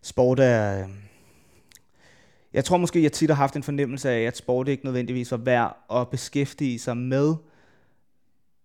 sport 0.01 0.39
er, 0.39 0.83
øh. 0.83 0.89
jeg 2.53 2.65
tror 2.65 2.77
måske, 2.77 3.03
jeg 3.03 3.11
tit 3.11 3.29
har 3.29 3.35
haft 3.35 3.55
en 3.55 3.63
fornemmelse 3.63 4.09
af, 4.09 4.21
at 4.21 4.37
sport 4.37 4.67
ikke 4.67 4.85
nødvendigvis 4.85 5.31
var 5.31 5.37
værd 5.37 5.77
at 5.91 6.09
beskæftige 6.09 6.79
sig 6.79 6.97
med 6.97 7.35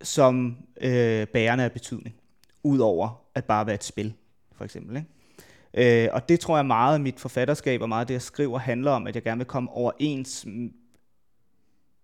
som 0.03 0.57
øh, 0.81 1.27
bærende 1.27 1.65
af 1.65 1.73
betydning, 1.73 2.15
udover 2.63 3.21
at 3.35 3.45
bare 3.45 3.67
være 3.67 3.75
et 3.75 3.85
spil, 3.85 4.15
for 4.57 4.65
eksempel. 4.65 4.97
Ikke? 4.97 5.09
Øh, 5.75 6.09
og 6.13 6.29
det 6.29 6.41
tror 6.41 6.57
jeg 6.57 6.67
meget 6.67 6.95
af 6.95 7.01
mit 7.01 7.21
forfatterskab 7.21 7.83
og 7.83 7.89
meget 7.89 8.01
af 8.01 8.07
det, 8.07 8.15
jeg 8.15 8.23
skriver, 8.23 8.59
handler 8.59 8.91
om, 8.91 9.07
at 9.07 9.15
jeg 9.15 9.23
gerne 9.23 9.39
vil 9.39 9.47
komme 9.47 9.71
overens 9.71 10.47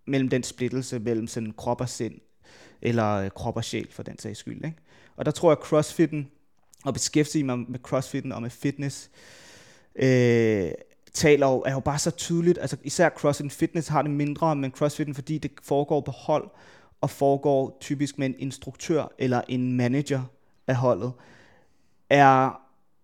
mellem 0.06 0.28
den 0.28 0.42
splittelse 0.42 0.98
mellem 0.98 1.26
sådan 1.26 1.52
krop 1.52 1.80
og 1.80 1.88
sind, 1.88 2.14
eller 2.82 3.14
øh, 3.14 3.30
krop 3.30 3.56
og 3.56 3.64
sjæl 3.64 3.92
for 3.92 4.02
den 4.02 4.18
sags 4.18 4.38
skyld. 4.38 4.64
Ikke? 4.64 4.76
Og 5.16 5.24
der 5.24 5.30
tror 5.30 5.50
jeg, 5.50 5.58
at 5.58 5.64
crossfitten, 5.64 6.30
og 6.84 6.92
beskæftige 6.92 7.44
mig 7.44 7.58
med 7.58 7.78
crossfitten 7.78 8.32
og 8.32 8.42
med 8.42 8.50
fitness, 8.50 9.10
øh, 9.96 10.70
taler 11.12 11.46
jo, 11.46 11.62
er 11.66 11.72
jo 11.72 11.80
bare 11.80 11.98
så 11.98 12.10
tydeligt, 12.10 12.58
altså 12.58 12.76
især 12.84 13.08
crossfit 13.08 13.52
fitness 13.52 13.88
har 13.88 14.02
det 14.02 14.10
mindre, 14.10 14.56
men 14.56 14.70
crossfitten, 14.70 15.14
fordi 15.14 15.38
det 15.38 15.50
foregår 15.62 16.00
på 16.00 16.10
hold, 16.10 16.50
og 17.00 17.10
foregår 17.10 17.76
typisk 17.80 18.18
med 18.18 18.26
en 18.26 18.34
instruktør 18.38 19.12
eller 19.18 19.42
en 19.48 19.72
manager 19.72 20.22
af 20.66 20.76
holdet, 20.76 21.12
er 22.10 22.60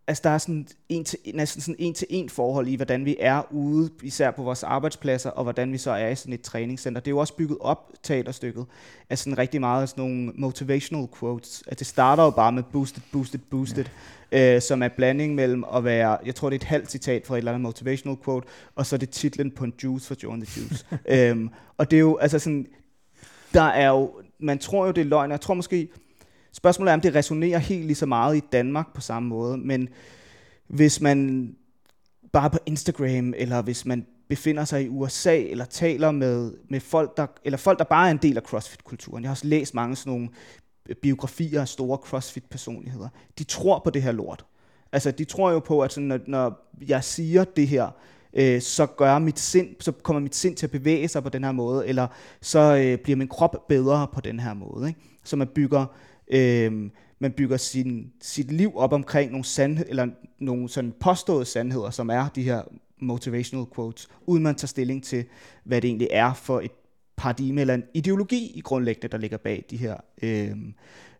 altså 0.06 0.20
der 0.24 0.30
er 0.30 0.38
sådan 0.38 0.66
en 0.88 1.04
til, 1.04 1.18
næsten 1.34 1.62
sådan 1.62 1.76
en 1.78 1.94
til 1.94 2.06
en 2.10 2.28
forhold 2.28 2.68
i, 2.68 2.74
hvordan 2.74 3.04
vi 3.04 3.16
er 3.20 3.52
ude, 3.52 3.90
især 4.02 4.30
på 4.30 4.42
vores 4.42 4.62
arbejdspladser, 4.62 5.30
og 5.30 5.42
hvordan 5.42 5.72
vi 5.72 5.78
så 5.78 5.90
er 5.90 6.08
i 6.08 6.14
sådan 6.14 6.34
et 6.34 6.40
træningscenter. 6.40 7.00
Det 7.00 7.08
er 7.08 7.12
jo 7.12 7.18
også 7.18 7.34
bygget 7.34 7.58
op, 7.60 7.92
teaterstykket, 8.02 8.66
af 9.10 9.18
sådan 9.18 9.38
rigtig 9.38 9.60
meget 9.60 9.82
af 9.82 9.88
sådan 9.88 10.04
nogle 10.04 10.32
motivational 10.34 11.08
quotes. 11.18 11.64
At 11.66 11.78
det 11.78 11.86
starter 11.86 12.24
jo 12.24 12.30
bare 12.30 12.52
med 12.52 12.62
boosted, 12.62 13.02
boosted, 13.12 13.40
boosted, 13.50 13.84
ja. 14.32 14.54
øh, 14.54 14.62
som 14.62 14.82
er 14.82 14.88
blanding 14.88 15.34
mellem 15.34 15.64
at 15.74 15.84
være, 15.84 16.18
jeg 16.26 16.34
tror 16.34 16.50
det 16.50 16.56
er 16.56 16.60
et 16.60 16.68
halvt 16.68 16.90
citat 16.90 17.26
fra 17.26 17.34
et 17.34 17.38
eller 17.38 17.52
andet 17.52 17.62
motivational 17.62 18.18
quote, 18.24 18.48
og 18.74 18.86
så 18.86 18.96
er 18.96 18.98
det 18.98 19.10
titlen 19.10 19.50
på 19.50 19.64
en 19.64 19.72
juice 19.82 20.06
for 20.06 20.16
Joe 20.22 20.36
the 20.36 20.46
Juice. 20.56 20.84
øhm, 21.30 21.50
og 21.78 21.90
det 21.90 21.96
er 21.96 22.00
jo, 22.00 22.16
altså 22.16 22.38
sådan, 22.38 22.66
der 23.54 23.62
er 23.62 23.88
jo, 23.88 24.10
man 24.38 24.58
tror 24.58 24.86
jo 24.86 24.92
det 24.92 25.00
er 25.00 25.04
løgn, 25.04 25.30
jeg 25.30 25.40
tror 25.40 25.54
måske, 25.54 25.88
Spørgsmålet 26.56 26.90
er, 26.90 26.94
om 26.94 27.00
det 27.00 27.14
resonerer 27.14 27.58
helt 27.58 27.84
lige 27.84 27.94
så 27.94 28.06
meget 28.06 28.36
i 28.36 28.40
Danmark 28.52 28.94
på 28.94 29.00
samme 29.00 29.28
måde, 29.28 29.58
men 29.58 29.88
hvis 30.66 31.00
man 31.00 31.50
bare 32.32 32.50
på 32.50 32.58
Instagram, 32.66 33.34
eller 33.36 33.62
hvis 33.62 33.86
man 33.86 34.06
befinder 34.28 34.64
sig 34.64 34.84
i 34.84 34.88
USA, 34.88 35.36
eller 35.36 35.64
taler 35.64 36.10
med, 36.10 36.52
med 36.68 36.80
folk, 36.80 37.16
der, 37.16 37.26
eller 37.44 37.56
folk, 37.56 37.78
der 37.78 37.84
bare 37.84 38.06
er 38.06 38.10
en 38.10 38.18
del 38.22 38.36
af 38.36 38.42
CrossFit-kulturen. 38.42 39.22
Jeg 39.22 39.28
har 39.28 39.32
også 39.32 39.46
læst 39.46 39.74
mange 39.74 39.96
sådan 39.96 40.12
nogle 40.12 40.28
biografier 41.02 41.60
af 41.60 41.68
store 41.68 41.98
CrossFit-personligheder. 41.98 43.08
De 43.38 43.44
tror 43.44 43.78
på 43.84 43.90
det 43.90 44.02
her 44.02 44.12
lort. 44.12 44.44
Altså, 44.92 45.10
de 45.10 45.24
tror 45.24 45.50
jo 45.50 45.58
på, 45.58 45.80
at 45.80 45.92
sådan, 45.92 46.08
når, 46.08 46.18
når 46.26 46.70
jeg 46.88 47.04
siger 47.04 47.44
det 47.44 47.68
her, 47.68 47.88
øh, 48.32 48.60
så 48.60 48.86
gør 48.86 49.18
mit 49.18 49.38
sind, 49.38 49.68
så 49.80 49.92
kommer 49.92 50.20
mit 50.20 50.36
sind 50.36 50.56
til 50.56 50.66
at 50.66 50.70
bevæge 50.70 51.08
sig 51.08 51.22
på 51.22 51.28
den 51.28 51.44
her 51.44 51.52
måde, 51.52 51.86
eller 51.86 52.06
så 52.40 52.76
øh, 52.76 52.98
bliver 52.98 53.16
min 53.16 53.28
krop 53.28 53.68
bedre 53.68 54.06
på 54.12 54.20
den 54.20 54.40
her 54.40 54.54
måde. 54.54 54.88
Ikke? 54.88 55.00
Så 55.24 55.36
man 55.36 55.48
bygger, 55.48 55.86
øh, 56.28 56.90
man 57.18 57.32
bygger 57.32 57.56
sin, 57.56 58.12
sit 58.20 58.52
liv 58.52 58.72
op 58.76 58.92
omkring 58.92 59.30
nogle 59.30 59.44
sandhed, 59.44 59.86
eller 59.88 60.08
nogle 60.38 60.68
sådan 60.68 60.92
påståede 61.00 61.44
sandheder, 61.44 61.90
som 61.90 62.10
er 62.10 62.28
de 62.28 62.42
her 62.42 62.62
motivational 62.98 63.66
quotes, 63.74 64.08
uden 64.26 64.42
man 64.42 64.54
tager 64.54 64.66
stilling 64.66 65.04
til, 65.04 65.24
hvad 65.64 65.80
det 65.80 65.88
egentlig 65.88 66.08
er 66.10 66.34
for 66.34 66.60
et 66.60 66.70
paradigme 67.16 67.60
eller 67.60 67.74
en 67.74 67.84
ideologi 67.94 68.52
i 68.54 68.60
grundlæggende, 68.60 69.08
der 69.08 69.18
ligger 69.18 69.36
bag 69.36 69.64
de 69.70 69.76
her 69.76 69.96
øh, 70.22 70.56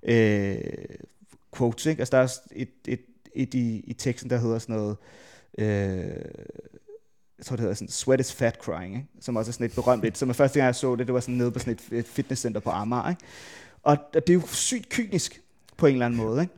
øh, 0.03 0.59
quotes. 1.57 1.87
Ikke? 1.87 2.01
Altså 2.01 2.17
der 2.17 2.23
er 2.23 2.33
et, 2.53 2.69
et, 2.89 3.01
et 3.35 3.55
i, 3.55 3.81
i 3.81 3.93
teksten, 3.93 4.31
der 4.31 4.39
hedder 4.39 4.59
sådan 4.59 4.77
noget, 4.77 4.97
øh, 5.59 5.67
jeg 7.39 7.45
tror 7.45 7.57
det 7.57 7.61
hedder 7.61 7.75
sådan, 7.75 7.89
Sweat 7.89 8.21
is 8.21 8.33
Fat 8.33 8.59
Crying, 8.61 8.95
ikke? 8.95 9.07
som 9.21 9.37
også 9.37 9.51
er 9.51 9.53
sådan 9.53 9.67
et 9.67 9.75
berømt 9.75 10.05
et, 10.05 10.19
som 10.19 10.35
første 10.35 10.59
gang 10.59 10.67
jeg 10.67 10.75
så 10.75 10.97
det, 10.97 11.07
det 11.07 11.15
var 11.15 11.21
sådan 11.21 11.35
nede 11.35 11.51
på 11.51 11.59
sådan 11.59 11.73
et, 11.73 11.99
et 11.99 12.07
fitnesscenter 12.07 12.61
på 12.61 12.71
Amager. 12.71 13.11
Ikke? 13.11 13.23
Og 13.87 13.99
det 14.15 14.31
er 14.31 14.35
jo 14.35 14.47
sygt 14.47 14.89
kynisk 14.89 15.43
på 15.77 15.87
en 15.87 15.93
eller 15.93 16.07
anden 16.07 16.21
måde. 16.21 16.43
Ikke? 16.43 16.55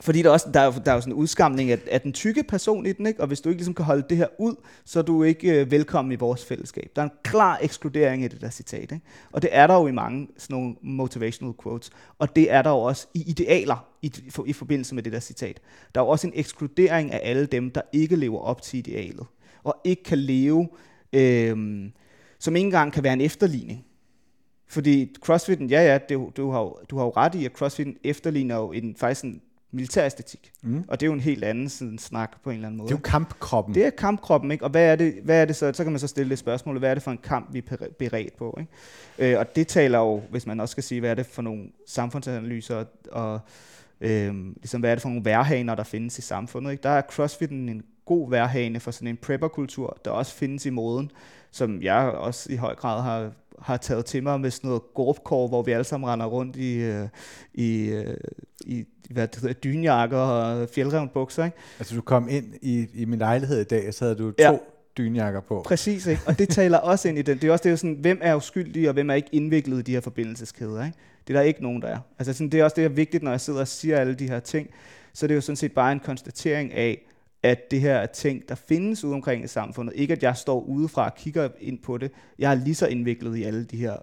Fordi 0.00 0.22
der 0.22 0.28
er, 0.28 0.32
også, 0.32 0.50
der, 0.54 0.60
er, 0.60 0.70
der 0.70 0.90
er 0.90 0.94
jo 0.94 1.00
sådan 1.00 1.12
en 1.12 1.18
udskamning 1.18 1.70
af, 1.70 1.78
af 1.90 2.00
den 2.00 2.12
tykke 2.12 2.42
person 2.42 2.86
i 2.86 2.92
den, 2.92 3.06
ikke? 3.06 3.20
og 3.20 3.26
hvis 3.26 3.40
du 3.40 3.48
ikke 3.48 3.58
ligesom 3.58 3.74
kan 3.74 3.84
holde 3.84 4.04
det 4.08 4.16
her 4.16 4.26
ud, 4.38 4.54
så 4.84 4.98
er 4.98 5.02
du 5.02 5.22
ikke 5.22 5.60
øh, 5.60 5.70
velkommen 5.70 6.12
i 6.12 6.16
vores 6.16 6.44
fællesskab. 6.44 6.90
Der 6.96 7.02
er 7.02 7.06
en 7.06 7.12
klar 7.22 7.58
ekskludering 7.62 8.24
i 8.24 8.28
det 8.28 8.40
der 8.40 8.50
citat. 8.50 8.92
Ikke? 8.92 9.00
Og 9.32 9.42
det 9.42 9.50
er 9.52 9.66
der 9.66 9.74
jo 9.74 9.86
i 9.86 9.90
mange 9.90 10.28
sådan 10.38 10.56
nogle 10.56 10.74
motivational 10.82 11.54
quotes. 11.62 11.90
Og 12.18 12.36
det 12.36 12.52
er 12.52 12.62
der 12.62 12.70
jo 12.70 12.78
også 12.78 13.06
i 13.14 13.24
idealer 13.26 13.86
i, 14.02 14.12
for, 14.30 14.44
i 14.46 14.52
forbindelse 14.52 14.94
med 14.94 15.02
det 15.02 15.12
der 15.12 15.20
citat. 15.20 15.60
Der 15.94 16.00
er 16.00 16.04
jo 16.04 16.08
også 16.08 16.26
en 16.26 16.32
ekskludering 16.36 17.12
af 17.12 17.20
alle 17.22 17.46
dem, 17.46 17.70
der 17.70 17.82
ikke 17.92 18.16
lever 18.16 18.40
op 18.40 18.62
til 18.62 18.78
idealet. 18.78 19.26
Og 19.64 19.76
ikke 19.84 20.02
kan 20.02 20.18
leve, 20.18 20.68
øh, 21.12 21.56
som 22.38 22.56
ikke 22.56 22.66
engang 22.66 22.92
kan 22.92 23.04
være 23.04 23.12
en 23.12 23.20
efterligning. 23.20 23.84
Fordi 24.68 25.14
CrossFit, 25.20 25.70
ja 25.70 25.82
ja, 25.82 25.98
det, 26.08 26.36
du, 26.36 26.50
har, 26.50 26.72
du 26.90 26.96
har 26.96 27.04
jo 27.04 27.12
ret 27.16 27.34
i, 27.34 27.44
at 27.44 27.52
CrossFit 27.52 27.88
efterligner 28.04 28.56
jo 28.56 28.72
en, 28.72 28.96
faktisk 28.96 29.24
en 29.24 29.40
militæræstetik. 29.70 30.52
Mm. 30.62 30.84
Og 30.88 31.00
det 31.00 31.06
er 31.06 31.08
jo 31.08 31.12
en 31.12 31.20
helt 31.20 31.44
anden 31.44 31.68
sådan, 31.68 31.98
snak 31.98 32.42
på 32.44 32.50
en 32.50 32.56
eller 32.56 32.68
anden 32.68 32.78
måde. 32.78 32.88
Det 32.88 32.94
er 32.94 32.98
jo 32.98 33.02
kampkroppen. 33.02 33.74
Det 33.74 33.86
er 33.86 33.90
kampkroppen, 33.90 34.50
ikke? 34.50 34.64
Og 34.64 34.70
hvad 34.70 34.92
er 34.92 34.96
det, 34.96 35.14
hvad 35.24 35.40
er 35.40 35.44
det 35.44 35.56
så? 35.56 35.72
Så 35.72 35.82
kan 35.82 35.92
man 35.92 35.98
så 35.98 36.06
stille 36.06 36.30
det 36.30 36.38
spørgsmål, 36.38 36.78
hvad 36.78 36.90
er 36.90 36.94
det 36.94 37.02
for 37.02 37.10
en 37.10 37.18
kamp, 37.22 37.48
vi 37.52 37.64
er 37.70 37.76
beredt 37.98 38.36
på? 38.36 38.58
Ikke? 38.60 39.32
Øh, 39.32 39.38
og 39.38 39.56
det 39.56 39.68
taler 39.68 39.98
jo, 39.98 40.22
hvis 40.30 40.46
man 40.46 40.60
også 40.60 40.72
skal 40.72 40.82
sige, 40.82 41.00
hvad 41.00 41.10
er 41.10 41.14
det 41.14 41.26
for 41.26 41.42
nogle 41.42 41.64
samfundsanalyser, 41.86 42.84
og 43.12 43.40
øh, 44.00 44.34
ligesom, 44.56 44.80
hvad 44.80 44.90
er 44.90 44.94
det 44.94 45.02
for 45.02 45.08
nogle 45.08 45.24
værhaner, 45.24 45.74
der 45.74 45.84
findes 45.84 46.18
i 46.18 46.22
samfundet? 46.22 46.70
Ikke? 46.70 46.82
Der 46.82 46.90
er 46.90 47.02
CrossFit 47.02 47.50
en 47.50 47.82
god 48.04 48.30
værhane 48.30 48.80
for 48.80 48.90
sådan 48.90 49.08
en 49.08 49.16
prepperkultur, 49.16 49.98
der 50.04 50.10
også 50.10 50.34
findes 50.34 50.66
i 50.66 50.70
moden, 50.70 51.10
som 51.50 51.82
jeg 51.82 51.96
også 51.96 52.52
i 52.52 52.56
høj 52.56 52.74
grad 52.74 53.02
har 53.02 53.32
har 53.62 53.76
taget 53.76 54.04
til 54.04 54.22
mig 54.22 54.40
med 54.40 54.50
sådan 54.50 54.68
noget 54.68 54.82
gorpkår, 54.94 55.48
hvor 55.48 55.62
vi 55.62 55.72
alle 55.72 55.84
sammen 55.84 56.10
render 56.10 56.26
rundt 56.26 56.56
i, 56.56 56.74
øh, 56.74 57.08
i, 57.54 57.88
øh, 57.88 58.16
i 58.60 58.84
hvad 59.10 59.28
det 59.28 59.40
hedder, 59.40 59.54
dynjakker 59.54 60.18
og 60.18 60.68
fjeldrevne 60.68 61.08
bukser. 61.08 61.44
Ikke? 61.44 61.56
Altså 61.78 61.94
du 61.94 62.00
kom 62.00 62.28
ind 62.28 62.54
i, 62.62 62.86
i 62.94 63.04
min 63.04 63.18
lejlighed 63.18 63.60
i 63.60 63.64
dag, 63.64 63.88
og 63.88 63.94
så 63.94 64.04
havde 64.04 64.16
du 64.16 64.30
to 64.30 64.34
ja. 64.38 64.56
dynjakker 64.98 65.40
på. 65.40 65.62
Præcis, 65.66 66.06
ikke? 66.06 66.22
og 66.26 66.38
det 66.38 66.48
taler 66.48 66.78
også 66.78 67.08
ind 67.08 67.18
i 67.18 67.22
den. 67.22 67.38
Det 67.38 67.48
er 67.48 67.52
også 67.52 67.62
det, 67.62 67.72
er 67.72 67.76
sådan, 67.76 67.96
hvem 68.00 68.18
er 68.22 68.34
uskyldig, 68.34 68.88
og 68.88 68.92
hvem 68.92 69.10
er 69.10 69.14
ikke 69.14 69.28
indviklet 69.32 69.78
i 69.78 69.82
de 69.82 69.92
her 69.92 70.00
forbindelseskæder. 70.00 70.84
Ikke? 70.84 70.98
Det 71.26 71.36
er 71.36 71.38
der 71.38 71.46
ikke 71.46 71.62
nogen, 71.62 71.82
der 71.82 71.88
er. 71.88 71.98
Altså 72.18 72.32
sådan, 72.32 72.48
det 72.48 72.60
er 72.60 72.64
også 72.64 72.74
det, 72.74 72.82
der 72.82 72.90
er 72.90 72.94
vigtigt, 72.94 73.22
når 73.22 73.30
jeg 73.30 73.40
sidder 73.40 73.60
og 73.60 73.68
siger 73.68 73.98
alle 73.98 74.14
de 74.14 74.28
her 74.28 74.40
ting. 74.40 74.70
Så 75.12 75.26
det 75.26 75.32
er 75.32 75.34
jo 75.34 75.40
sådan 75.40 75.56
set 75.56 75.72
bare 75.72 75.92
en 75.92 76.00
konstatering 76.00 76.72
af, 76.72 77.05
at 77.46 77.70
det 77.70 77.80
her 77.80 77.94
er 77.94 78.06
ting, 78.06 78.48
der 78.48 78.54
findes 78.54 79.04
ude 79.04 79.14
omkring 79.14 79.44
i 79.44 79.46
samfundet. 79.46 79.94
Ikke 79.96 80.12
at 80.12 80.22
jeg 80.22 80.36
står 80.36 80.60
udefra 80.60 81.04
og 81.04 81.14
kigger 81.14 81.48
ind 81.60 81.78
på 81.78 81.98
det. 81.98 82.12
Jeg 82.38 82.50
er 82.50 82.54
lige 82.54 82.74
så 82.74 82.86
indviklet 82.86 83.36
i 83.36 83.42
alle 83.42 83.64
de 83.64 83.76
her, 83.76 83.96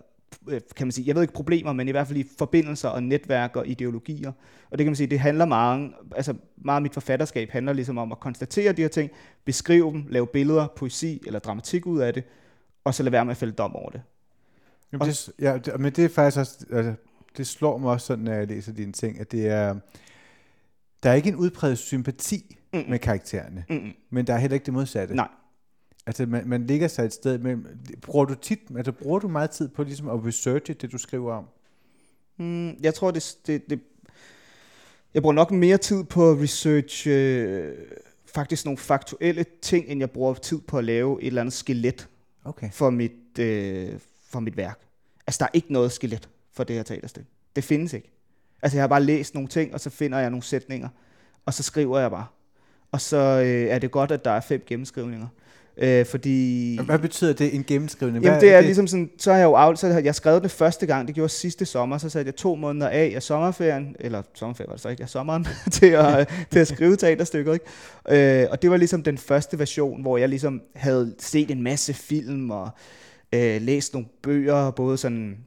øh, 0.47 0.61
kan 0.75 0.87
man 0.87 0.91
sige, 0.91 1.07
jeg 1.07 1.15
ved 1.15 1.21
ikke 1.21 1.33
problemer, 1.33 1.73
men 1.73 1.87
i 1.87 1.91
hvert 1.91 2.07
fald 2.07 2.19
i 2.19 2.25
forbindelser 2.37 2.89
og 2.89 3.03
netværk 3.03 3.55
og 3.55 3.67
ideologier. 3.67 4.31
Og 4.71 4.77
det 4.77 4.85
kan 4.85 4.85
man 4.85 4.95
sige, 4.95 5.07
det 5.07 5.19
handler 5.19 5.45
meget, 5.45 5.91
altså 6.15 6.33
meget 6.57 6.75
af 6.75 6.81
mit 6.81 6.93
forfatterskab 6.93 7.49
handler 7.49 7.73
ligesom 7.73 7.97
om 7.97 8.11
at 8.11 8.19
konstatere 8.19 8.73
de 8.73 8.81
her 8.81 8.89
ting, 8.89 9.11
beskrive 9.45 9.91
dem, 9.91 10.05
lave 10.09 10.27
billeder, 10.27 10.67
poesi 10.75 11.21
eller 11.25 11.39
dramatik 11.39 11.85
ud 11.85 11.99
af 11.99 12.13
det, 12.13 12.23
og 12.83 12.93
så 12.93 13.03
lade 13.03 13.11
være 13.11 13.25
med 13.25 13.31
at 13.31 13.37
fælde 13.37 13.53
dom 13.53 13.75
over 13.75 13.89
det. 13.89 14.01
Jamen 14.91 15.07
det 15.07 15.29
ja, 15.39 15.57
det, 15.57 15.79
men 15.79 15.93
det 15.93 16.05
er 16.05 16.09
faktisk 16.09 16.37
også, 16.37 16.65
altså, 16.71 16.93
det 17.37 17.47
slår 17.47 17.77
mig 17.77 17.91
også 17.91 18.07
sådan, 18.07 18.23
når 18.23 18.33
jeg 18.33 18.47
læser 18.47 18.73
dine 18.73 18.91
ting, 18.91 19.19
at 19.19 19.31
det 19.31 19.47
er, 19.47 19.75
der 21.03 21.09
er 21.09 21.13
ikke 21.13 21.29
en 21.29 21.35
udpræget 21.35 21.77
sympati 21.77 22.57
mm. 22.73 22.83
med 22.89 22.99
karaktererne. 22.99 23.65
Mm. 23.69 23.91
Men 24.09 24.27
der 24.27 24.33
er 24.33 24.37
heller 24.37 24.53
ikke 24.53 24.65
det 24.65 24.73
modsatte. 24.73 25.15
Nej. 25.15 25.27
Altså, 26.05 26.25
man, 26.25 26.47
man 26.47 26.67
ligger 26.67 26.87
sig 26.87 27.05
et 27.05 27.13
sted, 27.13 27.37
men 27.37 27.67
bruger 28.01 28.25
du 28.25 28.35
tit, 28.35 28.59
altså 28.77 28.91
bruger 28.91 29.19
du 29.19 29.27
meget 29.27 29.49
tid 29.49 29.69
på 29.69 29.83
ligesom 29.83 30.09
at 30.09 30.25
researche 30.25 30.73
det, 30.73 30.91
du 30.91 30.97
skriver 30.97 31.33
om? 31.33 31.45
Mm, 32.37 32.83
jeg 32.83 32.93
tror, 32.93 33.11
det, 33.11 33.37
det, 33.47 33.69
det, 33.69 33.79
jeg 35.13 35.21
bruger 35.21 35.33
nok 35.33 35.51
mere 35.51 35.77
tid 35.77 36.03
på 36.03 36.31
at 36.31 36.41
research 36.41 37.07
øh, 37.07 37.73
faktisk 38.35 38.65
nogle 38.65 38.77
faktuelle 38.77 39.45
ting, 39.61 39.85
end 39.87 39.99
jeg 39.99 40.11
bruger 40.11 40.33
tid 40.33 40.59
på 40.61 40.77
at 40.77 40.83
lave 40.83 41.21
et 41.21 41.27
eller 41.27 41.41
andet 41.41 41.53
skelet 41.53 42.09
okay. 42.43 42.71
for, 42.71 42.89
mit, 42.89 43.39
øh, 43.39 43.99
for 44.29 44.39
mit 44.39 44.57
værk. 44.57 44.79
Altså, 45.27 45.37
der 45.39 45.45
er 45.45 45.49
ikke 45.53 45.73
noget 45.73 45.91
skelet 45.91 46.29
for 46.53 46.63
det 46.63 46.75
her 46.75 46.83
teaterstykke. 46.83 47.29
Det 47.55 47.63
findes 47.63 47.93
ikke. 47.93 48.11
Altså, 48.61 48.77
jeg 48.77 48.83
har 48.83 48.87
bare 48.87 49.03
læst 49.03 49.33
nogle 49.33 49.49
ting, 49.49 49.73
og 49.73 49.79
så 49.79 49.89
finder 49.89 50.19
jeg 50.19 50.29
nogle 50.29 50.43
sætninger, 50.43 50.89
og 51.45 51.53
så 51.53 51.63
skriver 51.63 51.99
jeg 51.99 52.11
bare 52.11 52.25
og 52.93 53.01
så 53.01 53.17
øh, 53.17 53.67
er 53.69 53.79
det 53.79 53.91
godt, 53.91 54.11
at 54.11 54.25
der 54.25 54.31
er 54.31 54.41
fem 54.41 54.63
gennemskrivninger. 54.67 55.27
Øh, 55.77 56.05
fordi... 56.05 56.79
Hvad 56.85 56.99
betyder 56.99 57.33
det, 57.33 57.55
en 57.55 57.63
gennemskrivning? 57.63 58.25
Jamen, 58.25 58.41
det 58.41 58.49
er, 58.49 58.53
er 58.53 58.57
det? 58.57 58.65
ligesom 58.65 58.87
sådan, 58.87 59.09
så 59.17 59.31
har 59.31 59.37
jeg 59.37 59.45
jo 59.45 59.53
af, 59.53 59.77
så 59.77 59.87
har 59.87 59.99
jeg 59.99 60.15
skrevet 60.15 60.43
det 60.43 60.51
første 60.51 60.85
gang, 60.85 61.07
det 61.07 61.15
gjorde 61.15 61.29
sidste 61.29 61.65
sommer, 61.65 61.97
så 61.97 62.09
satte 62.09 62.29
jeg 62.29 62.35
to 62.35 62.55
måneder 62.55 62.89
af 62.89 63.11
af 63.15 63.23
sommerferien, 63.23 63.95
eller 63.99 64.21
sommerferien 64.33 64.69
var 64.69 64.75
det 64.75 64.81
så 64.81 64.89
ikke, 64.89 65.03
ja, 65.03 65.07
sommeren, 65.07 65.47
til, 65.71 65.85
at, 65.85 66.29
til 66.51 66.59
at 66.59 66.67
skrive 66.67 66.95
teaterstykket. 66.95 67.53
Ikke? 67.53 68.43
Øh, 68.43 68.47
og 68.51 68.61
det 68.61 68.71
var 68.71 68.77
ligesom 68.77 69.03
den 69.03 69.17
første 69.17 69.59
version, 69.59 70.01
hvor 70.01 70.17
jeg 70.17 70.29
ligesom 70.29 70.61
havde 70.75 71.15
set 71.19 71.51
en 71.51 71.63
masse 71.63 71.93
film 71.93 72.51
og 72.51 72.69
øh, 73.33 73.61
læst 73.61 73.93
nogle 73.93 74.07
bøger, 74.23 74.71
både 74.71 74.97
sådan 74.97 75.37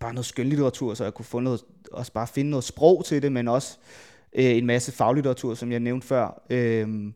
bare 0.00 0.14
noget 0.14 0.26
skønlitteratur, 0.26 0.94
så 0.94 1.04
jeg 1.04 1.14
kunne 1.14 1.24
få 1.24 1.40
noget, 1.40 1.60
også 1.92 2.12
bare 2.12 2.26
finde 2.26 2.50
noget 2.50 2.64
sprog 2.64 3.04
til 3.04 3.22
det, 3.22 3.32
men 3.32 3.48
også 3.48 3.78
øh, 4.34 4.44
en 4.56 4.66
masse 4.66 4.92
faglitteratur, 4.92 5.54
som 5.54 5.72
jeg 5.72 5.80
nævnte 5.80 6.06
før, 6.06 6.42
øh, 6.50 7.12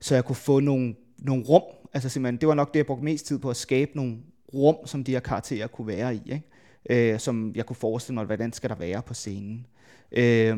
så 0.00 0.14
jeg 0.14 0.24
kunne 0.24 0.36
få 0.36 0.60
nogle, 0.60 0.94
nogle 1.18 1.44
rum. 1.44 1.62
Altså 1.92 2.08
simpelthen, 2.08 2.40
det 2.40 2.48
var 2.48 2.54
nok 2.54 2.74
det, 2.74 2.78
jeg 2.78 2.86
brugte 2.86 3.04
mest 3.04 3.26
tid 3.26 3.38
på, 3.38 3.50
at 3.50 3.56
skabe 3.56 3.90
nogle 3.94 4.16
rum, 4.54 4.76
som 4.84 5.04
de 5.04 5.12
her 5.12 5.20
karakterer 5.20 5.66
kunne 5.66 5.86
være 5.86 6.14
i. 6.14 6.22
Ikke? 6.26 7.12
Øh, 7.12 7.20
som 7.20 7.52
jeg 7.54 7.66
kunne 7.66 7.76
forestille 7.76 8.14
mig, 8.14 8.24
hvordan 8.24 8.52
skal 8.52 8.70
der 8.70 8.76
være 8.76 9.02
på 9.02 9.14
scenen. 9.14 9.66
Øh, 10.12 10.56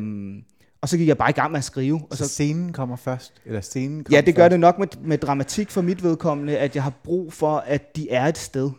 og 0.81 0.89
så 0.89 0.97
gik 0.97 1.07
jeg 1.07 1.17
bare 1.17 1.29
i 1.29 1.33
gang 1.33 1.51
med 1.51 1.57
at 1.57 1.63
skrive. 1.63 2.01
Og 2.09 2.17
så, 2.17 2.23
så 2.23 2.29
scenen 2.29 2.73
kommer 2.73 2.95
først? 2.95 3.33
Eller 3.45 3.61
scenen 3.61 4.05
ja, 4.11 4.21
det 4.21 4.35
gør 4.35 4.43
først. 4.43 4.51
det 4.51 4.59
nok 4.59 4.79
med, 4.79 4.87
med 5.01 5.17
dramatik 5.17 5.71
for 5.71 5.81
mit 5.81 6.03
vedkommende, 6.03 6.57
at 6.57 6.75
jeg 6.75 6.83
har 6.83 6.93
brug 7.03 7.33
for, 7.33 7.57
at 7.57 7.95
de 7.95 8.09
er 8.09 8.25
et 8.25 8.37
sted. 8.37 8.71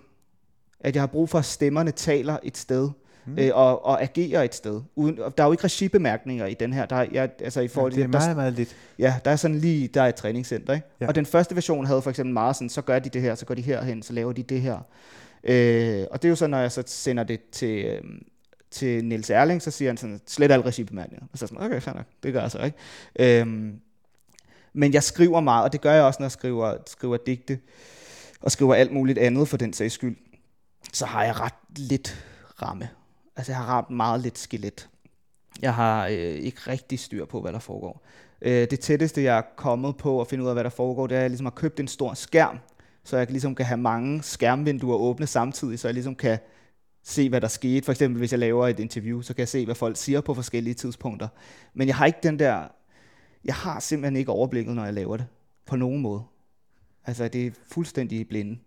At 0.81 0.95
jeg 0.95 1.03
har 1.03 1.07
brug 1.07 1.29
for, 1.29 1.39
at 1.39 1.45
stemmerne 1.45 1.91
taler 1.91 2.39
et 2.43 2.57
sted 2.57 2.91
mm. 3.27 3.39
øh, 3.39 3.51
og, 3.55 3.85
og 3.85 4.03
agerer 4.03 4.43
et 4.43 4.55
sted. 4.55 4.81
Uden, 4.97 5.17
der 5.17 5.43
er 5.43 5.47
jo 5.47 5.53
ikke 5.53 5.65
regibemærkninger 5.65 6.47
i 6.47 6.55
den 6.55 6.73
her. 6.73 6.87
Der 6.87 6.97
er, 6.97 7.07
ja, 7.13 7.27
altså 7.41 7.61
i 7.61 7.69
forhold, 7.69 7.93
ja, 7.93 7.99
det 7.99 8.05
er 8.05 8.09
meget, 8.09 8.29
der, 8.29 8.35
meget 8.35 8.53
lidt. 8.53 8.77
Ja, 8.99 9.15
der 9.25 9.31
er 9.31 9.37
sådan 9.37 9.59
lige, 9.59 9.89
der 9.89 10.03
er 10.03 10.09
et 10.09 10.15
træningscenter. 10.15 10.75
Ikke? 10.75 10.87
Ja. 11.01 11.07
Og 11.07 11.15
den 11.15 11.27
første 11.27 11.55
version 11.55 11.87
havde 11.87 12.03
for 12.03 12.11
eksempel 12.11 12.33
meget 12.33 12.57
sådan, 12.57 12.69
så 12.69 12.83
gør 12.83 12.99
de 12.99 13.09
det 13.09 13.23
her, 13.23 13.35
så 13.35 13.47
går 13.47 13.55
de 13.55 13.63
herhen, 13.63 14.03
så 14.03 14.13
laver 14.13 14.33
de 14.33 14.43
det 14.43 14.61
her. 14.61 14.79
Øh, 15.45 16.07
og 16.11 16.23
det 16.23 16.29
er 16.29 16.31
jo 16.31 16.37
så, 16.37 16.47
når 16.47 16.59
jeg 16.59 16.73
så 16.73 16.83
sender 16.87 17.25
det 17.25 17.41
til, 17.53 17.85
øh, 17.85 18.03
til 18.71 19.05
Niels 19.05 19.31
Erling, 19.31 19.63
så 19.63 19.71
siger 19.71 19.89
han 19.89 19.97
sådan, 19.97 20.21
slet 20.27 20.53
alle 20.53 20.67
regibemærkninger. 20.67 21.27
Og 21.33 21.39
så 21.39 21.47
sådan, 21.47 21.65
okay, 21.65 21.81
fair 21.81 21.95
nok, 21.95 22.07
det 22.23 22.33
gør 22.33 22.41
jeg 22.41 22.51
så, 22.51 22.59
ikke? 22.63 23.41
Øh, 23.41 23.47
men 24.73 24.93
jeg 24.93 25.03
skriver 25.03 25.41
meget, 25.41 25.65
og 25.65 25.73
det 25.73 25.81
gør 25.81 25.93
jeg 25.93 26.03
også, 26.03 26.17
når 26.21 26.25
jeg 26.25 26.33
skriver, 26.33 26.75
skriver 26.87 27.17
digte, 27.17 27.59
og 28.41 28.51
skriver 28.51 28.75
alt 28.75 28.93
muligt 28.93 29.19
andet 29.19 29.49
for 29.49 29.57
den 29.57 29.73
sags 29.73 29.95
skyld. 29.95 30.17
Så 30.93 31.07
har 31.07 31.25
jeg 31.25 31.41
ret 31.41 31.55
lidt 31.77 32.25
ramme. 32.63 32.89
Altså 33.37 33.53
jeg 33.53 33.57
har 33.57 33.67
ramt 33.67 33.91
meget 33.91 34.21
lidt 34.21 34.39
skelet. 34.39 34.89
Jeg 35.63 35.75
har 35.75 36.07
øh, 36.07 36.15
ikke 36.17 36.61
rigtig 36.67 36.99
styr 36.99 37.25
på, 37.25 37.41
hvad 37.41 37.53
der 37.53 37.59
foregår. 37.59 38.03
Øh, 38.43 38.71
det 38.71 38.81
tætteste, 38.81 39.23
jeg 39.23 39.39
er 39.39 39.43
kommet 39.57 39.97
på 39.97 40.21
at 40.21 40.27
finde 40.27 40.45
ud 40.45 40.49
af, 40.49 40.55
hvad 40.55 40.65
der 40.65 40.71
foregår, 40.71 41.07
det 41.07 41.15
er, 41.15 41.19
at 41.19 41.23
jeg 41.23 41.31
ligesom 41.31 41.47
har 41.47 41.51
købt 41.51 41.81
en 41.81 41.89
stor 41.89 42.15
skærm, 42.15 42.59
så 43.05 43.17
jeg 43.17 43.31
ligesom 43.31 43.55
kan 43.55 43.67
have 43.67 43.77
mange 43.77 44.23
skærmvinduer 44.23 44.97
åbne 44.97 45.27
samtidig, 45.27 45.79
så 45.79 45.89
jeg 45.89 45.95
ligesom 45.95 46.15
kan 46.15 46.39
se, 47.03 47.29
hvad 47.29 47.41
der 47.41 47.49
skete. 47.49 47.85
For 47.85 47.93
eksempel, 47.93 48.19
hvis 48.19 48.33
jeg 48.33 48.39
laver 48.39 48.69
et 48.69 48.81
interview, 48.81 49.21
så 49.21 49.35
kan 49.35 49.41
jeg 49.41 49.49
se, 49.49 49.65
hvad 49.65 49.75
folk 49.75 49.97
siger 49.97 50.21
på 50.21 50.35
forskellige 50.35 50.75
tidspunkter. 50.75 51.29
Men 51.75 51.89
jeg 51.89 51.97
har 51.97 52.07
ikke 52.07 52.19
den 52.23 52.39
der... 52.39 52.69
Jeg 53.45 53.55
har 53.55 53.81
simpelthen 53.81 54.17
ikke 54.17 54.33
overblikket, 54.33 54.75
når 54.75 54.85
jeg 54.85 54.95
laver 54.95 55.17
det. 55.17 55.27
På 55.67 55.77
nogen 55.77 56.01
måde. 56.01 56.23
Altså, 57.07 57.29
det 57.29 57.47
er 57.47 57.51
fuldstændig 57.67 58.29
blinde. 58.29 58.59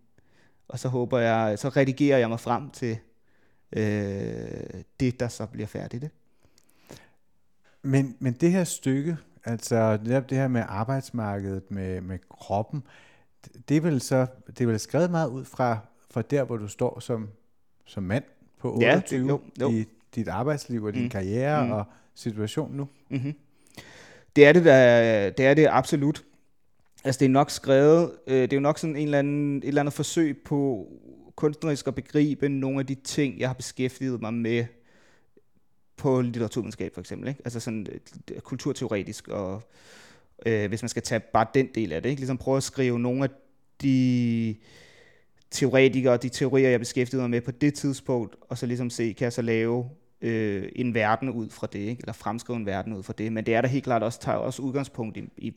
Og 0.68 0.80
så 0.80 0.90
håber 0.90 1.20
jeg, 1.20 1.60
så 1.60 1.70
redigerer 1.70 2.18
jeg 2.18 2.30
mig 2.30 2.40
frem 2.40 2.70
til 2.70 2.98
øh, 3.72 4.82
det, 5.00 5.20
der 5.20 5.28
så 5.28 5.46
bliver 5.46 5.68
færdigt. 5.68 6.04
Ikke? 6.04 6.16
Men, 7.82 8.16
men 8.20 8.34
det 8.34 8.52
her 8.52 8.64
stykke, 8.64 9.18
altså 9.46 9.98
det, 9.98 10.38
her 10.38 10.48
med 10.48 10.64
arbejdsmarkedet, 10.68 11.72
med, 11.72 12.02
med 12.02 12.20
kroppen, 12.30 12.84
det 13.70 13.78
er 13.78 13.82
vel 13.82 14.02
så, 14.02 14.26
det 14.48 14.62
er 14.62 14.66
vel 14.68 14.80
skrevet 14.80 15.12
meget 15.12 15.30
ud 15.30 15.46
fra, 15.46 15.78
fra 16.12 16.22
der, 16.22 16.44
hvor 16.44 16.58
du 16.58 16.68
står 16.68 17.00
som, 17.00 17.30
som 17.86 18.04
mand 18.04 18.24
på 18.60 18.74
28 18.74 19.26
ja, 19.26 19.32
jo, 19.32 19.42
jo. 19.62 19.70
i 19.70 19.86
dit 20.16 20.28
arbejdsliv 20.28 20.84
og 20.84 20.94
din 20.94 21.04
mm. 21.04 21.10
karriere 21.10 21.66
mm. 21.66 21.72
og 21.72 21.86
situation 22.16 22.76
nu? 22.76 22.88
Mm-hmm. 23.10 23.34
Det 24.36 24.46
er 24.46 24.54
det, 24.54 24.66
der, 24.66 25.30
det 25.30 25.46
er 25.46 25.54
det 25.54 25.68
absolut. 25.72 26.24
Altså 27.04 27.20
det 27.20 27.26
er 27.26 27.30
nok 27.30 27.52
skrevet, 27.52 28.12
øh, 28.28 28.42
det 28.42 28.54
er 28.54 28.58
jo 28.58 28.62
nok 28.62 28.80
sådan 28.80 28.96
en 28.96 29.04
eller 29.04 29.20
anden, 29.20 29.58
et 29.58 29.68
eller 29.68 29.82
andet 29.82 29.94
forsøg 29.94 30.38
på 30.46 30.88
kunstnerisk 31.38 31.88
at 31.88 31.96
begribe 31.96 32.50
nogle 32.50 32.80
af 32.80 32.86
de 32.86 32.96
ting, 32.96 33.40
jeg 33.40 33.50
har 33.50 33.54
beskæftiget 33.54 34.22
mig 34.22 34.34
med 34.34 34.66
på 35.98 36.22
litteraturvidenskab 36.22 36.94
for 36.94 37.02
eksempel. 37.02 37.30
Ikke? 37.30 37.42
Altså 37.46 37.60
sådan 37.60 37.88
øh, 38.32 38.40
kulturteoretisk, 38.40 39.28
og 39.28 39.62
øh, 40.46 40.68
hvis 40.68 40.82
man 40.82 40.90
skal 40.90 41.04
tage 41.04 41.20
bare 41.20 41.48
den 41.54 41.70
del 41.76 41.92
af 41.92 42.02
det, 42.02 42.10
ikke? 42.10 42.20
ligesom 42.20 42.38
prøve 42.38 42.58
at 42.58 42.64
skrive 42.64 43.00
nogle 43.00 43.24
af 43.24 43.30
de 43.82 44.56
teoretikere, 45.52 46.18
de 46.18 46.30
teorier, 46.30 46.70
jeg 46.70 46.80
beskæftigede 46.80 47.22
mig 47.24 47.30
med 47.30 47.42
på 47.42 47.52
det 47.52 47.74
tidspunkt, 47.74 48.36
og 48.50 48.58
så 48.58 48.66
ligesom 48.66 48.90
se, 48.90 49.14
kan 49.14 49.26
jeg 49.26 49.34
så 49.34 49.42
lave 49.42 49.90
øh, 50.22 50.70
en 50.76 50.94
verden 50.94 51.30
ud 51.30 51.50
fra 51.50 51.68
det, 51.74 51.80
ikke? 51.80 52.00
eller 52.00 52.14
fremskrive 52.14 52.58
en 52.58 52.66
verden 52.66 52.94
ud 52.94 53.04
fra 53.04 53.14
det. 53.18 53.34
Men 53.34 53.46
det 53.46 53.56
er 53.56 53.62
der 53.62 53.68
helt 53.68 53.84
klart 53.84 54.04
også, 54.04 54.20
tager 54.20 54.38
også 54.38 54.62
udgangspunkt 54.62 55.18
i, 55.18 55.30
i, 55.38 55.54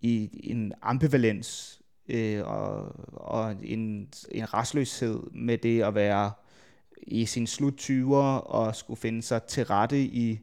i 0.00 0.50
en 0.50 0.72
ambivalens 0.82 1.80
øh, 2.08 2.46
og, 2.46 2.92
og 3.12 3.54
en, 3.62 4.08
en 4.30 4.54
restløshed 4.54 5.20
med 5.32 5.58
det 5.58 5.82
at 5.82 5.94
være 5.94 6.32
i 7.02 7.26
sin 7.26 7.46
slut 7.46 7.80
20'er 7.80 8.14
og 8.46 8.76
skulle 8.76 9.00
finde 9.00 9.22
sig 9.22 9.42
til 9.42 9.64
rette 9.64 10.00
i 10.00 10.40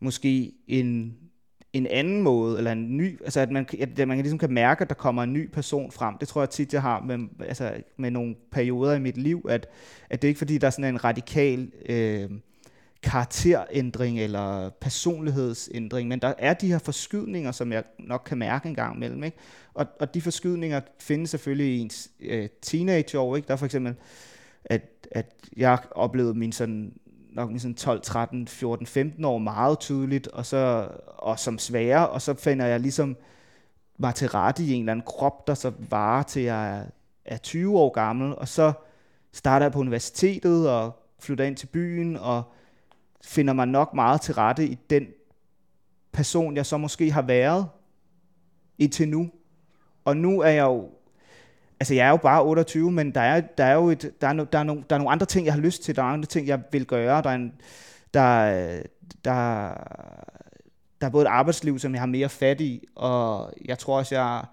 måske 0.00 0.52
en, 0.66 1.16
en 1.72 1.86
anden 1.86 2.22
måde, 2.22 2.58
eller 2.58 2.72
en 2.72 2.96
ny, 2.96 3.22
altså 3.24 3.40
at 3.40 3.50
man, 3.50 3.66
at 3.80 4.08
man 4.08 4.18
ligesom 4.18 4.38
kan 4.38 4.52
mærke, 4.52 4.82
at 4.82 4.88
der 4.88 4.94
kommer 4.94 5.22
en 5.22 5.32
ny 5.32 5.50
person 5.50 5.92
frem. 5.92 6.18
Det 6.18 6.28
tror 6.28 6.42
jeg 6.42 6.50
tit, 6.50 6.72
jeg 6.72 6.82
har 6.82 7.00
med, 7.00 7.28
altså 7.40 7.72
med 7.96 8.10
nogle 8.10 8.34
perioder 8.52 8.94
i 8.94 9.00
mit 9.00 9.16
liv, 9.16 9.46
at, 9.48 9.68
at 10.10 10.22
det 10.22 10.28
er 10.28 10.30
ikke 10.30 10.38
fordi, 10.38 10.58
der 10.58 10.66
er 10.66 10.70
sådan 10.70 10.94
en 10.94 11.04
radikal 11.04 11.72
øh, 11.88 12.30
karakterændring 13.02 14.20
eller 14.20 14.70
personlighedsændring, 14.70 16.08
men 16.08 16.18
der 16.18 16.34
er 16.38 16.54
de 16.54 16.68
her 16.68 16.78
forskydninger, 16.78 17.52
som 17.52 17.72
jeg 17.72 17.84
nok 17.98 18.22
kan 18.26 18.38
mærke 18.38 18.68
en 18.68 18.74
gang 18.74 18.96
imellem. 18.96 19.24
Ikke? 19.24 19.36
Og, 19.74 19.86
og 20.00 20.14
de 20.14 20.20
forskydninger 20.20 20.80
findes 20.98 21.30
selvfølgelig 21.30 21.76
i 21.76 21.78
ens 21.78 22.10
øh, 22.20 22.48
teenageår. 22.62 23.36
Ikke? 23.36 23.46
Der 23.46 23.52
er 23.52 23.58
for 23.58 23.66
eksempel, 23.66 23.94
at, 24.64 24.82
at 25.10 25.34
jeg 25.56 25.78
oplevede 25.90 26.34
min 26.34 26.52
sådan 26.52 26.92
nok 27.32 27.50
min 27.50 27.60
sådan 27.60 27.74
12, 27.74 28.00
13, 28.02 28.48
14, 28.48 28.86
15 28.86 29.24
år 29.24 29.38
meget 29.38 29.78
tydeligt, 29.78 30.28
og, 30.28 30.46
så, 30.46 30.88
og 31.06 31.38
som 31.38 31.58
svære, 31.58 32.08
og 32.08 32.22
så 32.22 32.34
finder 32.34 32.66
jeg 32.66 32.80
ligesom 32.80 33.16
mig 33.98 34.14
til 34.14 34.28
rette 34.28 34.62
i 34.62 34.72
en 34.72 34.80
eller 34.80 34.92
anden 34.92 35.06
krop, 35.06 35.46
der 35.46 35.54
så 35.54 35.72
varer 35.90 36.22
til 36.22 36.42
jeg 36.42 36.78
er, 36.78 36.84
er 37.24 37.36
20 37.36 37.78
år 37.78 37.92
gammel, 37.92 38.34
og 38.36 38.48
så 38.48 38.72
starter 39.32 39.66
jeg 39.66 39.72
på 39.72 39.78
universitetet 39.78 40.70
og 40.70 41.02
flytter 41.18 41.44
ind 41.44 41.56
til 41.56 41.66
byen, 41.66 42.16
og 42.16 42.42
finder 43.24 43.52
mig 43.52 43.68
nok 43.68 43.94
meget 43.94 44.20
til 44.20 44.34
rette 44.34 44.66
i 44.66 44.78
den 44.90 45.06
person, 46.12 46.56
jeg 46.56 46.66
så 46.66 46.76
måske 46.76 47.10
har 47.10 47.22
været 47.22 47.66
indtil 48.78 49.08
nu. 49.08 49.30
Og 50.04 50.16
nu 50.16 50.40
er 50.40 50.48
jeg 50.48 50.62
jo, 50.62 50.90
altså 51.80 51.94
jeg 51.94 52.06
er 52.06 52.10
jo 52.10 52.16
bare 52.16 52.44
28, 52.44 52.92
men 52.92 53.14
der 53.14 53.20
er, 53.20 53.40
der 53.40 53.64
er 53.64 53.74
jo 53.74 53.90
et, 53.90 54.12
der 54.20 54.28
er, 54.28 54.32
no, 54.32 54.44
der, 54.52 54.58
er 54.58 54.62
no, 54.62 54.74
der 54.90 54.96
er 54.96 54.98
nogle 54.98 55.10
andre 55.12 55.26
ting, 55.26 55.46
jeg 55.46 55.54
har 55.54 55.60
lyst 55.60 55.82
til, 55.82 55.96
der 55.96 56.02
er 56.02 56.06
andre 56.06 56.26
ting, 56.26 56.46
jeg 56.46 56.62
vil 56.72 56.86
gøre, 56.86 57.22
der 57.22 57.30
er, 57.30 57.34
en, 57.34 57.52
der, 58.14 58.82
der, 59.24 59.74
der 61.00 61.06
er 61.06 61.10
både 61.10 61.24
et 61.24 61.28
arbejdsliv, 61.28 61.78
som 61.78 61.92
jeg 61.92 62.02
har 62.02 62.06
mere 62.06 62.28
fat 62.28 62.60
i, 62.60 62.84
og 62.94 63.52
jeg 63.64 63.78
tror 63.78 63.98
også, 63.98 64.14
jeg 64.14 64.44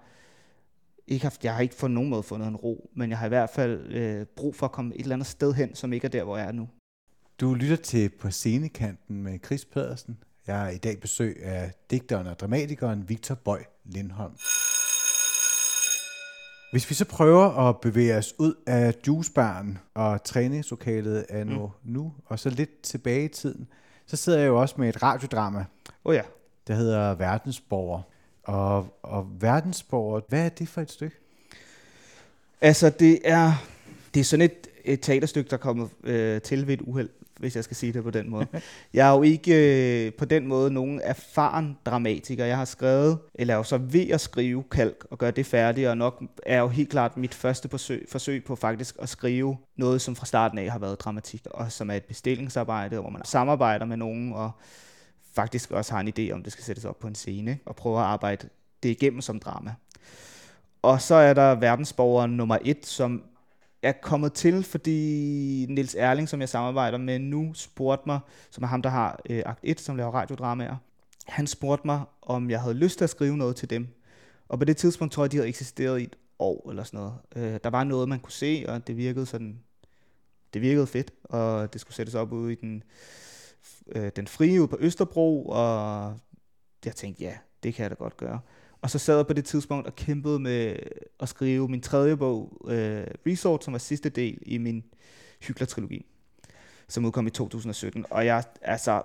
ikke 1.06 1.24
har, 1.24 1.36
jeg 1.42 1.54
har 1.54 1.62
ikke 1.62 1.78
på 1.80 1.88
nogen 1.88 2.10
måde 2.10 2.22
fundet 2.22 2.48
en 2.48 2.56
ro, 2.56 2.90
men 2.94 3.10
jeg 3.10 3.18
har 3.18 3.26
i 3.26 3.28
hvert 3.28 3.50
fald 3.50 3.94
øh, 3.94 4.26
brug 4.26 4.54
for 4.54 4.66
at 4.66 4.72
komme 4.72 4.94
et 4.94 5.00
eller 5.00 5.14
andet 5.14 5.26
sted 5.26 5.54
hen, 5.54 5.74
som 5.74 5.92
ikke 5.92 6.04
er 6.04 6.10
der, 6.10 6.24
hvor 6.24 6.36
jeg 6.36 6.46
er 6.46 6.52
nu. 6.52 6.68
Du 7.40 7.54
lytter 7.54 7.76
til 7.76 8.08
På 8.08 8.30
scenekanten 8.30 9.22
med 9.22 9.38
Chris 9.44 9.64
Pedersen. 9.64 10.18
Jeg 10.46 10.66
er 10.66 10.70
i 10.70 10.76
dag 10.76 11.00
besøg 11.00 11.42
af 11.42 11.72
digteren 11.90 12.26
og 12.26 12.38
dramatikeren 12.40 13.08
Victor 13.08 13.34
Bøj 13.34 13.64
Lindholm. 13.84 14.32
Hvis 16.72 16.90
vi 16.90 16.94
så 16.94 17.04
prøver 17.04 17.68
at 17.68 17.80
bevæge 17.80 18.16
os 18.16 18.34
ud 18.38 18.54
af 18.66 18.94
juicebaren 19.06 19.78
og 19.94 20.24
træningslokalet 20.24 21.26
af 21.28 21.46
nu, 21.46 21.66
mm. 21.66 21.92
nu, 21.92 22.12
og 22.26 22.38
så 22.38 22.50
lidt 22.50 22.82
tilbage 22.82 23.24
i 23.24 23.28
tiden, 23.28 23.68
så 24.06 24.16
sidder 24.16 24.38
jeg 24.38 24.46
jo 24.46 24.60
også 24.60 24.74
med 24.78 24.88
et 24.88 25.02
radiodrama, 25.02 25.64
oh 26.04 26.14
ja. 26.14 26.22
der 26.66 26.74
hedder 26.74 27.14
Verdensborger. 27.14 28.02
Og, 28.42 28.98
og 29.02 29.26
Verdensborger, 29.40 30.20
hvad 30.28 30.44
er 30.44 30.48
det 30.48 30.68
for 30.68 30.80
et 30.80 30.90
stykke? 30.90 31.16
Altså, 32.60 32.90
det 32.90 33.20
er, 33.24 33.52
det 34.14 34.20
er 34.20 34.24
sådan 34.24 34.44
et, 34.44 34.66
et 34.84 35.00
teaterstykke, 35.00 35.50
der 35.50 35.56
er 35.56 35.60
kommet 35.60 35.90
øh, 36.04 36.40
til 36.42 36.66
ved 36.66 36.74
et 36.74 36.82
uheld 36.82 37.08
hvis 37.38 37.56
jeg 37.56 37.64
skal 37.64 37.76
sige 37.76 37.92
det 37.92 38.04
på 38.04 38.10
den 38.10 38.30
måde. 38.30 38.46
Jeg 38.94 39.08
er 39.08 39.12
jo 39.12 39.22
ikke 39.22 40.06
øh, 40.06 40.12
på 40.12 40.24
den 40.24 40.46
måde 40.46 40.70
nogen 40.70 41.00
erfaren 41.04 41.78
dramatiker. 41.86 42.44
Jeg 42.44 42.56
har 42.56 42.64
skrevet, 42.64 43.18
eller 43.34 43.54
er 43.54 43.58
jo 43.58 43.62
så 43.62 43.78
ved 43.78 44.08
at 44.10 44.20
skrive 44.20 44.64
kalk 44.70 45.06
og 45.10 45.18
gøre 45.18 45.30
det 45.30 45.46
færdigt, 45.46 45.88
og 45.88 45.96
nok 45.96 46.22
er 46.46 46.60
jo 46.60 46.68
helt 46.68 46.90
klart 46.90 47.16
mit 47.16 47.34
første 47.34 47.68
forsøg, 47.68 48.06
forsøg 48.10 48.44
på 48.44 48.56
faktisk 48.56 48.96
at 48.98 49.08
skrive 49.08 49.56
noget, 49.76 50.00
som 50.00 50.16
fra 50.16 50.26
starten 50.26 50.58
af 50.58 50.70
har 50.70 50.78
været 50.78 51.00
dramatik, 51.00 51.46
og 51.50 51.72
som 51.72 51.90
er 51.90 51.94
et 51.94 52.04
bestillingsarbejde, 52.04 52.98
hvor 52.98 53.10
man 53.10 53.24
samarbejder 53.24 53.86
med 53.86 53.96
nogen, 53.96 54.32
og 54.32 54.50
faktisk 55.34 55.70
også 55.70 55.92
har 55.92 56.00
en 56.00 56.12
idé 56.18 56.32
om, 56.32 56.42
det 56.42 56.52
skal 56.52 56.64
sættes 56.64 56.84
op 56.84 56.98
på 56.98 57.06
en 57.06 57.14
scene, 57.14 57.58
og 57.66 57.76
prøve 57.76 57.98
at 57.98 58.04
arbejde 58.04 58.48
det 58.82 58.88
igennem 58.88 59.20
som 59.20 59.40
drama. 59.40 59.74
Og 60.82 61.00
så 61.00 61.14
er 61.14 61.34
der 61.34 61.54
verdensborgeren 61.54 62.30
nummer 62.30 62.58
et, 62.64 62.86
som 62.86 63.22
er 63.82 63.92
kommet 63.92 64.32
til, 64.32 64.62
fordi 64.62 65.66
Nils 65.68 65.94
Erling, 65.94 66.28
som 66.28 66.40
jeg 66.40 66.48
samarbejder 66.48 66.98
med 66.98 67.18
nu, 67.18 67.54
spurgte 67.54 68.02
mig, 68.06 68.20
som 68.50 68.64
er 68.64 68.68
ham, 68.68 68.82
der 68.82 68.90
har 68.90 69.20
øh, 69.30 69.42
Akt 69.46 69.60
1, 69.62 69.80
som 69.80 69.96
laver 69.96 70.10
radiodramaer, 70.10 70.76
han 71.26 71.46
spurgte 71.46 71.86
mig, 71.86 72.02
om 72.22 72.50
jeg 72.50 72.60
havde 72.60 72.74
lyst 72.74 72.98
til 72.98 73.04
at 73.04 73.10
skrive 73.10 73.36
noget 73.36 73.56
til 73.56 73.70
dem. 73.70 73.88
Og 74.48 74.58
på 74.58 74.64
det 74.64 74.76
tidspunkt 74.76 75.12
tror 75.12 75.24
jeg, 75.24 75.32
de 75.32 75.36
havde 75.36 75.48
eksisteret 75.48 76.00
i 76.00 76.02
et 76.02 76.16
år 76.38 76.70
eller 76.70 76.84
sådan 76.84 77.00
noget. 77.00 77.14
Øh, 77.36 77.60
der 77.64 77.70
var 77.70 77.84
noget, 77.84 78.08
man 78.08 78.20
kunne 78.20 78.32
se, 78.32 78.64
og 78.68 78.86
det 78.86 78.96
virkede 78.96 79.26
sådan, 79.26 79.60
det 80.54 80.62
virkede 80.62 80.86
fedt, 80.86 81.10
og 81.24 81.72
det 81.72 81.80
skulle 81.80 81.94
sættes 81.94 82.14
op 82.14 82.32
ude 82.32 82.52
i 82.52 82.54
den, 82.54 82.82
øh, 83.88 84.10
den 84.16 84.26
frie 84.26 84.60
ude 84.60 84.68
på 84.68 84.76
Østerbro, 84.80 85.46
og 85.48 86.18
jeg 86.84 86.96
tænkte, 86.96 87.24
ja, 87.24 87.36
det 87.62 87.74
kan 87.74 87.82
jeg 87.82 87.90
da 87.90 87.94
godt 87.94 88.16
gøre. 88.16 88.40
Og 88.80 88.90
så 88.90 88.98
sad 88.98 89.16
jeg 89.16 89.26
på 89.26 89.32
det 89.32 89.44
tidspunkt 89.44 89.86
og 89.86 89.96
kæmpede 89.96 90.38
med 90.38 90.76
at 91.20 91.28
skrive 91.28 91.68
min 91.68 91.80
tredje 91.80 92.16
bog, 92.16 92.66
øh, 92.68 93.06
Resort, 93.26 93.64
som 93.64 93.72
var 93.72 93.78
sidste 93.78 94.08
del 94.08 94.38
i 94.42 94.58
min 94.58 94.84
Hygler-trilogi, 95.40 96.06
som 96.88 97.04
udkom 97.04 97.26
i 97.26 97.30
2017. 97.30 98.04
Og 98.10 98.26
jeg 98.26 98.44
altså 98.62 99.02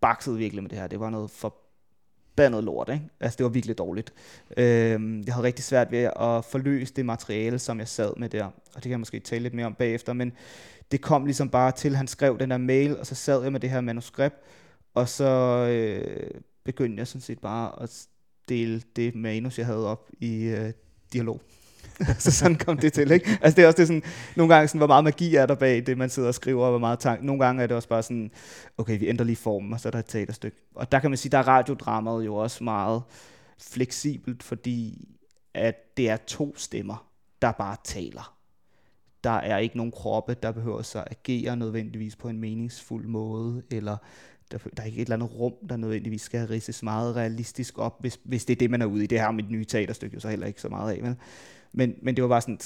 baksede 0.00 0.38
virkelig 0.38 0.62
med 0.62 0.70
det 0.70 0.78
her. 0.78 0.86
Det 0.86 1.00
var 1.00 1.10
noget 1.10 1.30
forbandet 1.30 2.64
lort, 2.64 2.88
ikke? 2.88 3.08
Altså, 3.20 3.36
det 3.36 3.44
var 3.44 3.50
virkelig 3.50 3.78
dårligt. 3.78 4.12
Øh, 4.56 5.22
jeg 5.26 5.34
havde 5.34 5.46
rigtig 5.46 5.64
svært 5.64 5.90
ved 5.90 5.98
at 5.98 6.44
forløse 6.44 6.94
det 6.94 7.06
materiale, 7.06 7.58
som 7.58 7.78
jeg 7.78 7.88
sad 7.88 8.12
med 8.16 8.28
der. 8.28 8.44
Og 8.44 8.74
det 8.74 8.82
kan 8.82 8.90
jeg 8.90 8.98
måske 8.98 9.20
tale 9.20 9.42
lidt 9.42 9.54
mere 9.54 9.66
om 9.66 9.74
bagefter, 9.74 10.12
men 10.12 10.32
det 10.90 11.00
kom 11.00 11.24
ligesom 11.24 11.48
bare 11.48 11.72
til, 11.72 11.96
han 11.96 12.08
skrev 12.08 12.38
den 12.38 12.50
der 12.50 12.58
mail, 12.58 12.98
og 12.98 13.06
så 13.06 13.14
sad 13.14 13.42
jeg 13.42 13.52
med 13.52 13.60
det 13.60 13.70
her 13.70 13.80
manuskript, 13.80 14.36
og 14.94 15.08
så 15.08 15.24
øh, 15.70 16.40
begyndte 16.64 17.00
jeg 17.00 17.06
sådan 17.06 17.20
set 17.20 17.38
bare 17.38 17.82
at 17.82 18.06
dele 18.48 18.82
det 18.96 19.14
manus, 19.14 19.58
jeg 19.58 19.66
havde 19.66 19.86
op 19.86 20.10
i 20.20 20.42
øh, 20.44 20.72
dialog. 21.12 21.40
så 22.18 22.30
sådan 22.30 22.56
kom 22.56 22.78
det 22.78 22.92
til, 22.92 23.10
ikke? 23.10 23.38
Altså 23.42 23.56
det 23.56 23.62
er 23.62 23.66
også 23.66 23.76
det 23.76 23.86
sådan, 23.86 24.02
nogle 24.36 24.54
gange 24.54 24.68
sådan, 24.68 24.78
hvor 24.78 24.86
meget 24.86 25.04
magi 25.04 25.34
er 25.34 25.46
der 25.46 25.54
bag 25.54 25.86
det, 25.86 25.98
man 25.98 26.10
sidder 26.10 26.28
og 26.28 26.34
skriver, 26.34 26.64
og 26.64 26.70
hvor 26.70 26.78
meget 26.78 26.98
tank. 26.98 27.22
Nogle 27.22 27.44
gange 27.44 27.62
er 27.62 27.66
det 27.66 27.76
også 27.76 27.88
bare 27.88 28.02
sådan, 28.02 28.30
okay, 28.78 28.98
vi 28.98 29.08
ændrer 29.08 29.24
lige 29.24 29.36
formen, 29.36 29.72
og 29.72 29.80
så 29.80 29.88
er 29.88 29.90
der 29.90 29.98
et 29.98 30.06
teaterstykke. 30.06 30.56
Og 30.74 30.92
der 30.92 30.98
kan 30.98 31.10
man 31.10 31.16
sige, 31.16 31.30
der 31.30 31.38
er 31.38 31.48
radiodramaet 31.48 32.24
jo 32.24 32.34
også 32.34 32.64
meget 32.64 33.02
fleksibelt, 33.58 34.42
fordi 34.42 35.08
at 35.54 35.96
det 35.96 36.10
er 36.10 36.16
to 36.16 36.56
stemmer, 36.56 37.06
der 37.42 37.52
bare 37.52 37.76
taler. 37.84 38.36
Der 39.24 39.30
er 39.30 39.58
ikke 39.58 39.76
nogen 39.76 39.92
kroppe, 39.92 40.36
der 40.42 40.52
behøver 40.52 40.82
sig 40.82 41.04
at 41.06 41.08
agere 41.10 41.56
nødvendigvis 41.56 42.16
på 42.16 42.28
en 42.28 42.38
meningsfuld 42.38 43.06
måde, 43.06 43.62
eller 43.70 43.96
der, 44.52 44.58
der 44.76 44.82
er 44.82 44.86
ikke 44.86 45.02
et 45.02 45.06
eller 45.06 45.16
andet 45.16 45.34
rum, 45.34 45.52
der 45.68 45.76
nødvendigvis 45.76 46.22
skal 46.22 46.46
ridses 46.46 46.82
meget 46.82 47.16
realistisk 47.16 47.78
op, 47.78 48.00
hvis, 48.00 48.18
hvis 48.24 48.44
det 48.44 48.54
er 48.54 48.58
det, 48.58 48.70
man 48.70 48.82
er 48.82 48.86
ude 48.86 49.04
i. 49.04 49.06
Det 49.06 49.20
her 49.20 49.30
mit 49.30 49.50
nye 49.50 49.64
teaterstykke 49.64 50.14
jo 50.14 50.20
så 50.20 50.28
heller 50.28 50.46
ikke 50.46 50.60
så 50.60 50.68
meget 50.68 50.92
af. 50.92 51.02
Men, 51.02 51.16
men, 51.72 51.94
men 52.02 52.16
det 52.16 52.22
var 52.22 52.28
bare 52.28 52.40
sådan 52.40 52.58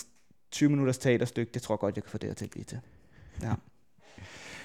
20 0.51 0.71
minutters 0.71 0.99
teaterstykke, 0.99 1.53
det 1.55 1.63
tror 1.63 1.75
jeg 1.75 1.79
godt, 1.79 1.97
jeg 1.97 2.05
kan 2.05 2.11
få 2.11 2.19
det 2.19 2.37
til 2.37 2.45
at 2.45 2.51
blive 2.51 2.65
til. 2.65 2.79
Ja. 3.43 3.53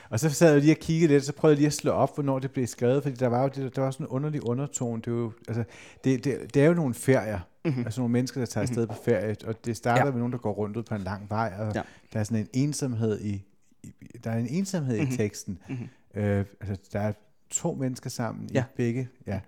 Og 0.09 0.19
så 0.19 0.30
sad 0.30 0.51
jeg 0.53 0.61
lige 0.61 0.74
og 0.74 0.78
kiggede 0.78 1.13
lidt, 1.13 1.26
så 1.26 1.34
prøvede 1.34 1.53
jeg 1.53 1.57
lige 1.57 1.67
at 1.67 1.74
slå 1.74 1.91
op, 1.91 2.15
hvornår 2.15 2.39
det 2.39 2.51
blev 2.51 2.67
skrevet, 2.67 3.03
fordi 3.03 3.15
der 3.15 3.28
var 3.28 3.41
jo 3.41 3.49
det, 3.55 3.76
der 3.76 3.82
var 3.82 3.91
sådan 3.91 4.05
en 4.05 4.09
underlig 4.09 4.47
undertone. 4.47 5.01
Det, 5.01 5.07
er 5.07 5.11
jo, 5.11 5.32
altså, 5.47 5.63
det, 6.03 6.24
det, 6.24 6.53
det 6.53 6.61
er 6.61 6.67
jo 6.67 6.74
nogle 6.74 6.93
ferier, 6.93 7.39
Mm-hmm. 7.65 7.84
Altså 7.86 8.01
nogle 8.01 8.11
mennesker, 8.11 8.41
der 8.41 8.45
tager 8.45 8.61
afsted 8.61 8.82
mm-hmm. 8.82 8.95
på 8.95 9.03
ferie, 9.03 9.36
og 9.45 9.65
det 9.65 9.78
starter 9.78 10.05
ja. 10.05 10.11
med 10.11 10.19
nogen, 10.19 10.32
der 10.32 10.38
går 10.39 10.51
rundt 10.51 10.78
ud 10.78 10.84
på 10.84 10.95
en 10.95 11.01
lang 11.01 11.30
vej, 11.30 11.53
og 11.59 11.72
ja. 11.76 11.82
der 12.13 12.19
er 12.19 12.24
sådan 12.24 12.38
en 12.38 12.47
ensomhed 12.53 13.22
i, 13.22 13.43
i 13.84 13.91
der 14.24 14.32
er 14.32 14.38
en 14.38 14.47
ensomhed 14.47 14.97
mm-hmm. 14.97 15.13
i 15.13 15.17
teksten. 15.17 15.59
Mm-hmm. 15.69 15.88
Øh, 16.16 16.45
altså, 16.62 16.89
der 16.93 16.99
er 16.99 17.14
to 17.49 17.74
mennesker 17.74 18.09
sammen 18.09 18.49
ja. 18.53 18.64
i 18.64 18.76
begge, 18.76 19.09
ja. 19.28 19.39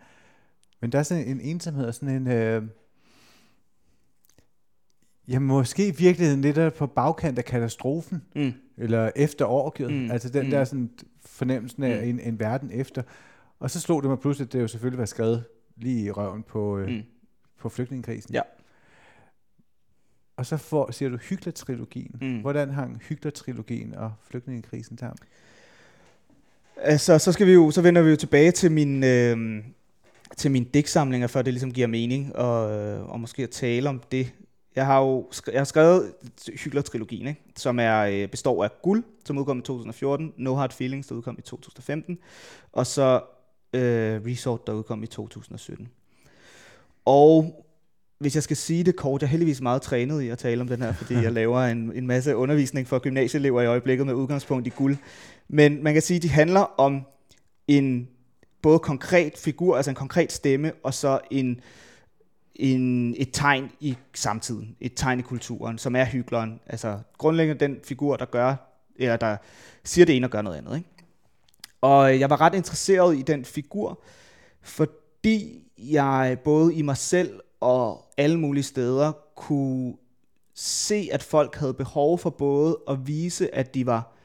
Men 0.82 0.92
der 0.92 1.00
er 1.00 1.04
sådan 1.04 1.28
en 1.28 1.42
ensomhed 1.42 1.86
og 1.86 1.94
sådan 1.94 2.16
en... 2.16 2.28
Øh, 2.28 2.64
Ja, 5.28 5.40
måske 5.40 5.88
i 5.88 5.92
virkeligheden 5.92 6.42
lidt 6.42 6.74
på 6.74 6.88
bagkant 6.88 7.38
af 7.38 7.46
katastrofen, 7.46 8.24
mm. 8.36 8.54
eller 8.78 9.12
efter 9.16 9.46
overgivet. 9.46 9.94
Mm. 9.94 10.12
Altså 10.12 10.30
den 10.30 10.46
mm. 10.46 10.52
der 10.52 10.64
sådan 10.64 10.90
fornemmelsen 11.26 11.84
af 11.84 12.04
mm. 12.04 12.10
en, 12.10 12.20
en 12.20 12.40
verden 12.40 12.72
efter. 12.72 13.04
Og 13.60 13.72
så 13.72 13.80
slog 13.80 14.04
det 14.04 14.10
mig 14.10 14.20
pludselig, 14.20 14.46
at 14.46 14.54
det 14.54 14.62
jo 14.62 14.68
selvfølgelig 14.68 15.00
var 15.00 15.06
skrevet 15.06 15.46
lige 15.76 16.06
i 16.06 16.12
røven 16.12 16.44
på, 16.44 16.78
øh, 16.78 16.90
mm. 16.90 17.02
på 17.58 17.70
flygtningekrisen. 17.70 18.34
Ja. 18.34 18.42
Og 20.36 20.46
så 20.46 20.58
får, 20.58 20.92
siger 20.92 21.10
du 21.10 21.18
Hygler-trilogien. 21.18 22.16
Mm. 22.22 22.42
Hvordan 22.42 22.70
hang 22.70 23.02
Hygler-trilogien 23.10 23.96
og 23.96 24.14
flygtningekrisen 24.30 24.98
sammen? 24.98 25.18
Altså, 26.78 27.20
så, 27.20 27.32
skal 27.32 27.48
vi 27.48 27.54
jo, 27.54 27.72
så 27.72 27.82
vender 27.82 28.02
vi 28.02 28.10
jo 28.10 28.16
tilbage 28.16 28.52
til 28.52 28.72
min, 28.72 29.04
øh, 29.04 29.64
til 30.38 30.52
mine 30.52 30.66
digtsamlinger, 30.74 31.28
før 31.28 31.42
det 31.42 31.54
ligesom 31.54 31.74
giver 31.74 31.88
mening, 31.88 32.36
og, 32.36 32.72
øh, 32.72 33.10
og 33.10 33.20
måske 33.20 33.44
at 33.44 33.50
tale 33.50 33.90
om 33.90 34.02
det 34.12 34.34
jeg 34.76 34.86
har 34.86 35.00
jo 35.00 35.30
jeg 35.52 35.60
har 35.60 35.66
skrevet 35.66 36.14
Hygler-trilogien, 36.48 37.28
ikke? 37.28 37.42
som 37.56 37.80
er, 37.80 38.00
øh, 38.00 38.28
består 38.28 38.64
af 38.64 38.70
Guld, 38.82 39.04
som 39.26 39.38
udkom 39.38 39.60
i 39.60 39.62
2014, 39.62 40.34
No 40.38 40.56
Hard 40.56 40.72
Feelings, 40.72 41.08
der 41.08 41.16
udkom 41.16 41.36
i 41.40 41.42
2015, 41.42 42.18
og 42.72 42.88
så 42.88 43.22
øh, 43.74 44.22
Resort, 44.26 44.68
der 44.68 44.74
udkom 44.74 45.04
i 45.04 45.08
2017. 45.08 45.90
Og 47.06 47.63
hvis 48.24 48.36
jeg 48.36 48.44
skal 48.44 48.58
sige 48.58 48.84
det 48.84 48.96
kort, 48.96 49.22
jeg 49.22 49.28
er 49.28 49.32
heldigvis 49.32 49.62
meget 49.62 49.82
trænet 49.82 50.22
i 50.22 50.30
at 50.30 50.38
tale 50.38 50.62
om 50.62 50.68
den 50.68 50.82
her, 50.82 50.94
fordi 50.94 51.14
jeg 51.14 51.32
laver 51.42 51.62
en, 51.62 51.92
en 51.96 52.08
masse 52.08 52.36
undervisning 52.36 52.88
for 52.88 53.00
gymnasieelever 53.00 53.62
i 53.62 53.66
øjeblikket 53.66 54.06
med 54.06 54.14
udgangspunkt 54.14 54.68
i 54.68 54.70
guld. 54.70 54.98
Men 55.48 55.84
man 55.84 55.94
kan 55.94 56.02
sige, 56.02 56.16
at 56.16 56.24
de 56.24 56.30
handler 56.30 56.80
om 56.80 57.02
en 57.68 58.08
både 58.62 58.80
konkret 58.80 59.38
figur, 59.38 59.76
altså 59.78 59.92
en 59.92 59.96
konkret 59.96 60.32
stemme, 60.32 60.72
og 60.84 60.94
så 60.94 61.20
en, 61.32 61.62
en, 62.56 63.16
et 63.18 63.30
tegn 63.34 63.72
i 63.80 63.98
samtiden, 64.14 64.76
et 64.82 64.92
tegn 64.96 65.20
i 65.20 65.22
kulturen, 65.22 65.78
som 65.78 65.96
er 65.96 66.06
hykleren. 66.06 66.60
Altså 66.68 67.00
grundlæggende 67.18 67.68
den 67.68 67.78
figur, 67.84 68.16
der 68.16 68.26
gør, 68.26 68.56
eller 68.96 69.18
der 69.18 69.38
siger 69.84 70.06
det 70.06 70.16
ene 70.16 70.28
og 70.28 70.32
gør 70.32 70.42
noget 70.42 70.58
andet. 70.58 70.78
Ikke? 70.78 70.90
Og 71.82 72.20
jeg 72.20 72.30
var 72.30 72.42
ret 72.42 72.56
interesseret 72.56 73.18
i 73.18 73.22
den 73.22 73.46
figur, 73.46 74.04
fordi 74.62 75.64
jeg 75.78 76.38
både 76.44 76.74
i 76.76 76.82
mig 76.82 76.98
selv 76.98 77.40
og 77.64 78.06
alle 78.18 78.40
mulige 78.40 78.64
steder 78.64 79.12
kunne 79.36 79.94
se, 80.54 81.10
at 81.12 81.24
folk 81.24 81.56
havde 81.56 81.74
behov 81.74 82.20
for 82.20 82.30
både 82.30 82.78
at 82.90 83.08
vise, 83.08 83.56
at 83.56 83.74
de 83.74 83.86
var 83.86 84.16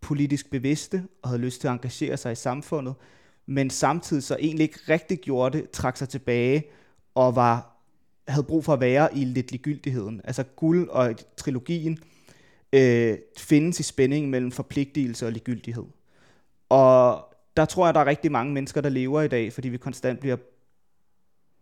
politisk 0.00 0.50
bevidste 0.50 1.06
og 1.22 1.28
havde 1.28 1.42
lyst 1.42 1.60
til 1.60 1.68
at 1.68 1.72
engagere 1.72 2.16
sig 2.16 2.32
i 2.32 2.34
samfundet, 2.34 2.94
men 3.46 3.70
samtidig 3.70 4.22
så 4.22 4.36
egentlig 4.40 4.62
ikke 4.64 4.78
rigtig 4.88 5.18
gjorde 5.18 5.58
det, 5.58 5.70
trak 5.70 5.96
sig 5.96 6.08
tilbage 6.08 6.64
og 7.14 7.36
var 7.36 7.68
havde 8.28 8.44
brug 8.44 8.64
for 8.64 8.72
at 8.72 8.80
være 8.80 9.16
i 9.16 9.24
lidt 9.24 9.50
ligegyldigheden. 9.50 10.20
Altså 10.24 10.42
guld 10.42 10.88
og 10.88 11.14
trilogien 11.36 11.98
øh, 12.72 13.18
findes 13.38 13.80
i 13.80 13.82
spændingen 13.82 14.30
mellem 14.30 14.52
forpligtelse 14.52 15.26
og 15.26 15.32
ligegyldighed. 15.32 15.84
Og 16.68 17.24
der 17.56 17.64
tror 17.64 17.86
jeg, 17.86 17.94
der 17.94 18.00
er 18.00 18.06
rigtig 18.06 18.32
mange 18.32 18.52
mennesker, 18.52 18.80
der 18.80 18.88
lever 18.88 19.22
i 19.22 19.28
dag, 19.28 19.52
fordi 19.52 19.68
vi 19.68 19.76
konstant 19.76 20.20
bliver 20.20 20.36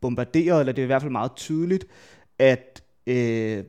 bombarderet, 0.01 0.61
eller 0.61 0.73
det 0.73 0.83
er 0.83 0.87
i 0.87 0.87
hvert 0.87 1.03
fald 1.03 1.13
meget 1.13 1.33
tydeligt, 1.37 1.87
at 2.39 2.83
øh, 3.07 3.65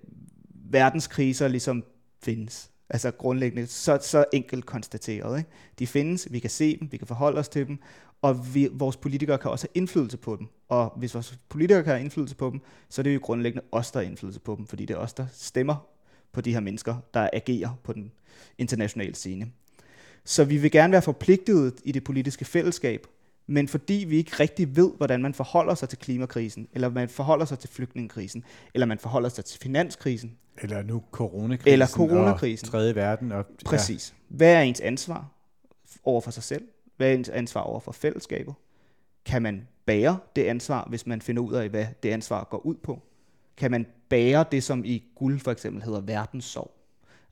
verdenskriser 0.72 1.48
ligesom 1.48 1.84
findes. 2.24 2.72
Altså 2.90 3.12
grundlæggende, 3.12 3.68
så, 3.68 4.00
så 4.02 4.26
enkelt 4.34 4.66
konstateret. 4.66 5.38
Ikke? 5.38 5.50
De 5.80 5.88
findes, 5.88 6.28
vi 6.32 6.40
kan 6.40 6.50
se 6.50 6.78
dem, 6.80 6.92
vi 6.92 6.98
kan 6.98 7.08
forholde 7.08 7.40
os 7.40 7.50
til 7.50 7.68
dem, 7.68 7.80
og 8.22 8.56
vi, 8.56 8.70
vores 8.72 8.98
politikere 8.98 9.38
kan 9.38 9.52
også 9.52 9.68
have 9.68 9.82
indflydelse 9.82 10.18
på 10.18 10.36
dem. 10.36 10.48
Og 10.70 10.94
hvis 10.98 11.14
vores 11.14 11.40
politikere 11.50 11.84
kan 11.84 11.92
have 11.94 12.04
indflydelse 12.04 12.36
på 12.36 12.50
dem, 12.50 12.62
så 12.90 13.02
er 13.02 13.04
det 13.04 13.14
jo 13.14 13.20
grundlæggende 13.24 13.66
os, 13.72 13.92
der 13.92 14.00
har 14.00 14.08
indflydelse 14.08 14.40
på 14.40 14.56
dem, 14.56 14.68
fordi 14.68 14.86
det 14.86 14.94
er 14.94 14.98
os, 14.98 15.14
der 15.14 15.26
stemmer 15.34 15.88
på 16.32 16.42
de 16.42 16.54
her 16.54 16.60
mennesker, 16.60 16.96
der 17.14 17.30
agerer 17.34 17.70
på 17.84 17.94
den 17.94 18.12
internationale 18.58 19.16
scene. 19.16 19.52
Så 20.26 20.44
vi 20.44 20.58
vil 20.58 20.72
gerne 20.72 20.92
være 20.92 21.02
forpligtet 21.02 21.74
i 21.84 21.92
det 21.92 22.04
politiske 22.04 22.46
fællesskab, 22.46 23.08
men 23.52 23.68
fordi 23.68 24.06
vi 24.08 24.18
ikke 24.18 24.32
rigtig 24.40 24.76
ved, 24.76 24.92
hvordan 24.98 25.22
man 25.22 25.34
forholder 25.34 25.76
sig 25.76 25.90
til 25.90 25.98
klimakrisen, 25.98 26.68
eller 26.74 26.90
man 26.90 27.10
forholder 27.10 27.46
sig 27.46 27.60
til 27.60 27.70
flygtningekrisen, 27.70 28.44
eller 28.74 28.86
man 28.86 29.00
forholder 29.00 29.30
sig 29.30 29.46
til 29.46 29.60
finanskrisen, 29.60 30.38
eller 30.62 30.84
nu 30.84 31.04
coronakrisen, 31.12 31.74
eller 31.74 31.88
coronakrisen. 31.88 32.66
og 32.66 32.72
tredje 32.72 32.96
verden. 32.96 33.32
Og, 33.32 33.46
Præcis. 33.66 34.14
Hvad 34.28 34.54
er 34.54 34.62
ens 34.62 34.80
ansvar 34.80 35.32
over 36.04 36.22
for 36.22 36.32
sig 36.32 36.44
selv? 36.44 36.68
Hvad 36.98 37.10
er 37.10 37.14
ens 37.14 37.30
ansvar 37.30 37.62
over 37.62 37.80
for 37.80 37.92
fællesskabet? 37.92 38.54
Kan 39.26 39.42
man 39.42 39.68
bære 39.86 40.18
det 40.36 40.44
ansvar, 40.44 40.88
hvis 40.90 41.08
man 41.08 41.22
finder 41.22 41.42
ud 41.42 41.54
af, 41.54 41.70
hvad 41.70 41.86
det 42.04 42.10
ansvar 42.10 42.44
går 42.44 42.66
ud 42.66 42.76
på? 42.76 43.02
Kan 43.58 43.72
man 43.72 43.86
bære 44.10 44.46
det, 44.52 44.64
som 44.64 44.86
i 44.86 45.04
guld 45.16 45.40
for 45.40 45.52
eksempel 45.52 45.84
hedder 45.84 46.02
verdenssorg? 46.02 46.81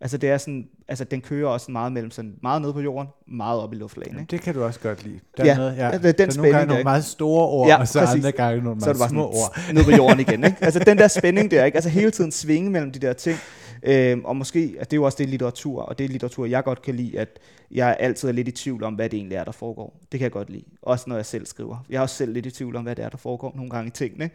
Altså, 0.02 0.18
det 0.18 0.30
er 0.30 0.38
sådan, 0.38 0.68
altså 0.88 1.04
den 1.04 1.22
kører 1.22 1.47
også 1.47 1.72
meget 1.72 1.91
mellem 1.91 2.12
sådan 2.12 2.36
meget 2.43 2.62
ned 2.62 2.74
på 2.74 2.82
jorden, 2.82 3.08
meget 3.28 3.62
op 3.62 3.74
i 3.74 3.76
luftlagen. 3.76 4.20
Ikke? 4.20 4.32
Det 4.32 4.41
kan 4.41 4.54
du 4.54 4.64
også 4.64 4.80
godt 4.80 5.04
lide. 5.04 5.20
Der 5.38 5.45
ja, 5.45 5.52
er 5.52 5.58
noget, 5.58 5.78
ja. 5.78 5.91
det 5.91 6.06
er 6.06 6.12
den 6.12 6.30
der 6.30 6.38
nogle 6.38 6.52
gange 6.52 6.68
nogle 6.68 6.84
meget 6.84 7.06
store 7.06 7.47
ord, 7.47 7.68
ja, 7.68 7.80
og 7.80 7.88
så 7.88 8.00
præcis. 8.00 8.16
andre 8.16 8.32
gange 8.32 8.64
nogle 8.64 8.80
meget 8.80 8.97
så 8.97 9.08
små 9.10 9.28
ord. 9.28 9.60
ned 9.74 9.84
på 9.84 9.91
jorden 9.91 10.20
igen. 10.20 10.43
Ikke? 10.43 10.58
Altså 10.70 10.80
den 10.80 10.97
der 10.97 11.08
spænding 11.08 11.52
der, 11.52 11.66
ikke? 11.66 11.76
altså 11.76 11.89
hele 11.89 12.12
tiden 12.12 12.32
svinge 12.32 12.70
mellem 12.70 12.91
de 12.91 13.00
der 13.00 13.14
ting. 13.14 13.38
Øhm, 13.84 14.26
og 14.26 14.36
måske, 14.36 14.76
at 14.80 14.91
det 14.91 14.97
er 14.97 15.00
jo 15.00 15.04
også 15.04 15.18
det 15.18 15.30
litteratur, 15.30 15.82
og 15.82 15.97
det 15.97 16.04
er 16.04 16.10
litteratur, 16.10 16.45
jeg 16.45 16.64
godt 16.64 16.82
kan 16.82 16.95
lide, 16.95 17.20
at 17.20 17.39
jeg 17.72 17.97
altid 18.00 18.28
er 18.30 18.34
lidt 18.34 18.47
i 18.47 18.52
tvivl 18.52 18.84
om, 18.84 18.93
hvad 18.93 19.10
det 19.10 19.18
egentlig 19.18 19.36
er, 19.36 19.43
der 19.43 19.52
foregår. 19.52 20.00
Det 20.12 20.20
kan 20.20 20.24
jeg 20.24 20.32
godt 20.32 20.50
lide. 20.50 20.64
Også 20.82 21.06
når 21.08 21.16
jeg 21.16 21.26
selv 21.26 21.45
skriver. 21.45 21.86
Jeg 21.89 21.97
er 21.97 22.02
også 22.02 22.16
selv 22.16 22.34
lidt 22.34 22.45
i 22.45 22.52
tvivl 22.52 22.76
om, 22.76 22.84
hvad 22.84 22.95
det 22.95 23.06
er, 23.06 23.10
der 23.10 23.18
foregår 23.18 23.54
nogle 23.56 23.72
gange 23.72 23.88
i 23.88 23.91
tingene. 23.91 24.30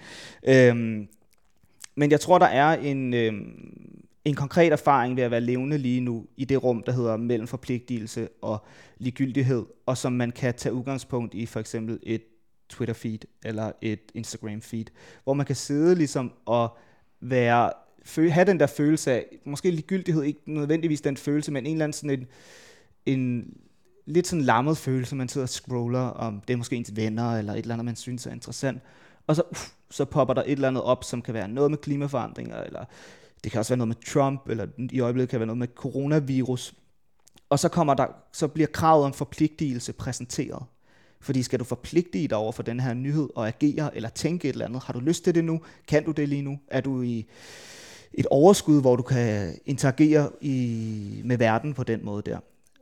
Øhm, 0.48 1.08
men 1.94 2.10
jeg 2.10 2.20
tror, 2.20 2.38
der 2.38 2.46
er 2.46 2.76
en, 2.76 3.14
øhm, 3.14 4.04
en 4.24 4.34
konkret 4.34 4.72
erfaring 4.72 5.16
ved 5.16 5.22
at 5.22 5.30
være 5.30 5.40
levende 5.40 5.78
lige 5.78 6.00
nu 6.00 6.26
i 6.36 6.44
det 6.44 6.64
rum, 6.64 6.82
der 6.82 6.92
hedder 6.92 7.16
mellem 7.16 7.46
forpligtelse 7.46 8.28
og 8.42 8.64
ligegyldighed, 8.98 9.64
og 9.86 9.98
som 9.98 10.12
man 10.12 10.30
kan 10.30 10.54
tage 10.54 10.72
udgangspunkt 10.72 11.34
i 11.34 11.46
for 11.46 11.60
eksempel 11.60 11.98
et 12.02 12.22
Twitter-feed 12.72 13.18
eller 13.44 13.72
et 13.82 14.00
Instagram-feed, 14.14 14.84
hvor 15.24 15.34
man 15.34 15.46
kan 15.46 15.56
sidde 15.56 15.94
ligesom 15.94 16.32
og 16.44 16.76
være 17.20 17.70
have 18.18 18.46
den 18.46 18.60
der 18.60 18.66
følelse 18.66 19.12
af, 19.12 19.26
måske 19.44 19.70
ligegyldighed, 19.70 20.22
ikke 20.22 20.40
nødvendigvis 20.46 21.00
den 21.00 21.16
følelse, 21.16 21.52
men 21.52 21.66
en 21.66 21.72
eller 21.72 21.84
anden 21.84 21.92
sådan 21.92 22.18
en, 22.18 22.26
en 23.06 23.54
lidt 24.06 24.26
sådan 24.26 24.44
lammet 24.44 24.78
følelse, 24.78 25.16
man 25.16 25.28
sidder 25.28 25.44
og 25.44 25.48
scroller 25.48 26.00
om, 26.00 26.40
det 26.40 26.54
er 26.54 26.58
måske 26.58 26.76
ens 26.76 26.96
venner, 26.96 27.38
eller 27.38 27.52
et 27.52 27.58
eller 27.58 27.74
andet, 27.74 27.84
man 27.84 27.96
synes 27.96 28.26
er 28.26 28.30
interessant, 28.30 28.82
og 29.26 29.36
så, 29.36 29.42
uff, 29.50 29.68
så 29.90 30.04
popper 30.04 30.34
der 30.34 30.42
et 30.42 30.52
eller 30.52 30.68
andet 30.68 30.82
op, 30.82 31.04
som 31.04 31.22
kan 31.22 31.34
være 31.34 31.48
noget 31.48 31.70
med 31.70 31.78
klimaforandringer, 31.78 32.62
eller 32.62 32.84
det 33.44 33.52
kan 33.52 33.58
også 33.58 33.70
være 33.70 33.78
noget 33.78 33.88
med 33.88 34.12
Trump, 34.12 34.48
eller 34.48 34.66
i 34.78 35.00
øjeblikket 35.00 35.30
kan 35.30 35.40
være 35.40 35.46
noget 35.46 35.58
med 35.58 35.68
coronavirus. 35.74 36.74
Og 37.50 37.58
så, 37.58 37.68
kommer 37.68 37.94
der, 37.94 38.06
så 38.32 38.48
bliver 38.48 38.66
kravet 38.66 39.04
om 39.04 39.12
forpligtelse 39.12 39.92
præsenteret. 39.92 40.62
Fordi 41.20 41.42
skal 41.42 41.58
du 41.58 41.64
forpligte 41.64 42.26
dig 42.26 42.36
over 42.36 42.52
for 42.52 42.62
den 42.62 42.80
her 42.80 42.94
nyhed 42.94 43.28
og 43.36 43.48
agere 43.48 43.96
eller 43.96 44.08
tænke 44.08 44.48
et 44.48 44.52
eller 44.52 44.66
andet? 44.66 44.82
Har 44.82 44.92
du 44.92 45.00
lyst 45.00 45.24
til 45.24 45.34
det 45.34 45.44
nu? 45.44 45.60
Kan 45.88 46.04
du 46.04 46.10
det 46.10 46.28
lige 46.28 46.42
nu? 46.42 46.58
Er 46.68 46.80
du 46.80 47.02
i 47.02 47.26
et 48.14 48.26
overskud, 48.26 48.80
hvor 48.80 48.96
du 48.96 49.02
kan 49.02 49.54
interagere 49.66 50.30
i, 50.40 51.22
med 51.24 51.38
verden 51.38 51.74
på 51.74 51.82
den 51.82 52.04
måde 52.04 52.22
der? 52.22 52.38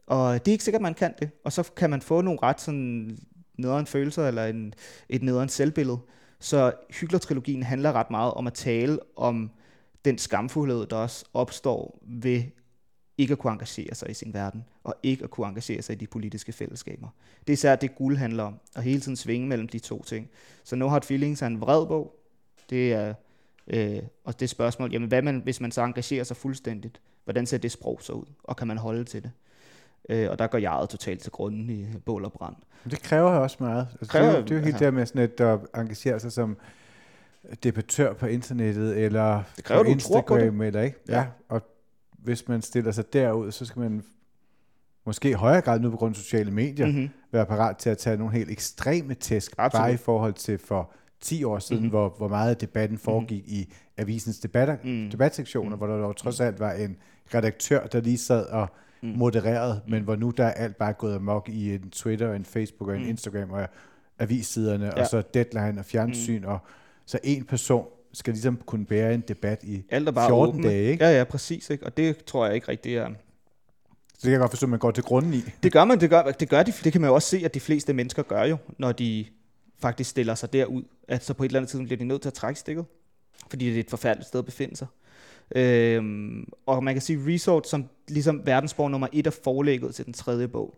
Og 0.06 0.34
det 0.34 0.48
er 0.48 0.52
ikke 0.52 0.64
sikkert, 0.64 0.82
man 0.82 0.94
kan 0.94 1.14
det. 1.18 1.30
Og 1.44 1.52
så 1.52 1.70
kan 1.76 1.90
man 1.90 2.02
få 2.02 2.20
nogle 2.20 2.38
ret 2.42 2.60
sådan 2.60 3.18
nederen 3.58 3.86
følelser 3.86 4.28
eller 4.28 4.46
en, 4.46 4.74
et 5.08 5.22
nederen 5.22 5.48
selvbillede. 5.48 5.98
Så 6.40 6.72
Hygler-trilogien 6.90 7.62
handler 7.62 7.92
ret 7.92 8.10
meget 8.10 8.34
om 8.34 8.46
at 8.46 8.54
tale 8.54 8.98
om 9.16 9.50
den 10.04 10.18
skamfuldhed, 10.18 10.86
der 10.86 10.96
også 10.96 11.24
opstår 11.34 11.98
ved 12.02 12.42
ikke 13.18 13.32
at 13.32 13.38
kunne 13.38 13.52
engagere 13.52 13.94
sig 13.94 14.10
i 14.10 14.14
sin 14.14 14.34
verden, 14.34 14.64
og 14.84 14.94
ikke 15.02 15.24
at 15.24 15.30
kunne 15.30 15.46
engagere 15.48 15.82
sig 15.82 15.92
i 15.92 15.96
de 15.96 16.06
politiske 16.06 16.52
fællesskaber. 16.52 17.08
Det 17.40 17.48
er 17.48 17.52
især 17.52 17.76
det, 17.76 17.94
guld 17.94 18.16
handler 18.16 18.44
om, 18.44 18.60
at 18.76 18.82
hele 18.82 19.00
tiden 19.00 19.16
svinge 19.16 19.48
mellem 19.48 19.68
de 19.68 19.78
to 19.78 20.02
ting. 20.02 20.28
Så 20.64 20.76
No 20.76 20.88
Hard 20.88 21.04
Feelings 21.04 21.42
er 21.42 21.46
en 21.46 21.60
vred 21.60 21.86
bog, 21.86 22.16
det 22.70 22.92
er, 22.92 23.14
øh, 23.66 24.02
og 24.24 24.40
det 24.40 24.50
spørgsmål, 24.50 24.92
jamen 24.92 25.08
hvad 25.08 25.22
man, 25.22 25.40
hvis 25.44 25.60
man 25.60 25.72
så 25.72 25.82
engagerer 25.82 26.24
sig 26.24 26.36
fuldstændigt, 26.36 27.00
hvordan 27.24 27.46
ser 27.46 27.58
det 27.58 27.72
sprog 27.72 27.98
så 28.02 28.12
ud, 28.12 28.26
og 28.44 28.56
kan 28.56 28.66
man 28.66 28.78
holde 28.78 29.04
til 29.04 29.22
det? 29.22 29.30
Øh, 30.08 30.30
og 30.30 30.38
der 30.38 30.46
går 30.46 30.58
jeg 30.58 30.86
totalt 30.90 31.20
til 31.20 31.32
grunden 31.32 31.70
i 31.70 31.86
bål 32.04 32.24
og 32.24 32.32
brand. 32.32 32.56
Det 32.90 33.02
kræver 33.02 33.30
også 33.30 33.56
meget. 33.60 33.88
Altså, 34.00 34.12
kræver, 34.12 34.30
det, 34.30 34.38
er, 34.38 34.42
det 34.42 34.50
er 34.50 34.56
jo 34.56 34.62
helt 34.64 34.80
ja. 34.80 34.84
der 34.84 34.90
med 34.90 35.06
sådan 35.06 35.22
et, 35.22 35.40
at 35.40 35.60
engagere 35.74 36.20
sig 36.20 36.32
som 36.32 36.56
debattør 37.62 38.12
på 38.12 38.26
internettet, 38.26 38.98
eller 38.98 39.42
det 39.56 39.64
kræver, 39.64 39.84
på 39.84 39.90
Instagram, 39.90 40.56
på 40.56 40.62
eller 40.62 40.82
ikke? 40.82 40.96
Ja. 41.08 41.18
ja. 41.18 41.26
Og 41.48 41.62
hvis 42.18 42.48
man 42.48 42.62
stiller 42.62 42.92
sig 42.92 43.12
derud, 43.12 43.50
så 43.50 43.64
skal 43.64 43.80
man 43.80 44.04
måske 45.06 45.30
i 45.30 45.32
højere 45.32 45.60
grad 45.60 45.80
nu 45.80 45.90
på 45.90 45.96
grund 45.96 46.12
af 46.12 46.16
sociale 46.16 46.50
medier, 46.50 46.86
mm-hmm. 46.86 47.10
være 47.32 47.46
parat 47.46 47.76
til 47.76 47.90
at 47.90 47.98
tage 47.98 48.16
nogle 48.16 48.34
helt 48.34 48.50
ekstreme 48.50 49.14
tæsk, 49.14 49.54
Absolut. 49.58 49.82
bare 49.82 49.92
i 49.92 49.96
forhold 49.96 50.32
til 50.32 50.58
for 50.58 50.92
10 51.20 51.44
år 51.44 51.58
siden, 51.58 51.82
mm-hmm. 51.82 51.90
hvor, 51.90 52.14
hvor 52.18 52.28
meget 52.28 52.60
debatten 52.60 52.98
foregik 52.98 53.42
mm-hmm. 53.42 53.56
i 53.56 53.72
avisens 53.96 54.38
debatter, 54.38 54.76
mm. 54.84 55.10
debatsektioner, 55.10 55.76
mm. 55.76 55.78
hvor 55.78 55.86
der 55.86 55.96
jo 55.96 56.12
trods 56.12 56.40
alt 56.40 56.60
var 56.60 56.72
en 56.72 56.96
redaktør, 57.34 57.86
der 57.86 58.00
lige 58.00 58.18
sad 58.18 58.46
og 58.46 58.68
mm. 59.02 59.08
modererede, 59.08 59.80
mm. 59.84 59.90
men 59.90 60.02
hvor 60.02 60.16
nu 60.16 60.30
der 60.30 60.44
er 60.44 60.52
alt 60.52 60.76
bare 60.76 60.92
gået 60.92 61.14
amok 61.14 61.48
i 61.48 61.74
en 61.74 61.90
Twitter, 61.90 62.32
en 62.32 62.44
Facebook 62.44 62.88
og 62.88 62.96
en 62.96 63.02
mm. 63.02 63.08
Instagram 63.08 63.50
og 63.50 63.68
avissiderne, 64.18 64.84
ja. 64.84 65.00
og 65.00 65.06
så 65.06 65.22
deadline 65.34 65.78
og 65.78 65.84
fjernsyn, 65.84 66.42
mm. 66.42 66.48
og 66.48 66.58
så 67.06 67.18
en 67.24 67.44
person 67.44 67.86
skal 68.12 68.32
ligesom 68.32 68.56
kunne 68.66 68.86
bære 68.86 69.14
en 69.14 69.20
debat 69.20 69.64
i 69.64 69.84
alt 69.90 70.08
er 70.08 70.12
bare 70.12 70.28
14 70.28 70.54
åbne. 70.54 70.68
dage, 70.68 70.90
ikke? 70.90 71.04
Ja, 71.04 71.18
ja, 71.18 71.24
præcis, 71.24 71.70
ikke? 71.70 71.86
og 71.86 71.96
det 71.96 72.24
tror 72.24 72.46
jeg 72.46 72.54
ikke 72.54 72.68
rigtig 72.68 72.96
er... 72.96 73.08
Så 73.08 73.14
det 74.14 74.22
kan 74.22 74.30
jeg 74.32 74.40
godt 74.40 74.50
forstå, 74.50 74.66
at 74.66 74.70
man 74.70 74.78
går 74.78 74.90
til 74.90 75.04
grunden 75.04 75.34
i. 75.34 75.42
Det 75.62 75.72
gør 75.72 75.84
man, 75.84 76.00
det 76.00 76.10
gør, 76.10 76.22
det 76.22 76.48
gør 76.48 76.62
de, 76.62 76.72
det 76.84 76.92
kan 76.92 77.00
man 77.00 77.08
jo 77.08 77.14
også 77.14 77.28
se, 77.28 77.42
at 77.44 77.54
de 77.54 77.60
fleste 77.60 77.92
mennesker 77.92 78.22
gør 78.22 78.44
jo, 78.44 78.56
når 78.78 78.92
de 78.92 79.26
faktisk 79.78 80.10
stiller 80.10 80.34
sig 80.34 80.52
derud, 80.52 80.82
at 81.08 81.24
så 81.24 81.34
på 81.34 81.44
et 81.44 81.48
eller 81.48 81.58
andet 81.58 81.70
tidspunkt 81.70 81.88
bliver 81.88 81.98
de 81.98 82.04
nødt 82.04 82.22
til 82.22 82.28
at 82.28 82.34
trække 82.34 82.60
stikket, 82.60 82.84
fordi 83.50 83.66
det 83.66 83.76
er 83.76 83.80
et 83.80 83.90
forfærdeligt 83.90 84.28
sted 84.28 84.40
at 84.40 84.46
befinde 84.46 84.76
sig. 84.76 84.86
Øhm, 85.56 86.48
og 86.66 86.84
man 86.84 86.94
kan 86.94 87.02
sige, 87.02 87.34
Resort 87.34 87.68
som 87.68 87.88
ligesom 88.08 88.46
verdensborg 88.46 88.90
nummer 88.90 89.08
et 89.12 89.26
er 89.26 89.30
forlægget 89.30 89.94
til 89.94 90.04
den 90.04 90.12
tredje 90.12 90.48
bog. 90.48 90.74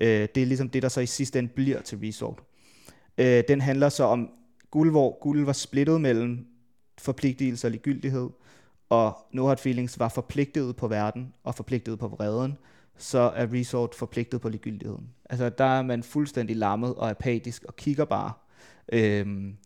Øh, 0.00 0.28
det 0.34 0.42
er 0.42 0.46
ligesom 0.46 0.68
det, 0.68 0.82
der 0.82 0.88
så 0.88 1.00
i 1.00 1.06
sidste 1.06 1.38
ende 1.38 1.52
bliver 1.54 1.80
til 1.80 1.98
Resort. 1.98 2.38
Øh, 3.18 3.44
den 3.48 3.60
handler 3.60 3.88
så 3.88 4.04
om 4.04 4.30
guld, 4.76 4.90
hvor 4.90 5.18
guld 5.20 5.44
var 5.44 5.52
splittet 5.52 6.00
mellem 6.00 6.46
forpligtelse 6.98 7.66
og 7.66 7.70
ligegyldighed, 7.70 8.30
og 8.88 9.16
No 9.32 9.46
Hard 9.46 9.58
Feelings 9.58 9.98
var 9.98 10.08
forpligtet 10.08 10.76
på 10.76 10.88
verden 10.88 11.32
og 11.44 11.54
forpligtet 11.54 11.98
på 11.98 12.08
vreden, 12.08 12.58
så 12.96 13.18
er 13.18 13.46
Resort 13.52 13.94
forpligtet 13.94 14.40
på 14.40 14.48
ligegyldigheden. 14.48 15.08
Altså 15.30 15.48
der 15.48 15.64
er 15.64 15.82
man 15.82 16.02
fuldstændig 16.02 16.56
lammet 16.56 16.94
og 16.94 17.10
apatisk 17.10 17.64
og 17.64 17.76
kigger 17.76 18.04
bare 18.04 18.32
øhm, 18.92 19.56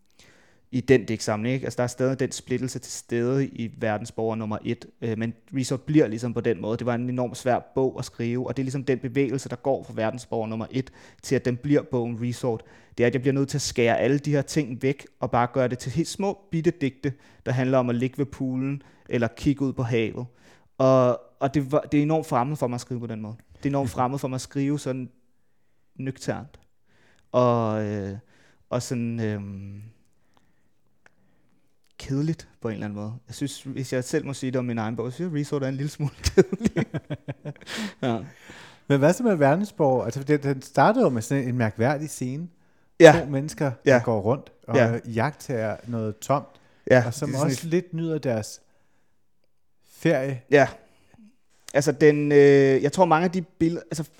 i 0.73 0.81
den 0.81 1.05
digtsamling. 1.05 1.55
Ikke? 1.55 1.64
Altså 1.66 1.77
der 1.77 1.83
er 1.83 1.89
stadig 1.89 2.21
den 2.21 2.33
splittelse 2.33 2.79
til 2.79 2.93
stede 2.93 3.47
i 3.47 3.75
verdensborger 3.79 4.37
nummer 4.37 4.59
et, 4.64 4.87
øh, 5.01 5.18
men 5.18 5.35
Resort 5.57 5.83
bliver 5.83 6.07
ligesom 6.07 6.35
på 6.35 6.41
den 6.41 6.61
måde. 6.61 6.79
Det 6.79 6.87
var 6.87 6.95
en 6.95 7.11
enormt 7.11 7.37
svær 7.37 7.59
bog 7.75 7.99
at 7.99 8.05
skrive, 8.05 8.47
og 8.47 8.57
det 8.57 8.62
er 8.62 8.64
ligesom 8.64 8.85
den 8.85 8.99
bevægelse, 8.99 9.49
der 9.49 9.57
går 9.57 9.85
fra 9.85 9.93
verdensborger 9.97 10.47
nummer 10.49 10.66
et 10.71 10.93
til 11.23 11.35
at 11.35 11.45
den 11.45 11.57
bliver 11.57 11.83
bogen 11.83 12.18
Resort. 12.23 12.62
Det 12.99 13.05
er, 13.05 13.07
at 13.07 13.14
jeg 13.14 13.21
bliver 13.21 13.35
nødt 13.35 13.49
til 13.49 13.57
at 13.57 13.62
skære 13.62 13.99
alle 13.99 14.18
de 14.18 14.31
her 14.31 14.43
ting 14.43 14.83
væk 14.83 15.07
og 15.21 15.31
bare 15.31 15.49
gøre 15.53 15.68
det 15.68 15.79
til 15.79 15.93
helt 15.93 16.09
små 16.09 16.39
bitte 16.51 16.71
digte, 16.71 17.12
der 17.47 17.53
handler 17.53 17.79
om 17.79 17.89
at 17.89 17.95
ligge 17.95 18.18
ved 18.18 18.27
poolen 18.27 18.83
eller 19.09 19.29
kigge 19.37 19.64
ud 19.64 19.73
på 19.73 19.83
havet. 19.83 20.27
Og, 20.79 21.21
og 21.41 21.55
det, 21.55 21.73
var, 21.73 21.81
det 21.81 21.99
er 21.99 22.03
enormt 22.03 22.27
fremmed 22.27 22.57
for 22.57 22.66
mig 22.66 22.75
at 22.75 22.81
skrive 22.81 23.01
på 23.01 23.07
den 23.07 23.21
måde. 23.21 23.37
Det 23.57 23.66
er 23.66 23.71
enormt 23.71 23.91
fremmed 23.91 24.18
for 24.18 24.29
mig 24.29 24.35
at 24.35 24.41
skrive 24.41 24.79
sådan 24.79 25.11
nøgternt. 25.95 26.61
Og, 27.33 27.85
øh, 27.85 28.18
og 28.71 28.83
sådan 28.83 29.21
øh, 29.21 29.41
kedeligt 32.01 32.48
på 32.61 32.68
en 32.68 32.74
eller 32.74 32.86
anden 32.86 33.01
måde. 33.01 33.12
Jeg 33.28 33.34
synes, 33.34 33.62
hvis 33.62 33.92
jeg 33.92 34.05
selv 34.05 34.26
må 34.26 34.34
sige 34.34 34.51
det 34.53 34.59
om 34.59 34.64
min 34.64 34.78
egen 34.78 34.96
bog, 34.96 35.12
så 35.12 35.14
synes 35.16 35.32
jeg, 35.32 35.40
Resort 35.40 35.62
er 35.62 35.68
en 35.68 35.74
lille 35.74 35.90
smule 35.90 36.12
kedelig. 36.34 36.86
ja. 38.03 38.18
Men 38.86 38.98
hvad 38.98 39.12
så 39.12 39.22
med 39.22 39.34
Verdensborg? 39.34 40.05
Altså, 40.05 40.22
det, 40.22 40.42
den 40.42 40.62
startede 40.62 41.05
jo 41.05 41.09
med 41.09 41.22
sådan 41.22 41.48
en 41.48 41.59
mærkværdig 41.59 42.11
scene. 42.11 42.48
Ja. 43.01 43.20
To 43.20 43.30
mennesker, 43.30 43.72
der 43.84 43.94
ja. 43.94 44.03
går 44.05 44.20
rundt 44.20 44.53
og 44.68 44.76
ja. 44.76 44.98
jagter 45.07 45.76
noget 45.86 46.18
tomt, 46.18 46.61
ja, 46.90 47.03
og 47.07 47.14
som 47.14 47.34
også 47.34 47.66
lidt 47.66 47.94
nyder 47.94 48.18
deres 48.18 48.61
ferie. 49.90 50.42
Ja. 50.51 50.68
Altså 51.74 51.92
den, 51.92 52.32
øh, 52.32 52.82
jeg 52.82 52.92
tror 52.92 53.05
mange 53.05 53.24
af 53.24 53.30
de 53.30 53.42
billeder, 53.42 53.82
altså 53.90 54.11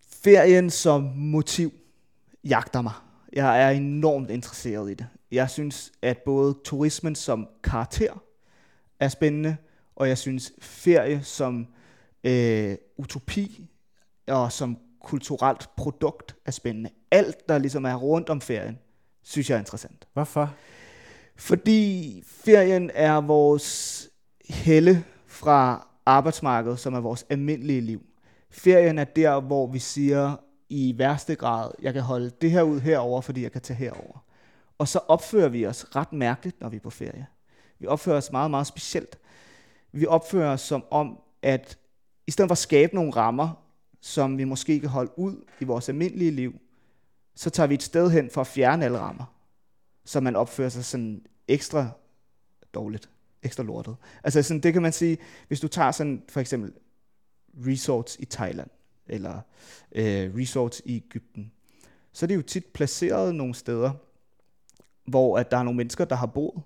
ferien 0.00 0.70
som 0.70 1.02
motiv 1.16 1.72
jagter 2.44 2.82
mig. 2.82 2.92
Jeg 3.32 3.62
er 3.62 3.70
enormt 3.70 4.30
interesseret 4.30 4.90
i 4.90 4.94
det. 4.94 5.06
Jeg 5.32 5.50
synes, 5.50 5.92
at 6.02 6.18
både 6.18 6.58
turismen 6.64 7.14
som 7.14 7.48
karakter 7.64 8.22
er 9.00 9.08
spændende, 9.08 9.56
og 9.96 10.08
jeg 10.08 10.18
synes 10.18 10.52
ferie 10.60 11.22
som 11.22 11.66
øh, 12.24 12.76
utopi 12.96 13.70
og 14.28 14.52
som 14.52 14.78
kulturelt 15.02 15.68
produkt 15.76 16.36
er 16.44 16.50
spændende. 16.50 16.90
Alt, 17.10 17.48
der 17.48 17.58
ligesom 17.58 17.84
er 17.84 17.94
rundt 17.94 18.30
om 18.30 18.40
ferien, 18.40 18.78
synes 19.22 19.50
jeg 19.50 19.56
er 19.56 19.60
interessant. 19.60 20.08
Hvorfor? 20.12 20.54
Fordi 21.36 22.22
ferien 22.26 22.90
er 22.94 23.20
vores 23.20 24.08
helle 24.48 25.04
fra 25.26 25.88
arbejdsmarkedet, 26.06 26.78
som 26.78 26.94
er 26.94 27.00
vores 27.00 27.26
almindelige 27.30 27.80
liv. 27.80 28.02
Ferien 28.50 28.98
er 28.98 29.04
der, 29.04 29.40
hvor 29.40 29.66
vi 29.66 29.78
siger 29.78 30.36
i 30.68 30.94
værste 30.98 31.34
grad, 31.34 31.70
jeg 31.82 31.92
kan 31.92 32.02
holde 32.02 32.30
det 32.40 32.50
her 32.50 32.62
ud 32.62 32.80
herover, 32.80 33.20
fordi 33.20 33.42
jeg 33.42 33.52
kan 33.52 33.60
tage 33.60 33.76
herover. 33.76 34.24
Og 34.78 34.88
så 34.88 34.98
opfører 35.08 35.48
vi 35.48 35.66
os 35.66 35.96
ret 35.96 36.12
mærkeligt, 36.12 36.60
når 36.60 36.68
vi 36.68 36.76
er 36.76 36.80
på 36.80 36.90
ferie. 36.90 37.26
Vi 37.78 37.86
opfører 37.86 38.16
os 38.16 38.32
meget, 38.32 38.50
meget 38.50 38.66
specielt. 38.66 39.18
Vi 39.92 40.06
opfører 40.06 40.52
os 40.52 40.60
som 40.60 40.84
om, 40.90 41.18
at 41.42 41.78
i 42.26 42.30
stedet 42.30 42.48
for 42.48 42.52
at 42.52 42.58
skabe 42.58 42.94
nogle 42.94 43.12
rammer, 43.12 43.64
som 44.00 44.38
vi 44.38 44.44
måske 44.44 44.80
kan 44.80 44.88
holde 44.88 45.18
ud 45.18 45.44
i 45.60 45.64
vores 45.64 45.88
almindelige 45.88 46.30
liv, 46.30 46.60
så 47.34 47.50
tager 47.50 47.66
vi 47.66 47.74
et 47.74 47.82
sted 47.82 48.10
hen 48.10 48.30
for 48.30 48.40
at 48.40 48.46
fjerne 48.46 48.84
alle 48.84 48.98
rammer, 48.98 49.24
så 50.04 50.20
man 50.20 50.36
opfører 50.36 50.68
sig 50.68 50.84
sådan 50.84 51.26
ekstra 51.48 51.90
dårligt, 52.74 53.10
ekstra 53.42 53.62
lortet. 53.62 53.96
Altså 54.24 54.42
sådan, 54.42 54.60
det 54.60 54.72
kan 54.72 54.82
man 54.82 54.92
sige, 54.92 55.18
hvis 55.48 55.60
du 55.60 55.68
tager 55.68 55.90
sådan 55.90 56.22
for 56.28 56.40
eksempel 56.40 56.72
resorts 57.66 58.16
i 58.20 58.24
Thailand, 58.24 58.70
eller 59.06 59.40
øh, 59.92 60.36
resorts 60.36 60.82
i 60.84 60.96
Ægypten, 60.96 61.52
så 62.12 62.26
er 62.26 62.28
det 62.28 62.36
jo 62.36 62.42
tit 62.42 62.66
placeret 62.66 63.34
nogle 63.34 63.54
steder, 63.54 63.92
hvor 65.08 65.38
at 65.38 65.50
der 65.50 65.56
er 65.56 65.62
nogle 65.62 65.76
mennesker, 65.76 66.04
der 66.04 66.16
har 66.16 66.26
boet, 66.26 66.62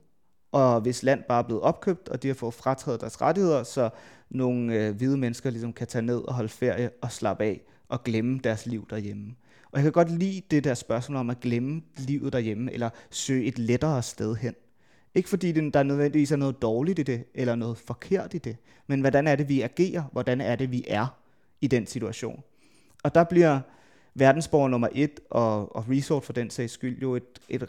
og 0.52 0.80
hvis 0.80 1.02
land 1.02 1.22
bare 1.28 1.38
er 1.38 1.46
blevet 1.46 1.62
opkøbt, 1.62 2.08
og 2.08 2.22
de 2.22 2.28
har 2.28 2.34
fået 2.34 2.54
frataget 2.54 3.00
deres 3.00 3.20
rettigheder, 3.20 3.62
så 3.62 3.90
nogle 4.30 4.74
øh, 4.74 4.96
hvide 4.96 5.16
mennesker 5.16 5.50
ligesom 5.50 5.72
kan 5.72 5.86
tage 5.86 6.02
ned 6.02 6.18
og 6.18 6.34
holde 6.34 6.48
ferie 6.48 6.90
og 7.02 7.12
slappe 7.12 7.44
af 7.44 7.60
og 7.88 8.04
glemme 8.04 8.40
deres 8.44 8.66
liv 8.66 8.86
derhjemme. 8.90 9.34
Og 9.72 9.78
jeg 9.78 9.82
kan 9.82 9.92
godt 9.92 10.10
lide 10.10 10.42
det 10.50 10.64
der 10.64 10.74
spørgsmål 10.74 11.16
om 11.16 11.30
at 11.30 11.40
glemme 11.40 11.82
livet 11.96 12.32
derhjemme, 12.32 12.72
eller 12.72 12.90
søge 13.10 13.44
et 13.44 13.58
lettere 13.58 14.02
sted 14.02 14.36
hen. 14.36 14.54
Ikke 15.14 15.28
fordi 15.28 15.52
det, 15.52 15.74
der 15.74 15.82
nødvendigvis 15.82 16.32
er 16.32 16.36
noget 16.36 16.62
dårligt 16.62 16.98
i 16.98 17.02
det, 17.02 17.24
eller 17.34 17.54
noget 17.54 17.78
forkert 17.78 18.34
i 18.34 18.38
det, 18.38 18.56
men 18.86 19.00
hvordan 19.00 19.26
er 19.26 19.36
det, 19.36 19.48
vi 19.48 19.60
agerer? 19.60 20.02
Hvordan 20.12 20.40
er 20.40 20.56
det, 20.56 20.70
vi 20.70 20.84
er 20.88 21.06
i 21.60 21.66
den 21.66 21.86
situation? 21.86 22.42
Og 23.04 23.14
der 23.14 23.24
bliver 23.24 23.60
verdensborger 24.14 24.68
nummer 24.68 24.88
et, 24.92 25.20
og, 25.30 25.76
og 25.76 25.84
resort 25.90 26.24
for 26.24 26.32
den 26.32 26.50
sags 26.50 26.72
skyld, 26.72 27.02
jo 27.02 27.16
et, 27.16 27.40
et 27.48 27.66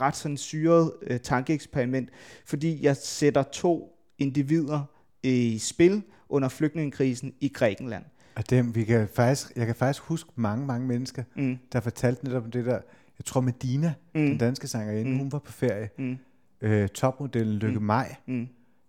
ret 0.00 0.16
sådan 0.16 0.36
syret 0.36 0.92
øh, 1.02 1.20
tankeeksperiment, 1.20 2.10
fordi 2.44 2.84
jeg 2.84 2.96
sætter 2.96 3.42
to 3.42 3.96
individer 4.18 4.82
i 5.22 5.58
spil 5.58 6.02
under 6.28 6.48
flygtningekrisen 6.48 7.32
i 7.40 7.48
Grækenland. 7.48 8.04
Og 8.34 8.50
dem, 8.50 8.74
vi 8.74 8.84
kan 8.84 9.08
faktisk, 9.08 9.56
jeg 9.56 9.66
kan 9.66 9.74
faktisk 9.74 10.02
huske 10.02 10.30
mange, 10.34 10.66
mange 10.66 10.86
mennesker, 10.86 11.22
mm. 11.36 11.58
der 11.72 11.80
fortalte 11.80 12.24
netop 12.24 12.44
om 12.44 12.50
det 12.50 12.64
der, 12.64 12.78
jeg 13.18 13.24
tror 13.24 13.40
Medina, 13.40 13.94
mm. 14.14 14.20
den 14.20 14.38
danske 14.38 14.68
sangerinde, 14.68 15.10
mm. 15.10 15.18
hun 15.18 15.32
var 15.32 15.38
på 15.38 15.52
ferie, 15.52 15.88
mm. 15.98 16.18
øh, 16.60 16.88
topmodellen 16.88 17.56
Lykke 17.58 17.78
mm. 17.78 17.84
Maj, 17.84 18.14
mm. 18.26 18.48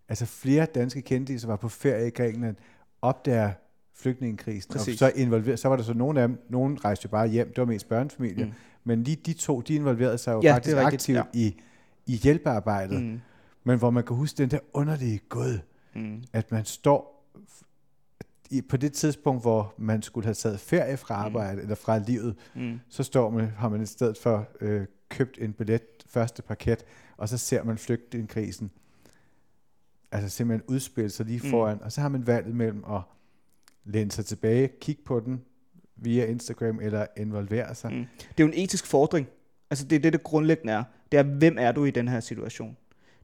altså 0.09 0.25
flere 0.25 0.65
danske 0.65 1.01
kendte, 1.01 1.47
var 1.47 1.55
på 1.55 1.69
ferie 1.69 2.07
i 2.07 2.09
Grækenland, 2.09 2.55
opdager 3.01 3.51
flygtningekrisen, 3.95 4.73
og 4.73 4.79
så, 4.79 5.11
involver, 5.15 5.55
så 5.55 5.67
var 5.67 5.75
der 5.75 5.83
så 5.83 5.93
nogle 5.93 6.21
af 6.21 6.27
dem, 6.27 6.37
nogen 6.49 6.85
rejste 6.85 7.05
jo 7.05 7.09
bare 7.09 7.27
hjem, 7.27 7.47
det 7.47 7.57
var 7.57 7.65
mest 7.65 7.89
børnefamilier, 7.89 8.45
mm. 8.45 8.51
Men 8.83 9.03
lige 9.03 9.15
de 9.25 9.33
to, 9.33 9.61
de 9.61 9.75
involverede 9.75 10.17
sig 10.17 10.33
jo 10.33 10.41
ja, 10.43 10.53
faktisk 10.55 10.77
aktivt 10.77 11.17
ja. 11.17 11.23
i, 11.33 11.55
i 12.05 12.15
hjælpearbejdet, 12.15 13.03
mm. 13.03 13.21
men 13.63 13.79
hvor 13.79 13.89
man 13.89 14.03
kan 14.03 14.15
huske 14.15 14.37
den 14.37 14.51
der 14.51 14.59
underlige 14.73 15.19
gud, 15.29 15.59
mm. 15.95 16.23
at 16.33 16.51
man 16.51 16.65
står 16.65 17.11
i, 18.49 18.61
på 18.61 18.77
det 18.77 18.93
tidspunkt, 18.93 19.41
hvor 19.41 19.73
man 19.77 20.01
skulle 20.01 20.25
have 20.25 20.33
taget 20.33 20.59
ferie 20.59 20.97
fra 20.97 21.15
mm. 21.15 21.25
arbejde, 21.25 21.55
mm. 21.55 21.61
eller 21.61 21.75
fra 21.75 21.97
livet, 21.97 22.35
mm. 22.55 22.79
så 22.89 23.03
står 23.03 23.29
man, 23.29 23.49
har 23.57 23.69
man 23.69 23.81
i 23.81 23.85
stedet 23.85 24.17
for 24.17 24.47
øh, 24.61 24.85
købt 25.09 25.37
en 25.41 25.53
billet, 25.53 25.81
første 26.05 26.41
parket, 26.41 26.85
og 27.17 27.29
så 27.29 27.37
ser 27.37 27.63
man 27.63 27.77
flygtningekrisen, 27.77 28.71
altså 30.11 30.29
simpelthen 30.29 30.75
udspille 30.75 31.09
sig 31.09 31.25
lige 31.25 31.41
mm. 31.43 31.49
foran, 31.49 31.77
mm. 31.77 31.83
og 31.83 31.91
så 31.91 32.01
har 32.01 32.09
man 32.09 32.27
valget 32.27 32.55
mellem 32.55 32.83
at 32.89 33.01
læne 33.85 34.11
sig 34.11 34.25
tilbage, 34.25 34.69
kigge 34.81 35.01
på 35.03 35.19
den 35.19 35.41
via 36.01 36.25
Instagram, 36.25 36.79
eller 36.81 37.05
involvere 37.17 37.75
sig. 37.75 37.91
Mm. 37.91 38.05
Det 38.19 38.43
er 38.43 38.43
jo 38.43 38.47
en 38.47 38.53
etisk 38.63 38.85
fordring. 38.85 39.27
Altså 39.69 39.85
det 39.85 39.95
er 39.95 39.99
det, 39.99 40.13
det 40.13 40.23
grundlæggende 40.23 40.73
er. 40.73 40.83
Det 41.11 41.19
er, 41.19 41.23
hvem 41.23 41.57
er 41.59 41.71
du 41.71 41.85
i 41.85 41.91
den 41.91 42.07
her 42.07 42.19
situation? 42.19 42.77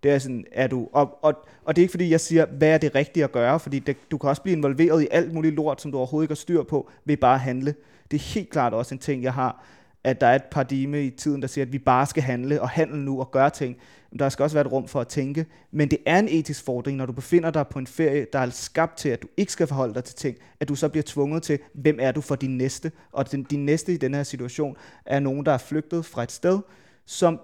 Det 0.03 0.11
er 0.11 0.19
sådan, 0.19 0.45
er 0.51 0.67
du, 0.67 0.89
og, 0.93 1.23
og, 1.23 1.33
og 1.63 1.75
det 1.75 1.81
er 1.81 1.83
ikke 1.83 1.91
fordi, 1.91 2.09
jeg 2.09 2.21
siger, 2.21 2.45
hvad 2.45 2.69
er 2.69 2.77
det 2.77 2.95
rigtige 2.95 3.23
at 3.23 3.31
gøre, 3.31 3.59
fordi 3.59 3.79
det, 3.79 3.97
du 4.11 4.17
kan 4.17 4.29
også 4.29 4.41
blive 4.41 4.57
involveret 4.57 5.03
i 5.03 5.07
alt 5.11 5.33
muligt 5.33 5.55
lort, 5.55 5.81
som 5.81 5.91
du 5.91 5.97
overhovedet 5.97 6.25
ikke 6.25 6.31
har 6.31 6.35
styr 6.35 6.63
på, 6.63 6.89
ved 7.05 7.17
bare 7.17 7.33
at 7.33 7.39
handle. 7.39 7.75
Det 8.11 8.17
er 8.17 8.33
helt 8.33 8.49
klart 8.49 8.73
også 8.73 8.95
en 8.95 8.99
ting, 8.99 9.23
jeg 9.23 9.33
har 9.33 9.65
at 10.03 10.21
der 10.21 10.27
er 10.27 10.35
et 10.35 10.43
paradigme 10.51 11.05
i 11.05 11.09
tiden, 11.09 11.41
der 11.41 11.47
siger, 11.47 11.65
at 11.65 11.73
vi 11.73 11.79
bare 11.79 12.05
skal 12.05 12.23
handle 12.23 12.61
og 12.61 12.69
handle 12.69 13.05
nu 13.05 13.19
og 13.19 13.31
gøre 13.31 13.49
ting. 13.49 13.77
Men 14.11 14.19
der 14.19 14.29
skal 14.29 14.43
også 14.43 14.55
være 14.55 14.65
et 14.65 14.71
rum 14.71 14.87
for 14.87 15.01
at 15.01 15.07
tænke. 15.07 15.45
Men 15.71 15.91
det 15.91 15.99
er 16.05 16.19
en 16.19 16.27
etisk 16.27 16.65
fordring, 16.65 16.97
når 16.97 17.05
du 17.05 17.13
befinder 17.13 17.51
dig 17.51 17.67
på 17.67 17.79
en 17.79 17.87
ferie, 17.87 18.27
der 18.33 18.39
er 18.39 18.49
skabt 18.49 18.97
til, 18.97 19.09
at 19.09 19.21
du 19.21 19.27
ikke 19.37 19.51
skal 19.51 19.67
forholde 19.67 19.93
dig 19.93 20.03
til 20.03 20.15
ting, 20.15 20.37
at 20.59 20.69
du 20.69 20.75
så 20.75 20.89
bliver 20.89 21.03
tvunget 21.03 21.43
til, 21.43 21.59
hvem 21.73 21.97
er 22.01 22.11
du 22.11 22.21
for 22.21 22.35
din 22.35 22.57
næste? 22.57 22.91
Og 23.11 23.31
din, 23.31 23.43
din 23.43 23.65
næste 23.65 23.93
i 23.93 23.97
den 23.97 24.13
her 24.13 24.23
situation 24.23 24.77
er 25.05 25.19
nogen, 25.19 25.45
der 25.45 25.51
er 25.51 25.57
flygtet 25.57 26.05
fra 26.05 26.23
et 26.23 26.31
sted, 26.31 26.59
som 27.05 27.39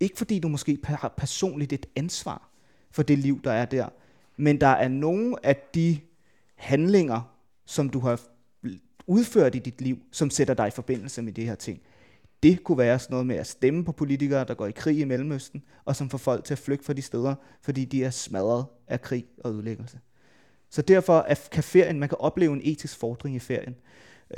ikke 0.00 0.18
fordi 0.18 0.38
du 0.38 0.48
måske 0.48 0.78
har 0.84 1.14
personligt 1.16 1.72
et 1.72 1.86
ansvar 1.96 2.50
for 2.90 3.02
det 3.02 3.18
liv, 3.18 3.40
der 3.44 3.52
er 3.52 3.64
der, 3.64 3.88
men 4.36 4.60
der 4.60 4.66
er 4.66 4.88
nogle 4.88 5.46
af 5.46 5.56
de 5.74 5.98
handlinger, 6.56 7.20
som 7.66 7.90
du 7.90 8.00
har 8.00 8.20
udført 9.10 9.54
i 9.54 9.58
dit 9.58 9.80
liv, 9.80 9.98
som 10.10 10.30
sætter 10.30 10.54
dig 10.54 10.68
i 10.68 10.70
forbindelse 10.70 11.22
med 11.22 11.32
de 11.32 11.44
her 11.44 11.54
ting. 11.54 11.80
Det 12.42 12.64
kunne 12.64 12.78
være 12.78 12.98
sådan 12.98 13.14
noget 13.14 13.26
med 13.26 13.36
at 13.36 13.46
stemme 13.46 13.84
på 13.84 13.92
politikere, 13.92 14.44
der 14.44 14.54
går 14.54 14.66
i 14.66 14.70
krig 14.70 14.98
i 14.98 15.04
Mellemøsten, 15.04 15.62
og 15.84 15.96
som 15.96 16.10
får 16.10 16.18
folk 16.18 16.44
til 16.44 16.54
at 16.54 16.58
flygte 16.58 16.84
fra 16.84 16.92
de 16.92 17.02
steder, 17.02 17.34
fordi 17.62 17.84
de 17.84 18.04
er 18.04 18.10
smadret 18.10 18.64
af 18.88 19.02
krig 19.02 19.24
og 19.44 19.52
ødelæggelse. 19.52 19.98
Så 20.70 20.82
derfor 20.82 21.26
kan 21.52 21.62
ferien, 21.62 22.00
man 22.00 22.08
kan 22.08 22.18
opleve 22.20 22.52
en 22.52 22.60
etisk 22.64 22.98
fordring 22.98 23.36
i 23.36 23.38
ferien. 23.38 23.74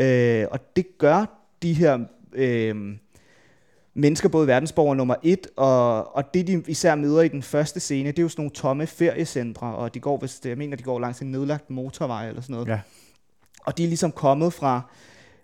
Øh, 0.01 0.47
og 0.51 0.77
det 0.77 0.99
gør 0.99 1.25
de 1.63 1.73
her 1.73 1.99
øh, 2.33 2.97
mennesker, 3.95 4.29
både 4.29 4.47
verdensborger 4.47 4.95
nummer 4.95 5.15
et, 5.23 5.47
og, 5.57 6.17
og 6.17 6.35
det 6.35 6.47
de 6.47 6.63
især 6.67 6.95
møder 6.95 7.23
i 7.23 7.29
den 7.29 7.43
første 7.43 7.81
scene, 7.81 8.09
det 8.09 8.19
er 8.19 8.23
jo 8.23 8.29
sådan 8.29 8.41
nogle 8.41 8.55
tomme 8.55 8.87
feriecentre, 8.87 9.75
og 9.75 9.95
de 9.95 10.01
går, 10.01 10.19
hvis 10.19 10.41
det, 10.41 10.49
jeg 10.49 10.59
mener, 10.59 10.77
de 10.77 10.83
går 10.83 10.99
langs 10.99 11.21
en 11.21 11.31
nedlagt 11.31 11.71
motorvej 11.71 12.29
eller 12.29 12.43
sådan 12.43 12.55
noget. 12.55 12.69
Ja. 12.69 12.81
Og 13.67 13.79
de 13.79 13.85
er 13.85 13.89
ligesom 13.89 14.13
kommet 14.13 14.53
fra 14.53 14.91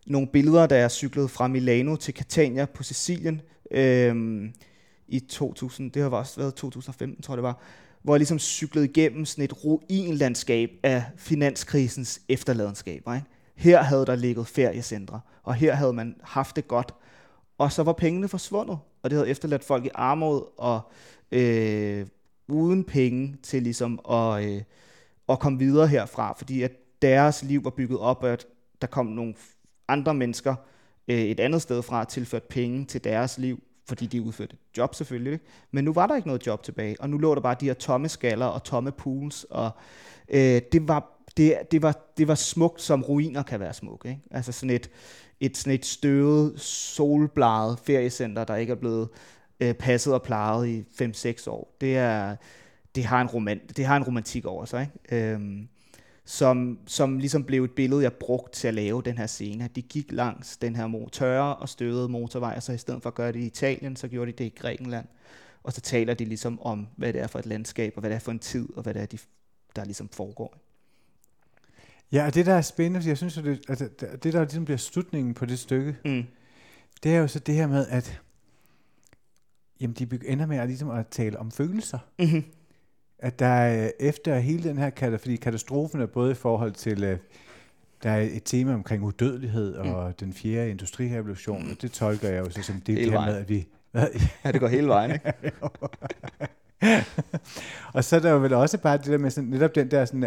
nogle 0.07 0.29
billeder, 0.33 0.66
der 0.66 0.77
er 0.77 0.89
cyklet 0.89 1.31
fra 1.31 1.49
Milano 1.49 1.97
til 1.97 2.14
Catania 2.14 2.64
på 2.64 2.83
Sicilien 2.83 3.41
øhm, 3.71 4.53
i 5.09 5.21
2000, 5.21 5.91
det 5.91 6.03
har 6.03 6.11
også 6.11 6.41
været 6.41 6.55
2015, 6.55 7.23
tror 7.23 7.35
jeg 7.35 7.37
det 7.37 7.43
var, 7.43 7.59
hvor 8.03 8.14
jeg 8.14 8.19
ligesom 8.19 8.39
cyklede 8.39 8.85
igennem 8.85 9.25
sådan 9.25 9.45
et 9.45 9.64
ruinlandskab 9.64 10.71
af 10.83 11.05
finanskrisens 11.16 12.21
efterladenskaber. 12.29 13.14
Ikke? 13.14 13.27
Her 13.57 13.83
havde 13.83 14.07
der 14.07 14.16
ligget 14.16 14.47
feriecentre, 14.47 15.21
og 15.43 15.55
her 15.55 15.75
havde 15.75 15.93
man 15.93 16.14
haft 16.23 16.57
det 16.57 16.69
godt, 16.69 16.95
og 17.59 17.73
så 17.73 17.83
var 17.83 17.93
pengene 17.93 18.29
forsvundet, 18.29 18.79
og 19.03 19.11
det 19.11 19.16
havde 19.16 19.29
efterladt 19.29 19.64
folk 19.64 19.85
i 19.85 19.91
armod 19.95 20.43
og 20.59 20.81
øh, 21.33 22.07
uden 22.49 22.85
penge 22.85 23.37
til 23.43 23.62
ligesom 23.62 24.01
at, 24.11 24.45
øh, 24.45 24.62
at 25.29 25.39
komme 25.39 25.59
videre 25.59 25.87
herfra, 25.87 26.35
fordi 26.39 26.62
at 26.62 26.73
deres 27.03 27.43
liv 27.43 27.65
var 27.65 27.71
bygget 27.71 27.99
op, 27.99 28.25
at 28.25 28.47
der 28.81 28.87
kom 28.87 29.07
nogle 29.07 29.35
andre 29.89 30.15
mennesker 30.15 30.55
øh, 31.09 31.19
et 31.19 31.41
andet 31.41 31.63
sted 31.63 31.83
fra 31.83 32.01
og 32.01 32.09
tilført 32.09 32.43
penge 32.43 32.85
til 32.85 33.05
deres 33.05 33.39
liv, 33.39 33.63
fordi 33.87 34.07
de 34.07 34.23
udførte 34.23 34.53
et 34.53 34.79
job 34.79 34.95
selvfølgelig. 34.95 35.33
Ikke? 35.33 35.45
Men 35.71 35.85
nu 35.85 35.93
var 35.93 36.07
der 36.07 36.17
ikke 36.17 36.29
noget 36.29 36.47
job 36.47 36.63
tilbage, 36.63 36.97
og 37.01 37.11
nu 37.11 37.19
lå 37.19 37.35
der 37.35 37.41
bare 37.41 37.57
de 37.61 37.67
her 37.67 37.75
tomme 37.75 38.09
skaller 38.09 38.47
og 38.47 38.65
tomme 38.65 38.93
pools, 38.93 39.47
og 39.51 39.71
øh, 40.29 40.63
det, 40.73 40.89
var, 40.89 41.25
det, 41.37 41.59
det, 41.71 41.83
var, 41.83 42.11
det 42.19 42.29
var 42.29 42.35
smukt, 42.35 42.83
som 42.83 43.03
ruiner 43.03 43.43
kan 43.43 43.61
være 43.61 43.75
smukke. 43.75 44.09
Ikke? 44.09 44.23
Altså 44.31 44.53
sådan 44.53 44.71
et, 44.71 44.91
et, 45.41 45.57
sådan 45.57 45.73
et 45.73 45.87
støvet, 45.87 46.61
solbladet 46.61 47.79
feriecenter, 47.79 48.45
der 48.45 48.57
ikke 48.57 48.71
er 48.71 48.77
blevet 48.77 49.09
øh, 49.61 49.75
passet 49.75 50.15
og 50.15 50.23
plejet 50.23 50.69
i 50.69 50.85
5-6 51.03 51.51
år. 51.51 51.77
Det, 51.81 51.97
er, 51.97 52.37
det, 52.95 53.05
har 53.05 53.21
en 53.21 53.29
roman, 53.29 53.61
det 53.77 53.85
har 53.85 53.97
en 53.97 54.03
romantik 54.03 54.45
over 54.45 54.65
sig. 54.65 54.91
Ikke? 55.11 55.33
Øhm, 55.33 55.69
som, 56.29 56.79
som 56.87 57.18
ligesom 57.18 57.45
blev 57.45 57.64
et 57.64 57.70
billede, 57.70 58.03
jeg 58.03 58.12
brugte 58.12 58.59
til 58.59 58.68
at 58.68 58.74
lave 58.74 59.03
den 59.03 59.18
her 59.18 59.26
scene. 59.26 59.68
De 59.74 59.83
gik 59.83 60.12
langs 60.12 60.57
den 60.57 60.76
her 60.76 61.09
tørre 61.12 61.57
og 61.57 61.68
støvede 61.68 62.09
motorvej, 62.09 62.53
og 62.57 62.62
så 62.62 62.72
i 62.72 62.79
stedet 62.79 63.03
for 63.03 63.11
at 63.11 63.14
gøre 63.14 63.33
det 63.33 63.41
i 63.41 63.47
Italien, 63.47 63.97
så 63.97 64.09
gjorde 64.09 64.33
de 64.33 64.37
det 64.37 64.45
i 64.45 64.55
Grækenland. 64.57 65.07
Og 65.62 65.72
så 65.72 65.81
taler 65.81 66.14
de 66.14 66.24
ligesom 66.24 66.61
om, 66.61 66.87
hvad 66.97 67.12
det 67.12 67.20
er 67.20 67.26
for 67.26 67.39
et 67.39 67.47
landskab, 67.47 67.93
og 67.97 68.01
hvad 68.01 68.11
det 68.11 68.16
er 68.16 68.20
for 68.20 68.33
en 68.33 68.39
tid, 68.39 68.68
og 68.76 68.83
hvad 68.83 68.95
det 68.95 69.03
er, 69.03 69.07
de, 69.07 69.18
der 69.76 69.85
ligesom 69.85 70.09
foregår. 70.09 70.57
Ja, 72.12 72.26
og 72.26 72.35
det 72.35 72.47
der 72.47 72.55
er 72.55 72.62
spændende, 72.62 73.09
jeg 73.09 73.16
synes, 73.16 73.39
at 73.39 73.45
det, 73.45 73.61
at 73.68 74.22
det, 74.22 74.33
der 74.33 74.41
ligesom 74.41 74.64
bliver 74.64 74.79
slutningen 74.79 75.35
på 75.35 75.47
det 75.47 75.59
stykke, 75.59 75.97
mm. 76.05 76.24
det 77.03 77.14
er 77.14 77.18
jo 77.18 77.29
så 77.29 77.39
det 77.39 77.55
her 77.55 77.66
med, 77.66 77.87
at 77.87 78.20
jamen, 79.81 79.95
de 79.95 80.18
ender 80.26 80.47
med 80.47 80.57
at, 80.57 80.66
ligesom 80.66 80.91
at 80.91 81.07
tale 81.07 81.39
om 81.39 81.51
følelser. 81.51 81.99
Mm-hmm 82.18 82.45
at 83.19 83.39
der 83.39 83.47
er 83.47 83.91
efter 84.01 84.39
hele 84.39 84.69
den 84.69 84.79
her 84.79 84.91
katastrofe, 84.91 85.23
fordi 85.23 85.37
katastrofen 85.37 86.01
er 86.01 86.07
både 86.07 86.31
i 86.31 86.35
forhold 86.35 86.73
til, 86.73 87.12
uh, 87.12 87.19
der 88.03 88.11
er 88.11 88.21
et 88.21 88.43
tema 88.45 88.75
omkring 88.75 89.03
udødelighed 89.03 89.75
og 89.75 90.09
mm. 90.09 90.14
den 90.14 90.33
fjerde 90.33 90.71
industrirevolution, 90.71 91.71
og 91.71 91.83
det 91.83 91.93
tolker 91.93 92.29
jeg 92.29 92.39
jo 92.39 92.51
så 92.51 92.62
som 92.62 92.81
det, 92.81 92.97
det 92.97 93.11
her 93.11 93.27
med, 93.27 93.37
at 93.37 93.49
vi... 93.49 93.66
ja, 94.45 94.53
det 94.53 94.61
går 94.61 94.69
hele 94.69 94.89
vejen, 94.89 95.11
ikke? 95.11 95.53
og 97.95 98.05
så 98.05 98.16
er 98.16 98.21
der 98.21 98.31
jo 98.31 98.39
vel 98.39 98.53
også 98.53 98.79
bare 98.79 98.99
det 98.99 99.07
der 99.07 99.19
med 99.19 99.31
sådan, 99.31 99.51
netop 99.51 99.75
den 99.75 99.91
der 99.91 100.05
sådan, 100.05 100.27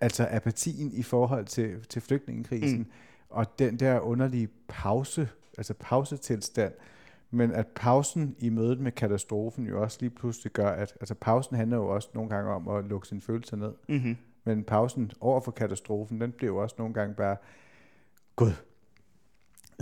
altså 0.00 0.28
apatien 0.30 0.92
i 0.92 1.02
forhold 1.02 1.44
til, 1.44 1.74
til 1.88 2.02
flygtningekrisen, 2.02 2.78
mm. 2.78 2.86
og 3.30 3.58
den 3.58 3.76
der 3.76 4.00
underlige 4.00 4.48
pause, 4.68 5.28
altså 5.58 5.74
pausetilstand, 5.80 6.72
men 7.34 7.52
at 7.52 7.66
pausen 7.66 8.36
i 8.38 8.48
mødet 8.48 8.80
med 8.80 8.92
katastrofen 8.92 9.66
jo 9.66 9.82
også 9.82 9.98
lige 10.00 10.10
pludselig 10.10 10.52
gør, 10.52 10.70
at 10.70 10.94
altså 11.00 11.14
pausen 11.14 11.56
handler 11.56 11.76
jo 11.76 11.88
også 11.88 12.08
nogle 12.14 12.30
gange 12.30 12.50
om 12.50 12.68
at 12.68 12.84
lukke 12.84 13.08
sine 13.08 13.20
følelser 13.20 13.56
ned. 13.56 13.72
Mm-hmm. 13.88 14.16
Men 14.44 14.64
pausen 14.64 15.12
over 15.20 15.40
for 15.40 15.50
katastrofen, 15.50 16.20
den 16.20 16.32
bliver 16.32 16.52
jo 16.52 16.62
også 16.62 16.74
nogle 16.78 16.94
gange 16.94 17.14
bare, 17.14 17.36
gud, 18.36 18.52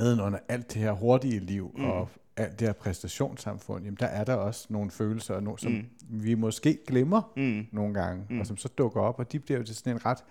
under 0.00 0.38
alt 0.48 0.72
det 0.74 0.82
her 0.82 0.92
hurtige 0.92 1.40
liv 1.40 1.74
mm. 1.76 1.84
og 1.84 2.08
alt 2.36 2.60
det 2.60 2.68
her 2.68 2.72
præstationssamfund, 2.72 3.84
jamen 3.84 3.96
der 4.00 4.06
er 4.06 4.24
der 4.24 4.34
også 4.34 4.66
nogle 4.70 4.90
følelser, 4.90 5.40
no, 5.40 5.56
som 5.56 5.72
mm. 5.72 5.84
vi 6.08 6.34
måske 6.34 6.78
glemmer 6.86 7.32
mm. 7.36 7.66
nogle 7.72 7.94
gange, 7.94 8.26
mm. 8.30 8.40
og 8.40 8.46
som 8.46 8.56
så 8.56 8.68
dukker 8.68 9.00
op, 9.00 9.18
og 9.18 9.32
de 9.32 9.38
bliver 9.38 9.58
jo 9.58 9.64
til 9.64 9.76
sådan 9.76 9.92
en 9.92 10.06
ret 10.06 10.24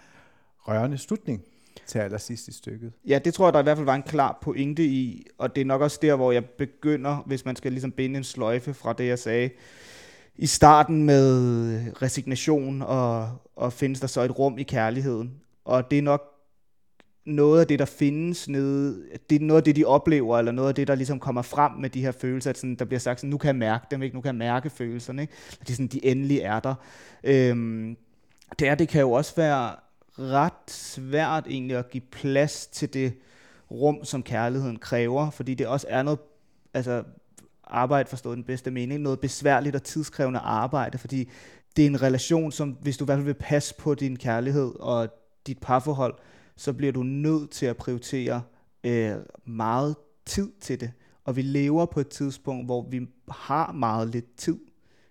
rørende 0.58 0.98
slutning 0.98 1.44
til 1.86 2.00
allersidst 2.00 2.48
i 2.48 2.54
stykket. 2.54 2.92
Ja, 3.08 3.20
det 3.26 3.34
tror 3.34 3.46
jeg, 3.46 3.54
der 3.54 3.60
i 3.60 3.64
hvert 3.64 3.78
fald 3.78 3.86
var 3.86 3.96
en 3.96 4.04
klar 4.04 4.40
pointe 4.42 4.84
i, 4.84 5.28
og 5.38 5.56
det 5.56 5.62
er 5.62 5.66
nok 5.66 5.82
også 5.82 6.00
der, 6.02 6.16
hvor 6.16 6.32
jeg 6.32 6.46
begynder, 6.46 7.24
hvis 7.26 7.46
man 7.46 7.56
skal 7.56 7.72
ligesom 7.72 7.92
binde 7.92 8.18
en 8.18 8.24
sløjfe 8.24 8.74
fra 8.74 8.94
det, 8.94 9.08
jeg 9.08 9.20
sagde 9.20 9.50
i 10.36 10.46
starten 10.46 11.04
med 11.04 12.02
resignation, 12.02 12.82
og, 12.82 13.30
og 13.56 13.74
findes 13.74 14.00
der 14.00 14.08
så 14.08 14.22
et 14.22 14.40
rum 14.40 14.58
i 14.58 14.64
kærligheden. 14.64 15.32
Og 15.66 15.92
det 15.92 15.98
er 15.98 16.02
nok 16.02 16.22
noget 17.26 17.62
af 17.62 17.68
det, 17.68 17.80
der 17.80 17.86
findes 17.86 18.50
nede, 18.50 19.04
det 19.30 19.42
er 19.42 19.46
noget 19.46 19.62
af 19.62 19.64
det, 19.64 19.76
de 19.76 19.86
oplever, 19.86 20.40
eller 20.40 20.52
noget 20.52 20.70
af 20.70 20.76
det, 20.76 20.88
der 20.88 20.96
ligesom 20.96 21.20
kommer 21.20 21.42
frem 21.42 21.72
med 21.72 21.90
de 21.90 22.02
her 22.02 22.12
følelser, 22.12 22.50
at 22.50 22.58
sådan, 22.58 22.76
der 22.76 22.86
bliver 22.86 23.00
sagt 23.00 23.20
sådan, 23.20 23.30
nu 23.30 23.38
kan 23.38 23.48
jeg 23.48 23.56
mærke 23.56 23.86
dem, 23.92 24.02
ikke? 24.04 24.16
nu 24.16 24.22
kan 24.22 24.28
jeg 24.28 24.36
mærke 24.36 24.70
følelserne, 24.70 25.22
ikke? 25.22 25.34
At 25.62 25.68
de, 25.68 25.74
sådan, 25.74 25.88
de 25.88 26.06
endelig 26.06 26.40
er 26.40 26.60
der. 26.60 26.76
Øhm, 27.24 27.98
det, 28.60 28.68
er, 28.68 28.76
det 28.76 28.88
kan 28.88 29.02
jo 29.02 29.12
også 29.12 29.36
være 29.36 29.76
ret 30.20 30.72
svært 30.72 31.48
egentlig 31.48 31.78
at 31.78 31.90
give 31.90 32.04
plads 32.12 32.68
til 32.68 32.94
det 32.94 33.14
rum, 33.72 34.06
som 34.06 34.24
kærligheden 34.24 34.80
kræver, 34.80 35.30
fordi 35.30 35.54
det 35.54 35.68
også 35.68 35.88
er 35.90 36.04
noget, 36.04 36.20
altså 36.74 37.04
arbejde 37.64 38.10
forstået 38.10 38.38
den 38.38 38.44
bedste 38.44 38.72
mening, 38.72 39.02
noget 39.02 39.20
besværligt 39.20 39.76
og 39.76 39.84
tidskrævende 39.84 40.40
arbejde, 40.40 40.98
fordi 40.98 41.30
det 41.76 41.84
er 41.84 41.88
en 41.88 42.02
relation, 42.02 42.52
som 42.52 42.78
hvis 42.82 42.98
du 42.98 43.04
i 43.04 43.06
hvert 43.06 43.18
fald 43.18 43.26
vil 43.26 43.34
passe 43.34 43.76
på 43.76 43.96
din 43.96 44.18
kærlighed 44.18 44.72
og 44.80 45.10
dit 45.48 45.60
parforhold, 45.60 46.16
så 46.56 46.74
bliver 46.74 46.92
du 46.92 47.04
nødt 47.04 47.50
til 47.50 47.66
at 47.66 47.78
prioritere 47.78 48.42
øh, 48.84 49.16
meget 49.46 49.96
tid 50.26 50.52
til 50.62 50.80
det. 50.80 50.92
Og 51.26 51.36
vi 51.36 51.42
lever 51.42 51.86
på 51.86 52.00
et 52.00 52.08
tidspunkt, 52.08 52.66
hvor 52.66 52.88
vi 52.90 53.08
har 53.32 53.72
meget 53.72 54.10
lidt 54.10 54.38
tid, 54.38 54.58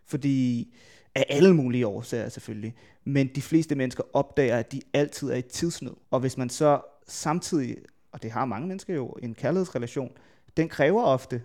fordi 0.06 0.68
af 1.14 1.26
alle 1.28 1.54
mulige 1.54 1.86
årsager 1.86 2.28
selvfølgelig. 2.28 2.74
Men 3.04 3.30
de 3.34 3.42
fleste 3.42 3.74
mennesker 3.74 4.02
opdager, 4.12 4.56
at 4.56 4.72
de 4.72 4.80
altid 4.92 5.30
er 5.30 5.36
i 5.36 5.42
tidsnød. 5.42 5.94
Og 6.10 6.20
hvis 6.20 6.38
man 6.38 6.48
så 6.48 6.80
samtidig, 7.08 7.76
og 8.12 8.22
det 8.22 8.30
har 8.30 8.44
mange 8.44 8.68
mennesker 8.68 8.94
jo, 8.94 9.08
en 9.08 9.34
kærlighedsrelation, 9.34 10.10
den 10.56 10.68
kræver 10.68 11.02
ofte 11.02 11.42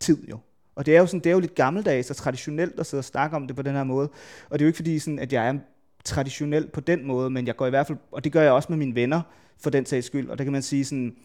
tid 0.00 0.28
jo. 0.28 0.38
Og 0.74 0.86
det 0.86 0.96
er 0.96 1.00
jo, 1.00 1.06
sådan, 1.06 1.20
det 1.20 1.30
er 1.30 1.34
jo 1.34 1.40
lidt 1.40 1.54
gammeldags 1.54 2.10
og 2.10 2.16
traditionelt 2.16 2.80
at 2.80 2.86
sidde 2.86 3.00
og 3.00 3.04
snakke 3.04 3.36
om 3.36 3.46
det 3.46 3.56
på 3.56 3.62
den 3.62 3.74
her 3.74 3.84
måde. 3.84 4.08
Og 4.50 4.58
det 4.58 4.64
er 4.64 4.66
jo 4.66 4.68
ikke 4.68 4.76
fordi, 4.76 4.98
sådan, 4.98 5.18
at 5.18 5.32
jeg 5.32 5.48
er 5.48 5.58
traditionel 6.04 6.68
på 6.68 6.80
den 6.80 7.06
måde, 7.06 7.30
men 7.30 7.46
jeg 7.46 7.56
går 7.56 7.66
i 7.66 7.70
hvert 7.70 7.86
fald, 7.86 7.98
og 8.12 8.24
det 8.24 8.32
gør 8.32 8.42
jeg 8.42 8.52
også 8.52 8.66
med 8.70 8.78
mine 8.78 8.94
venner, 8.94 9.22
for 9.62 9.70
den 9.70 9.86
sags 9.86 10.06
skyld. 10.06 10.28
Og 10.28 10.38
der 10.38 10.44
kan 10.44 10.52
man 10.52 10.62
sige 10.62 10.84
sådan, 10.84 11.16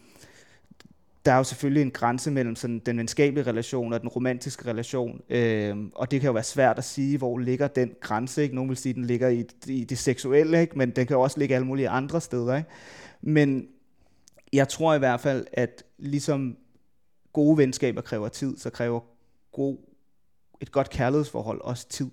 der 1.26 1.32
er 1.32 1.36
jo 1.36 1.44
selvfølgelig 1.44 1.82
en 1.82 1.90
grænse 1.90 2.30
mellem 2.30 2.56
sådan 2.56 2.78
den 2.78 2.98
venskabelige 2.98 3.46
relation 3.46 3.92
og 3.92 4.00
den 4.00 4.08
romantiske 4.08 4.70
relation, 4.70 5.20
øh, 5.28 5.76
og 5.94 6.10
det 6.10 6.20
kan 6.20 6.26
jo 6.28 6.32
være 6.32 6.44
svært 6.44 6.78
at 6.78 6.84
sige, 6.84 7.18
hvor 7.18 7.38
ligger 7.38 7.68
den 7.68 7.94
grænse. 8.00 8.42
Ikke? 8.42 8.54
Nogle 8.54 8.68
vil 8.68 8.76
sige, 8.76 8.90
at 8.90 8.96
den 8.96 9.04
ligger 9.04 9.28
i, 9.28 9.44
i 9.66 9.84
det 9.84 9.98
seksuelle, 9.98 10.60
ikke? 10.60 10.78
men 10.78 10.90
den 10.90 11.06
kan 11.06 11.16
jo 11.16 11.20
også 11.20 11.38
ligge 11.38 11.54
alle 11.54 11.66
mulige 11.66 11.88
andre 11.88 12.20
steder. 12.20 12.56
Ikke? 12.56 12.68
Men 13.20 13.68
jeg 14.52 14.68
tror 14.68 14.94
i 14.94 14.98
hvert 14.98 15.20
fald, 15.20 15.46
at 15.52 15.84
ligesom 15.98 16.56
gode 17.32 17.58
venskaber 17.58 18.00
kræver 18.00 18.28
tid, 18.28 18.58
så 18.58 18.70
kræver 18.70 19.00
god, 19.52 19.76
et 20.60 20.72
godt 20.72 20.90
kærlighedsforhold 20.90 21.60
også 21.60 21.88
tid. 21.88 22.10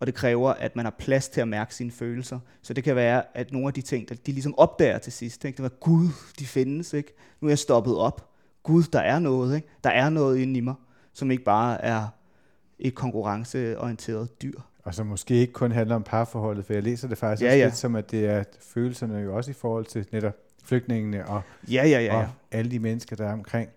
Og 0.00 0.06
det 0.06 0.14
kræver, 0.14 0.50
at 0.50 0.76
man 0.76 0.84
har 0.84 0.94
plads 0.98 1.28
til 1.28 1.40
at 1.40 1.48
mærke 1.48 1.74
sine 1.74 1.90
følelser. 1.90 2.38
Så 2.62 2.74
det 2.74 2.84
kan 2.84 2.96
være, 2.96 3.36
at 3.36 3.52
nogle 3.52 3.68
af 3.68 3.74
de 3.74 3.82
ting, 3.82 4.08
der 4.08 4.14
de 4.14 4.32
ligesom 4.32 4.58
opdager 4.58 4.98
til 4.98 5.12
sidst, 5.12 5.44
ikke? 5.44 5.56
det 5.56 5.62
var, 5.62 5.68
gud, 5.68 6.08
de 6.38 6.46
findes, 6.46 6.92
ikke? 6.92 7.14
nu 7.40 7.48
er 7.48 7.50
jeg 7.50 7.58
stoppet 7.58 7.96
op 7.96 8.35
gud, 8.66 8.82
der 8.92 9.00
er 9.00 9.18
noget, 9.18 9.56
ikke? 9.56 9.68
Der 9.84 9.90
er 9.90 10.08
noget 10.10 10.38
inde 10.38 10.58
i 10.58 10.60
mig, 10.60 10.74
som 11.12 11.30
ikke 11.30 11.44
bare 11.44 11.84
er 11.84 12.06
et 12.78 12.94
konkurrenceorienteret 12.94 14.42
dyr. 14.42 14.60
Og 14.84 14.94
som 14.94 15.06
måske 15.06 15.34
ikke 15.34 15.52
kun 15.52 15.72
handler 15.72 15.94
om 15.96 16.02
parforholdet, 16.02 16.64
for 16.66 16.72
jeg 16.72 16.82
læser 16.82 17.08
det 17.08 17.18
faktisk 17.18 17.42
Ja, 17.42 17.48
også 17.48 17.58
ja. 17.58 17.64
lidt 17.64 17.76
som, 17.76 17.96
at 17.96 18.10
det 18.10 18.26
er 18.26 18.44
følelserne 18.60 19.18
jo 19.18 19.36
også 19.36 19.50
i 19.50 19.54
forhold 19.54 19.84
til 19.84 20.06
netop 20.12 20.34
flygtningene 20.64 21.26
og, 21.28 21.42
Ja, 21.70 21.72
ja, 21.72 21.88
ja, 21.88 22.00
ja. 22.04 22.16
og 22.16 22.28
alle 22.52 22.70
de 22.70 22.78
mennesker, 22.78 23.16
der 23.16 23.26
er 23.28 23.32
omkring. 23.32 23.68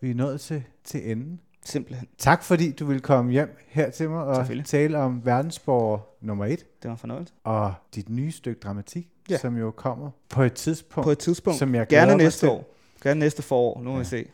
Vi 0.00 0.10
er 0.10 0.14
nået 0.14 0.40
til, 0.40 0.64
til 0.84 1.10
enden. 1.10 1.40
Simpelthen. 1.64 2.08
Tak 2.18 2.42
fordi 2.42 2.72
du 2.72 2.84
ville 2.86 3.00
komme 3.00 3.32
hjem 3.32 3.56
her 3.68 3.90
til 3.90 4.10
mig 4.10 4.24
og 4.24 4.46
tale 4.64 4.98
om 4.98 5.24
verdensborger 5.26 5.98
nummer 6.20 6.44
et 6.46 6.66
Det 6.82 6.90
var 6.90 6.96
fornøjelse. 6.96 7.32
og 7.44 7.74
dit 7.94 8.08
nye 8.08 8.32
stykke 8.32 8.60
dramatik, 8.60 9.08
Ja. 9.30 9.38
som 9.38 9.56
jo 9.56 9.70
kommer 9.70 10.10
på 10.28 10.42
et 10.42 10.52
tidspunkt, 10.52 11.04
På 11.04 11.10
et 11.10 11.18
tidspunkt. 11.18 11.58
som 11.58 11.74
jeg 11.74 11.88
Gerne 11.88 12.16
næste 12.16 12.40
til. 12.40 12.48
år. 12.48 12.74
Gerne 13.02 13.20
næste 13.20 13.42
forår. 13.42 13.78
Nu 13.82 13.90
må 13.90 13.96
Ja. 13.96 13.98
vi 13.98 14.04
se. 14.04 14.24